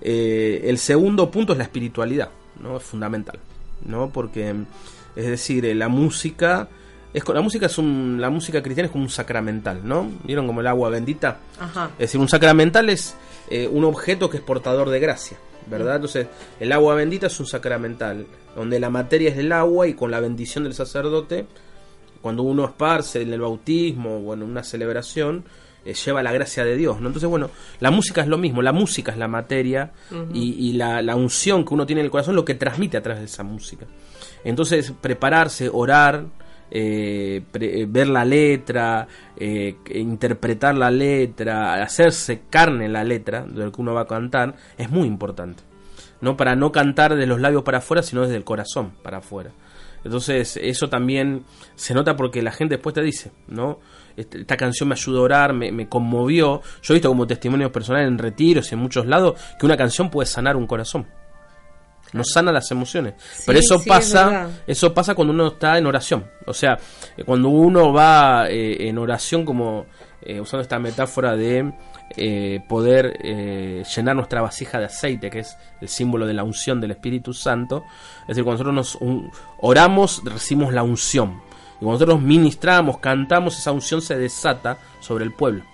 el 0.00 0.78
segundo 0.78 1.30
punto 1.30 1.52
es 1.52 1.58
la 1.58 1.64
espiritualidad, 1.64 2.28
¿no? 2.62 2.76
Es 2.76 2.82
fundamental, 2.82 3.38
¿no? 3.86 4.10
Porque, 4.10 4.54
es 5.16 5.26
decir, 5.26 5.64
la 5.74 5.88
música 5.88 6.68
es 7.12 7.26
la 7.28 7.40
música 7.40 7.66
es 7.66 7.78
un 7.78 8.18
la 8.20 8.30
música 8.30 8.62
cristiana 8.62 8.86
es 8.86 8.92
como 8.92 9.04
un 9.04 9.10
sacramental 9.10 9.80
no 9.82 10.10
vieron 10.24 10.46
como 10.46 10.60
el 10.60 10.66
agua 10.66 10.90
bendita 10.90 11.38
es 11.92 11.98
decir 11.98 12.20
un 12.20 12.28
sacramental 12.28 12.90
es 12.90 13.16
eh, 13.50 13.68
un 13.70 13.84
objeto 13.84 14.28
que 14.28 14.38
es 14.38 14.42
portador 14.42 14.90
de 14.90 15.00
gracia 15.00 15.38
verdad 15.70 15.96
entonces 15.96 16.26
el 16.60 16.72
agua 16.72 16.94
bendita 16.94 17.26
es 17.26 17.40
un 17.40 17.46
sacramental 17.46 18.26
donde 18.54 18.80
la 18.80 18.90
materia 18.90 19.30
es 19.30 19.38
el 19.38 19.52
agua 19.52 19.86
y 19.86 19.94
con 19.94 20.10
la 20.10 20.20
bendición 20.20 20.64
del 20.64 20.74
sacerdote 20.74 21.46
cuando 22.20 22.42
uno 22.42 22.64
esparce 22.64 23.22
en 23.22 23.32
el 23.32 23.40
bautismo 23.40 24.18
o 24.18 24.34
en 24.34 24.42
una 24.42 24.62
celebración 24.62 25.44
eh, 25.84 25.94
lleva 25.94 26.22
la 26.22 26.32
gracia 26.32 26.64
de 26.64 26.76
Dios 26.76 27.00
no 27.00 27.08
entonces 27.08 27.28
bueno 27.28 27.50
la 27.80 27.90
música 27.90 28.22
es 28.22 28.28
lo 28.28 28.38
mismo 28.38 28.62
la 28.62 28.72
música 28.72 29.12
es 29.12 29.18
la 29.18 29.28
materia 29.28 29.92
y, 30.32 30.72
la, 30.72 31.02
la 31.02 31.16
unción 31.16 31.64
que 31.64 31.74
uno 31.74 31.86
tiene 31.86 32.00
en 32.00 32.06
el 32.06 32.10
corazón 32.10 32.36
lo 32.36 32.44
que 32.44 32.54
transmite 32.54 32.96
a 32.96 33.02
través 33.02 33.20
de 33.20 33.26
esa 33.26 33.42
música. 33.42 33.86
Entonces 34.44 34.92
prepararse 35.00 35.68
orar 35.72 36.26
eh, 36.70 37.42
eh, 37.54 37.86
ver 37.88 38.08
la 38.08 38.24
letra, 38.24 39.06
eh, 39.36 39.76
interpretar 39.94 40.76
la 40.76 40.90
letra, 40.90 41.82
hacerse 41.82 42.42
carne 42.50 42.88
la 42.88 43.04
letra 43.04 43.42
de 43.42 43.64
lo 43.64 43.72
que 43.72 43.80
uno 43.80 43.94
va 43.94 44.02
a 44.02 44.06
cantar, 44.06 44.54
es 44.76 44.90
muy 44.90 45.06
importante. 45.06 45.62
¿no? 46.20 46.36
Para 46.36 46.56
no 46.56 46.72
cantar 46.72 47.14
de 47.14 47.26
los 47.26 47.40
labios 47.40 47.62
para 47.62 47.78
afuera, 47.78 48.02
sino 48.02 48.22
desde 48.22 48.36
el 48.36 48.44
corazón 48.44 48.92
para 49.02 49.18
afuera. 49.18 49.50
Entonces, 50.04 50.58
eso 50.60 50.88
también 50.88 51.44
se 51.74 51.94
nota 51.94 52.16
porque 52.16 52.42
la 52.42 52.52
gente 52.52 52.76
después 52.76 52.94
te 52.94 53.02
dice, 53.02 53.32
¿no? 53.48 53.80
Este, 54.16 54.40
esta 54.40 54.56
canción 54.56 54.88
me 54.88 54.94
ayudó 54.94 55.20
a 55.20 55.22
orar, 55.22 55.52
me, 55.52 55.72
me 55.72 55.88
conmovió. 55.88 56.62
Yo 56.82 56.94
he 56.94 56.96
visto 56.96 57.08
como 57.08 57.26
testimonios 57.26 57.70
personales 57.70 58.08
en 58.08 58.18
retiros 58.18 58.70
y 58.70 58.74
en 58.74 58.80
muchos 58.80 59.06
lados 59.06 59.40
que 59.58 59.66
una 59.66 59.76
canción 59.76 60.10
puede 60.10 60.26
sanar 60.26 60.56
un 60.56 60.66
corazón 60.66 61.06
nos 62.12 62.30
sana 62.30 62.52
las 62.52 62.70
emociones. 62.70 63.14
Pero 63.46 63.58
eso 63.58 63.82
pasa, 63.86 64.48
eso 64.66 64.94
pasa 64.94 65.14
cuando 65.14 65.32
uno 65.32 65.48
está 65.48 65.78
en 65.78 65.86
oración. 65.86 66.26
O 66.46 66.54
sea, 66.54 66.78
eh, 67.16 67.24
cuando 67.24 67.48
uno 67.48 67.92
va 67.92 68.48
eh, 68.48 68.88
en 68.88 68.98
oración, 68.98 69.44
como 69.44 69.86
eh, 70.22 70.40
usando 70.40 70.62
esta 70.62 70.78
metáfora 70.78 71.36
de 71.36 71.72
poder 72.68 73.18
llenar 73.22 74.16
nuestra 74.16 74.40
vasija 74.40 74.78
de 74.78 74.86
aceite, 74.86 75.28
que 75.28 75.40
es 75.40 75.58
el 75.80 75.88
símbolo 75.88 76.26
de 76.26 76.32
la 76.32 76.42
unción 76.42 76.80
del 76.80 76.92
Espíritu 76.92 77.34
Santo. 77.34 77.84
Es 78.22 78.28
decir, 78.28 78.44
cuando 78.44 78.64
nosotros 78.64 79.00
nos 79.02 79.38
oramos, 79.58 80.22
recibimos 80.24 80.72
la 80.72 80.82
unción. 80.82 81.42
Y 81.76 81.84
cuando 81.84 81.92
nosotros 81.92 82.22
ministramos, 82.22 82.98
cantamos, 82.98 83.58
esa 83.58 83.72
unción 83.72 84.00
se 84.00 84.16
desata 84.16 84.78
sobre 85.00 85.24
el 85.24 85.32
pueblo. 85.32 85.64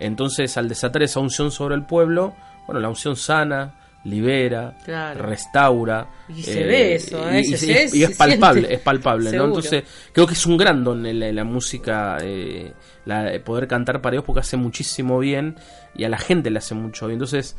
Entonces, 0.00 0.56
al 0.56 0.68
desatar 0.68 1.02
esa 1.02 1.20
unción 1.20 1.50
sobre 1.50 1.74
el 1.74 1.84
pueblo, 1.84 2.34
bueno, 2.66 2.80
la 2.80 2.88
unción 2.88 3.14
sana, 3.14 3.77
libera, 4.04 4.76
restaura. 5.14 6.08
Y 6.28 6.42
se 6.42 6.64
ve 6.64 6.94
eso, 6.94 7.20
y, 7.32 8.02
es, 8.02 8.16
palpable, 8.16 8.72
es 8.72 8.80
palpable, 8.80 9.32
¿no? 9.32 9.46
Entonces, 9.46 9.84
creo 10.12 10.26
que 10.26 10.34
es 10.34 10.46
un 10.46 10.56
gran 10.56 10.84
don 10.84 11.04
en 11.06 11.34
la, 11.34 11.44
música, 11.44 12.18
eh, 12.22 12.72
la, 13.04 13.32
poder 13.44 13.66
cantar 13.66 14.00
para 14.00 14.12
Dios 14.12 14.24
porque 14.24 14.40
hace 14.40 14.56
muchísimo 14.56 15.18
bien 15.18 15.56
y 15.94 16.04
a 16.04 16.08
la 16.08 16.18
gente 16.18 16.50
le 16.50 16.58
hace 16.58 16.74
mucho 16.74 17.06
bien. 17.06 17.16
Entonces, 17.16 17.56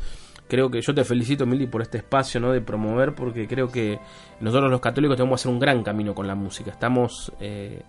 creo 0.48 0.70
que 0.70 0.80
yo 0.80 0.94
te 0.94 1.04
felicito, 1.04 1.46
Mili, 1.46 1.66
por 1.66 1.82
este 1.82 1.98
espacio, 1.98 2.40
¿no? 2.40 2.52
De 2.52 2.60
promover, 2.60 3.14
porque 3.14 3.46
creo 3.46 3.70
que 3.70 3.98
nosotros 4.40 4.70
los 4.70 4.80
católicos 4.80 5.16
tenemos 5.16 5.38
que 5.38 5.42
hacer 5.42 5.52
un 5.52 5.60
gran 5.60 5.82
camino 5.82 6.14
con 6.14 6.26
la 6.26 6.34
música. 6.34 6.70
Estamos... 6.70 7.32
Eh, 7.40 7.82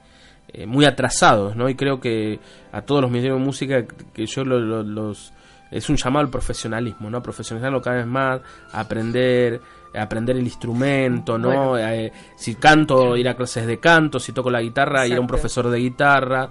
eh, 0.53 0.65
muy 0.65 0.83
atrasados, 0.83 1.55
¿no? 1.55 1.69
Y 1.69 1.75
creo 1.75 2.01
que 2.01 2.39
a 2.73 2.81
todos 2.81 3.01
los 3.01 3.09
ministerios 3.09 3.39
de 3.39 3.45
música 3.45 3.85
que 4.13 4.25
yo 4.25 4.43
los 4.43 5.31
es 5.71 5.89
un 5.89 5.95
llamado 5.95 6.25
al 6.25 6.29
profesionalismo, 6.29 7.09
¿no? 7.09 7.23
Profesionalizarlo 7.23 7.81
cada 7.81 7.97
vez 7.97 8.05
más, 8.05 8.41
aprender, 8.73 9.61
aprender 9.93 10.35
el 10.35 10.43
instrumento, 10.43 11.37
¿no? 11.37 11.77
Eh, 11.77 12.11
si 12.35 12.55
canto, 12.55 13.15
ir 13.15 13.29
a 13.29 13.35
clases 13.35 13.65
de 13.65 13.79
canto, 13.79 14.19
si 14.19 14.33
toco 14.33 14.51
la 14.51 14.61
guitarra, 14.61 15.07
ir 15.07 15.15
a 15.15 15.21
un 15.21 15.27
profesor 15.27 15.69
de 15.69 15.79
guitarra. 15.79 16.49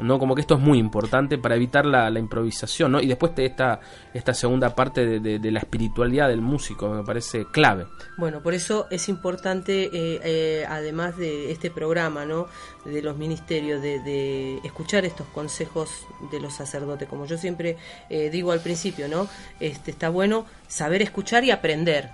¿No? 0.00 0.18
Como 0.18 0.34
que 0.34 0.40
esto 0.40 0.54
es 0.54 0.60
muy 0.60 0.78
importante 0.78 1.38
para 1.38 1.56
evitar 1.56 1.86
la, 1.86 2.08
improvisación, 2.18 2.92
¿no? 2.92 3.00
Y 3.00 3.06
después 3.06 3.34
de 3.34 3.46
esta, 3.46 3.80
esta 4.12 4.34
segunda 4.34 4.74
parte 4.74 5.20
de, 5.20 5.50
la 5.50 5.60
espiritualidad 5.60 6.28
del 6.28 6.40
músico, 6.40 6.88
me 6.88 7.02
parece 7.04 7.46
clave. 7.46 7.86
Bueno, 8.16 8.42
por 8.42 8.54
eso 8.54 8.86
es 8.90 9.08
importante, 9.08 9.84
eh, 9.84 10.20
eh, 10.24 10.66
además 10.68 11.16
de 11.16 11.50
este 11.52 11.70
programa, 11.70 12.24
¿no? 12.24 12.46
De 12.84 13.02
los 13.02 13.16
ministerios, 13.16 13.80
de, 13.82 14.58
escuchar 14.64 15.04
estos 15.04 15.26
consejos 15.28 16.06
de 16.30 16.40
los 16.40 16.54
sacerdotes. 16.54 17.08
Como 17.08 17.26
yo 17.26 17.38
siempre 17.38 17.76
eh, 18.10 18.30
digo 18.30 18.52
al 18.52 18.60
principio, 18.60 19.08
¿no? 19.08 19.28
Este, 19.60 19.90
está 19.90 20.08
bueno 20.08 20.46
saber 20.66 21.02
escuchar 21.02 21.44
y 21.44 21.50
aprender, 21.50 22.10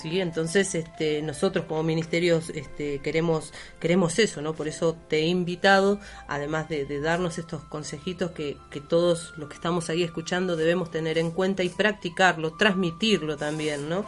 ¿sí? 0.00 0.20
Entonces, 0.20 0.74
este, 0.74 1.22
nosotros 1.22 1.64
como 1.66 1.82
ministerios 1.82 2.50
este, 2.50 3.00
queremos, 3.00 3.52
queremos 3.80 4.18
eso, 4.18 4.42
¿no? 4.42 4.54
Por 4.54 4.68
eso 4.68 4.96
te 5.08 5.18
he 5.18 5.26
invitado, 5.26 5.98
además 6.26 6.68
de, 6.68 6.86
darnos 7.00 7.38
estos 7.38 7.62
consejitos 7.64 8.32
que, 8.32 8.56
que, 8.70 8.80
todos 8.80 9.34
los 9.36 9.48
que 9.48 9.54
estamos 9.54 9.90
ahí 9.90 10.02
escuchando 10.02 10.56
debemos 10.56 10.90
tener 10.90 11.18
en 11.18 11.30
cuenta 11.30 11.62
y 11.62 11.68
practicarlo, 11.68 12.56
transmitirlo 12.56 13.36
también, 13.36 13.88
¿no? 13.88 14.04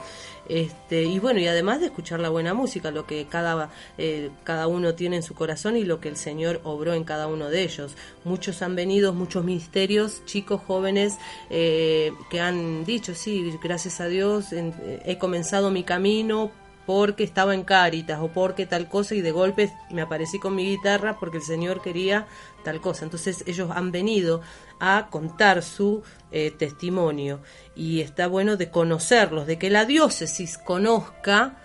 Este, 0.50 1.04
y 1.04 1.20
bueno, 1.20 1.38
y 1.38 1.46
además 1.46 1.78
de 1.78 1.86
escuchar 1.86 2.18
la 2.18 2.28
buena 2.28 2.54
música, 2.54 2.90
lo 2.90 3.06
que 3.06 3.24
cada, 3.26 3.70
eh, 3.98 4.30
cada 4.42 4.66
uno 4.66 4.96
tiene 4.96 5.14
en 5.14 5.22
su 5.22 5.36
corazón 5.36 5.76
y 5.76 5.84
lo 5.84 6.00
que 6.00 6.08
el 6.08 6.16
Señor 6.16 6.60
obró 6.64 6.92
en 6.92 7.04
cada 7.04 7.28
uno 7.28 7.50
de 7.50 7.62
ellos. 7.62 7.94
Muchos 8.24 8.60
han 8.60 8.74
venido, 8.74 9.14
muchos 9.14 9.44
ministerios, 9.44 10.24
chicos, 10.24 10.60
jóvenes, 10.66 11.18
eh, 11.50 12.10
que 12.30 12.40
han 12.40 12.84
dicho, 12.84 13.14
sí, 13.14 13.56
gracias 13.62 14.00
a 14.00 14.08
Dios, 14.08 14.46
he 14.52 15.18
comenzado 15.18 15.70
mi 15.70 15.84
camino 15.84 16.50
porque 16.90 17.22
estaba 17.22 17.54
en 17.54 17.62
Cáritas 17.62 18.18
o 18.20 18.32
porque 18.32 18.66
tal 18.66 18.88
cosa 18.88 19.14
y 19.14 19.20
de 19.20 19.30
golpe 19.30 19.72
me 19.90 20.02
aparecí 20.02 20.40
con 20.40 20.56
mi 20.56 20.64
guitarra 20.64 21.16
porque 21.20 21.36
el 21.36 21.44
Señor 21.44 21.82
quería 21.82 22.26
tal 22.62 22.80
cosa. 22.80 23.04
Entonces 23.04 23.44
ellos 23.46 23.70
han 23.74 23.92
venido 23.92 24.40
a 24.78 25.08
contar 25.10 25.62
su 25.62 26.02
eh, 26.32 26.50
testimonio 26.50 27.40
y 27.74 28.00
está 28.00 28.26
bueno 28.26 28.56
de 28.56 28.70
conocerlos, 28.70 29.46
de 29.46 29.58
que 29.58 29.70
la 29.70 29.84
diócesis 29.84 30.58
conozca 30.58 31.56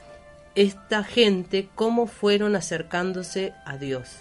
esta 0.56 1.04
gente 1.04 1.70
cómo 1.76 2.08
fueron 2.08 2.56
acercándose 2.56 3.54
a 3.66 3.78
Dios. 3.78 4.20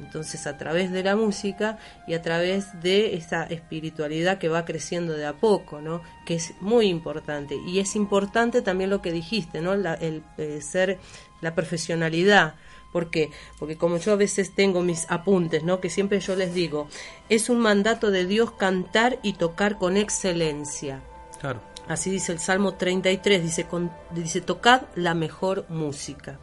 Entonces 0.00 0.46
a 0.46 0.56
través 0.56 0.90
de 0.92 1.02
la 1.02 1.14
música 1.14 1.78
y 2.06 2.14
a 2.14 2.22
través 2.22 2.80
de 2.80 3.16
esa 3.16 3.44
espiritualidad 3.44 4.38
que 4.38 4.48
va 4.48 4.64
creciendo 4.64 5.12
de 5.12 5.26
a 5.26 5.34
poco, 5.34 5.80
¿no? 5.80 6.02
Que 6.24 6.36
es 6.36 6.54
muy 6.60 6.86
importante. 6.86 7.56
Y 7.66 7.80
es 7.80 7.96
importante 7.96 8.62
también 8.62 8.88
lo 8.90 9.02
que 9.02 9.12
dijiste, 9.12 9.60
¿no? 9.60 9.74
el 9.74 10.22
eh, 10.38 10.60
ser 10.62 10.98
la 11.42 11.54
profesionalidad 11.54 12.54
¿Por 12.92 13.10
qué? 13.10 13.30
Porque 13.58 13.76
como 13.76 13.98
yo 13.98 14.12
a 14.12 14.16
veces 14.16 14.52
tengo 14.54 14.82
mis 14.82 15.08
apuntes, 15.10 15.62
¿no? 15.62 15.80
Que 15.80 15.90
siempre 15.90 16.18
yo 16.20 16.34
les 16.34 16.52
digo, 16.54 16.88
es 17.28 17.48
un 17.48 17.60
mandato 17.60 18.10
de 18.10 18.26
Dios 18.26 18.52
cantar 18.52 19.18
y 19.22 19.34
tocar 19.34 19.78
con 19.78 19.96
excelencia. 19.96 21.00
Claro. 21.40 21.60
Así 21.88 22.10
dice 22.10 22.32
el 22.32 22.40
Salmo 22.40 22.74
33, 22.74 23.42
dice, 23.42 23.64
con, 23.64 23.90
dice 24.12 24.40
tocad 24.40 24.82
la 24.96 25.14
mejor 25.14 25.66
música. 25.68 26.38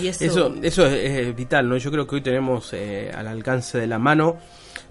Y 0.00 0.08
eso, 0.08 0.54
eso, 0.62 0.86
es, 0.86 1.34
vital, 1.34 1.68
¿no? 1.68 1.76
Yo 1.78 1.90
creo 1.90 2.06
que 2.06 2.16
hoy 2.16 2.20
tenemos 2.20 2.72
eh, 2.74 3.10
al 3.14 3.26
alcance 3.28 3.78
de 3.78 3.86
la 3.86 3.98
mano, 3.98 4.36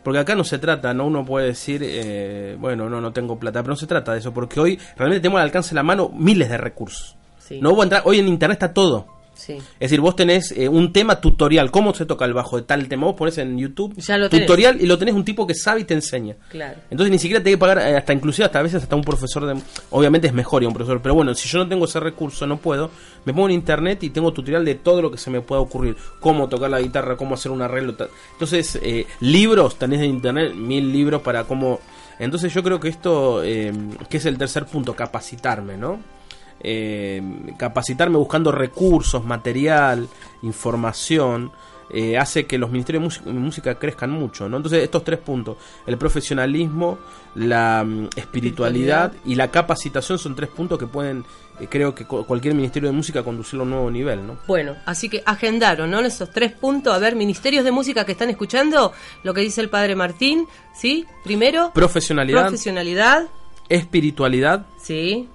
porque 0.04 0.20
acá 0.20 0.34
no 0.34 0.44
se 0.44 0.58
trata, 0.58 0.94
¿no? 0.96 1.06
Uno 1.06 1.24
puede 1.24 1.48
decir, 1.48 1.82
eh, 1.84 2.58
bueno, 2.60 2.90
no, 2.90 3.00
no 3.00 3.14
tengo 3.14 3.38
plata, 3.38 3.62
pero 3.62 3.74
no 3.74 3.78
se 3.78 3.86
trata 3.86 4.14
de 4.14 4.20
eso, 4.20 4.34
porque 4.34 4.60
hoy 4.60 4.80
realmente 4.98 5.22
tenemos 5.22 5.40
al 5.40 5.46
alcance 5.46 5.70
de 5.70 5.76
la 5.76 5.84
mano 5.84 6.10
miles 6.10 6.50
de 6.50 6.58
recursos. 6.58 7.16
No 7.62 7.74
hubo 7.74 7.84
entrar, 7.84 8.02
hoy 8.06 8.18
en 8.18 8.28
Internet 8.28 8.56
está 8.56 8.74
todo 8.74 9.15
Sí. 9.36 9.54
Es 9.54 9.80
decir, 9.80 10.02
vos 10.02 10.16
tenés 10.16 10.52
eh, 10.54 10.68
un 10.68 10.92
tema 10.92 11.22
tutorial, 11.22 11.70
cómo 11.70 11.94
se 11.94 12.06
toca 12.06 12.26
el 12.26 12.34
bajo 12.34 12.58
de 12.58 12.64
tal 12.64 12.88
tema, 12.88 13.06
vos 13.06 13.16
pones 13.16 13.38
en 13.38 13.58
YouTube 13.58 13.94
Ya 13.98 14.18
lo 14.18 14.30
tenés. 14.30 14.46
tutorial 14.48 14.82
y 14.82 14.86
lo 14.86 14.98
tenés 14.98 15.14
un 15.14 15.24
tipo 15.26 15.46
que 15.46 15.54
sabe 15.54 15.82
y 15.82 15.84
te 15.84 15.94
enseña. 15.94 16.36
Claro. 16.50 16.80
Entonces 16.90 17.12
ni 17.12 17.20
siquiera 17.20 17.44
te 17.44 17.50
hay 17.50 17.56
que 17.56 17.60
pagar, 17.60 17.78
eh, 17.80 17.98
hasta 17.98 18.14
inclusive 18.14 18.46
hasta 18.46 18.60
a 18.60 18.64
veces 18.64 18.82
hasta 18.82 18.96
un 18.96 19.04
profesor 19.04 19.46
de... 19.46 19.62
Obviamente 19.92 20.28
es 20.28 20.34
mejor 20.34 20.64
a 20.64 20.68
un 20.68 20.74
profesor, 20.74 21.02
pero 21.02 21.14
bueno, 21.16 21.34
si 21.36 21.48
yo 21.48 21.60
no 21.60 21.68
tengo 21.68 21.86
ese 21.86 22.00
recurso, 22.00 22.48
no 22.48 22.58
puedo, 22.58 22.90
me 23.26 23.34
pongo 23.34 23.48
en 23.48 23.54
internet 23.54 24.04
y 24.04 24.10
tengo 24.10 24.32
tutorial 24.34 24.64
de 24.66 24.76
todo 24.76 25.02
lo 25.02 25.12
que 25.12 25.18
se 25.18 25.30
me 25.30 25.42
pueda 25.42 25.62
ocurrir. 25.62 25.96
Cómo 26.20 26.48
tocar 26.50 26.70
la 26.70 26.80
guitarra, 26.82 27.18
cómo 27.18 27.36
hacer 27.36 27.52
un 27.52 27.62
arreglo. 27.62 27.96
tal. 27.96 28.10
Entonces, 28.34 28.80
eh, 28.82 29.06
libros, 29.20 29.78
tenés 29.78 30.00
en 30.00 30.12
internet 30.12 30.54
mil 30.54 30.92
libros 30.92 31.22
para 31.22 31.44
cómo... 31.44 31.80
Entonces 32.18 32.54
yo 32.54 32.64
creo 32.64 32.80
que 32.80 32.88
esto, 32.88 33.44
eh, 33.44 33.74
que 34.10 34.18
es 34.18 34.26
el 34.26 34.38
tercer 34.38 34.66
punto, 34.66 34.96
capacitarme, 34.96 35.76
¿no? 35.76 36.00
Eh, 36.68 37.22
capacitarme 37.58 38.18
buscando 38.18 38.52
recursos, 38.52 39.24
material, 39.24 40.08
información, 40.42 41.52
eh, 41.92 42.18
hace 42.18 42.48
que 42.48 42.58
los 42.58 42.72
ministerios 42.72 43.24
de 43.24 43.32
música, 43.34 43.76
crezcan 43.78 44.10
mucho, 44.10 44.50
¿no? 44.50 44.58
Entonces 44.58 44.82
estos 44.82 45.04
tres 45.04 45.20
puntos, 45.20 45.58
el 45.86 45.96
profesionalismo, 46.00 46.98
la 47.36 47.84
mm, 47.86 48.10
espiritualidad 48.16 49.14
y 49.26 49.36
la 49.36 49.52
capacitación 49.52 50.18
son 50.18 50.36
tres 50.36 50.50
puntos 50.50 50.80
que 50.80 50.88
pueden, 50.88 51.24
eh, 51.60 51.68
creo 51.70 51.94
que 51.94 52.06
cu- 52.06 52.26
cualquier 52.26 52.56
ministerio 52.56 52.90
de 52.90 52.96
música 52.96 53.22
conducirlo 53.22 53.62
a 53.62 53.66
un 53.66 53.70
nuevo 53.70 53.92
nivel, 53.92 54.26
¿no? 54.26 54.40
Bueno, 54.48 54.76
así 54.88 55.08
que 55.10 55.22
agendaron, 55.24 55.92
¿no? 55.92 56.00
Esos 56.00 56.32
tres 56.32 56.52
puntos. 56.54 56.92
A 56.92 56.98
ver, 56.98 57.16
ministerios 57.16 57.64
de 57.64 57.72
música 57.72 58.04
que 58.04 58.14
están 58.14 58.32
escuchando, 58.32 58.92
lo 59.22 59.34
que 59.36 59.42
dice 59.42 59.62
el 59.62 59.70
padre 59.70 59.96
Martín, 59.96 60.48
¿sí? 60.74 61.06
Primero, 61.24 61.70
Profesionalidad, 61.76 62.42
profesionalidad, 62.48 63.28
espiritualidad 63.70 64.66
¿sí? 64.82 65.30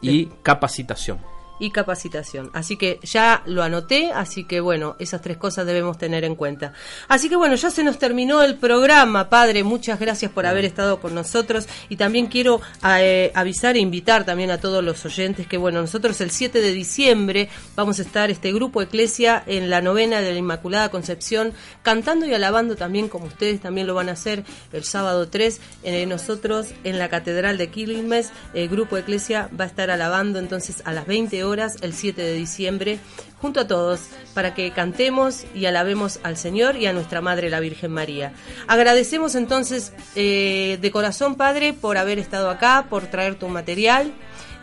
Y 0.00 0.26
capacitación. 0.42 1.18
Y 1.60 1.70
capacitación. 1.70 2.50
Así 2.52 2.76
que 2.76 2.98
ya 3.02 3.42
lo 3.46 3.62
anoté, 3.62 4.10
así 4.12 4.44
que 4.44 4.60
bueno, 4.60 4.96
esas 4.98 5.20
tres 5.20 5.36
cosas 5.36 5.66
debemos 5.66 5.98
tener 5.98 6.24
en 6.24 6.34
cuenta. 6.34 6.72
Así 7.06 7.28
que 7.28 7.36
bueno, 7.36 7.54
ya 7.54 7.70
se 7.70 7.84
nos 7.84 7.98
terminó 7.98 8.42
el 8.42 8.56
programa, 8.56 9.28
padre, 9.28 9.62
muchas 9.62 10.00
gracias 10.00 10.32
por 10.32 10.46
haber 10.46 10.64
estado 10.64 11.00
con 11.00 11.14
nosotros 11.14 11.68
y 11.88 11.96
también 11.96 12.26
quiero 12.26 12.60
eh, 12.98 13.30
avisar 13.34 13.76
e 13.76 13.80
invitar 13.80 14.24
también 14.24 14.50
a 14.50 14.58
todos 14.58 14.82
los 14.82 15.04
oyentes 15.04 15.46
que 15.46 15.58
bueno, 15.58 15.80
nosotros 15.80 16.20
el 16.20 16.30
7 16.30 16.60
de 16.60 16.72
diciembre 16.72 17.48
vamos 17.76 17.98
a 17.98 18.02
estar 18.02 18.30
este 18.30 18.52
grupo 18.52 18.82
Eclesia 18.82 19.42
en 19.46 19.70
la 19.70 19.80
novena 19.82 20.20
de 20.20 20.32
la 20.32 20.38
Inmaculada 20.38 20.88
Concepción 20.88 21.52
cantando 21.82 22.26
y 22.26 22.34
alabando 22.34 22.74
también 22.74 23.08
como 23.08 23.26
ustedes 23.26 23.60
también 23.60 23.86
lo 23.86 23.94
van 23.94 24.08
a 24.08 24.12
hacer 24.12 24.44
el 24.72 24.84
sábado 24.84 25.28
3 25.28 25.60
eh, 25.82 26.06
nosotros 26.06 26.68
en 26.84 26.98
la 26.98 27.08
Catedral 27.08 27.58
de 27.58 27.68
Quilmes, 27.70 28.30
el 28.54 28.68
grupo 28.68 28.96
Eclesia 28.96 29.50
va 29.58 29.64
a 29.64 29.68
estar 29.68 29.90
alabando 29.90 30.38
entonces 30.38 30.82
a 30.84 30.92
las 30.92 31.06
20 31.06 31.44
horas 31.44 31.49
el 31.58 31.92
7 31.92 32.22
de 32.22 32.34
diciembre 32.34 32.98
junto 33.40 33.60
a 33.60 33.66
todos 33.66 34.00
para 34.34 34.54
que 34.54 34.70
cantemos 34.70 35.44
y 35.54 35.66
alabemos 35.66 36.20
al 36.22 36.36
Señor 36.36 36.76
y 36.76 36.86
a 36.86 36.92
nuestra 36.92 37.20
Madre 37.20 37.50
la 37.50 37.60
Virgen 37.60 37.90
María. 37.90 38.32
Agradecemos 38.68 39.34
entonces 39.34 39.92
eh, 40.14 40.78
de 40.80 40.90
corazón, 40.90 41.34
Padre, 41.34 41.72
por 41.72 41.98
haber 41.98 42.18
estado 42.18 42.50
acá, 42.50 42.86
por 42.88 43.06
traer 43.06 43.34
tu 43.36 43.48
material. 43.48 44.12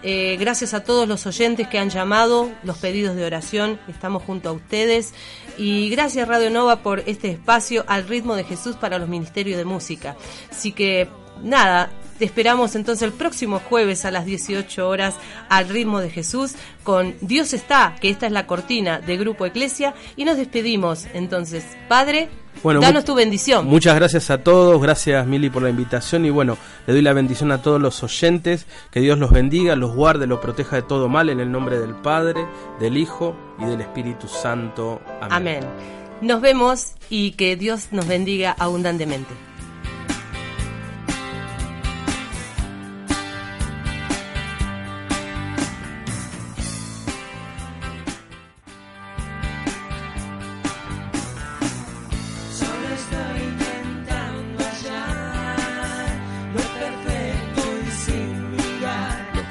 Eh, 0.04 0.38
gracias 0.40 0.74
a 0.74 0.84
todos 0.84 1.08
los 1.08 1.26
oyentes 1.26 1.68
que 1.68 1.80
han 1.80 1.90
llamado, 1.90 2.52
los 2.64 2.78
pedidos 2.78 3.16
de 3.16 3.26
oración, 3.26 3.80
estamos 3.88 4.24
junto 4.24 4.50
a 4.50 4.52
ustedes. 4.54 5.14
Y 5.58 5.90
gracias 5.90 6.28
Radio 6.28 6.52
Nova 6.52 6.84
por 6.84 7.00
este 7.08 7.32
espacio 7.32 7.84
al 7.88 8.08
ritmo 8.08 8.36
de 8.36 8.44
Jesús 8.44 8.76
para 8.76 9.00
los 9.00 9.10
ministerios 9.10 9.58
de 9.58 9.66
música. 9.66 10.16
Así 10.52 10.72
que 10.72 11.10
nada, 11.42 11.90
te 12.18 12.26
esperamos 12.26 12.76
entonces 12.76 13.04
el 13.04 13.14
próximo 13.14 13.60
jueves 13.60 14.06
a 14.06 14.12
las 14.12 14.26
18 14.26 14.88
horas 14.88 15.16
al 15.50 15.70
ritmo 15.70 16.00
de 16.00 16.10
Jesús 16.10 16.54
con 16.84 17.16
Dios 17.22 17.54
está, 17.54 17.96
que 18.00 18.10
esta 18.10 18.26
es 18.26 18.32
la 18.32 18.48
cortina 18.48 19.00
de 19.00 19.18
Grupo 19.18 19.46
Eclesia. 19.46 19.94
Y 20.16 20.26
nos 20.26 20.38
despedimos 20.38 21.06
entonces. 21.14 21.66
Padre, 21.88 22.30
Bueno, 22.64 22.80
danos 22.80 23.06
tu 23.06 23.14
bendición. 23.14 23.68
Muchas 23.68 23.96
gracias 23.96 24.30
a 24.30 24.44
todos, 24.44 24.82
gracias 24.82 25.26
Mili 25.28 25.50
por 25.50 25.62
la 25.62 25.70
invitación 25.70 26.26
y 26.26 26.30
bueno, 26.30 26.58
le 26.88 26.94
doy 26.94 27.02
la 27.02 27.14
bendición 27.14 27.52
a 27.52 27.62
todos 27.62 27.82
los 27.82 28.02
oyentes, 28.04 28.66
que 28.90 29.00
Dios 29.00 29.20
los 29.20 29.32
bendiga, 29.32 29.76
los 29.76 29.94
guarde, 29.94 30.28
los 30.28 30.40
proteja 30.40 30.78
de 30.78 30.82
todo 30.82 31.10
mal 31.10 31.30
en 31.30 31.40
el 31.40 31.52
nombre 31.52 31.80
del 31.80 31.94
Padre, 31.94 32.46
del 32.80 32.98
Hijo 32.98 33.36
y 33.60 33.66
del 33.66 33.82
Espíritu 33.82 34.28
Santo. 34.28 35.02
Amén. 35.22 35.64
Amén. 35.64 35.98
Nos 36.22 36.42
vemos 36.42 36.94
y 37.10 37.32
que 37.32 37.56
Dios 37.56 37.90
nos 37.92 38.08
bendiga 38.08 38.56
abundantemente. 38.58 39.47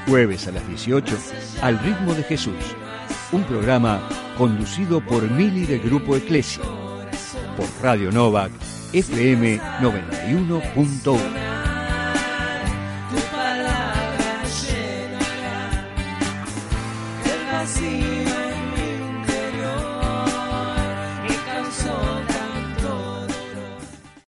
Jueves 0.07 0.47
a 0.47 0.53
las 0.53 0.67
18, 0.69 1.17
Al 1.63 1.79
ritmo 1.81 2.15
de 2.15 2.23
Jesús. 2.23 2.55
Un 3.33 3.43
programa 3.45 4.09
conducido 4.39 5.01
por 5.01 5.29
Mili 5.31 5.67
del 5.67 5.81
Grupo 5.81 6.17
Eclesia. 6.17 6.63
Por 7.57 7.67
Radio 7.83 8.11
Novak, 8.13 8.53
FM 8.93 9.61
91.1. 9.81 11.56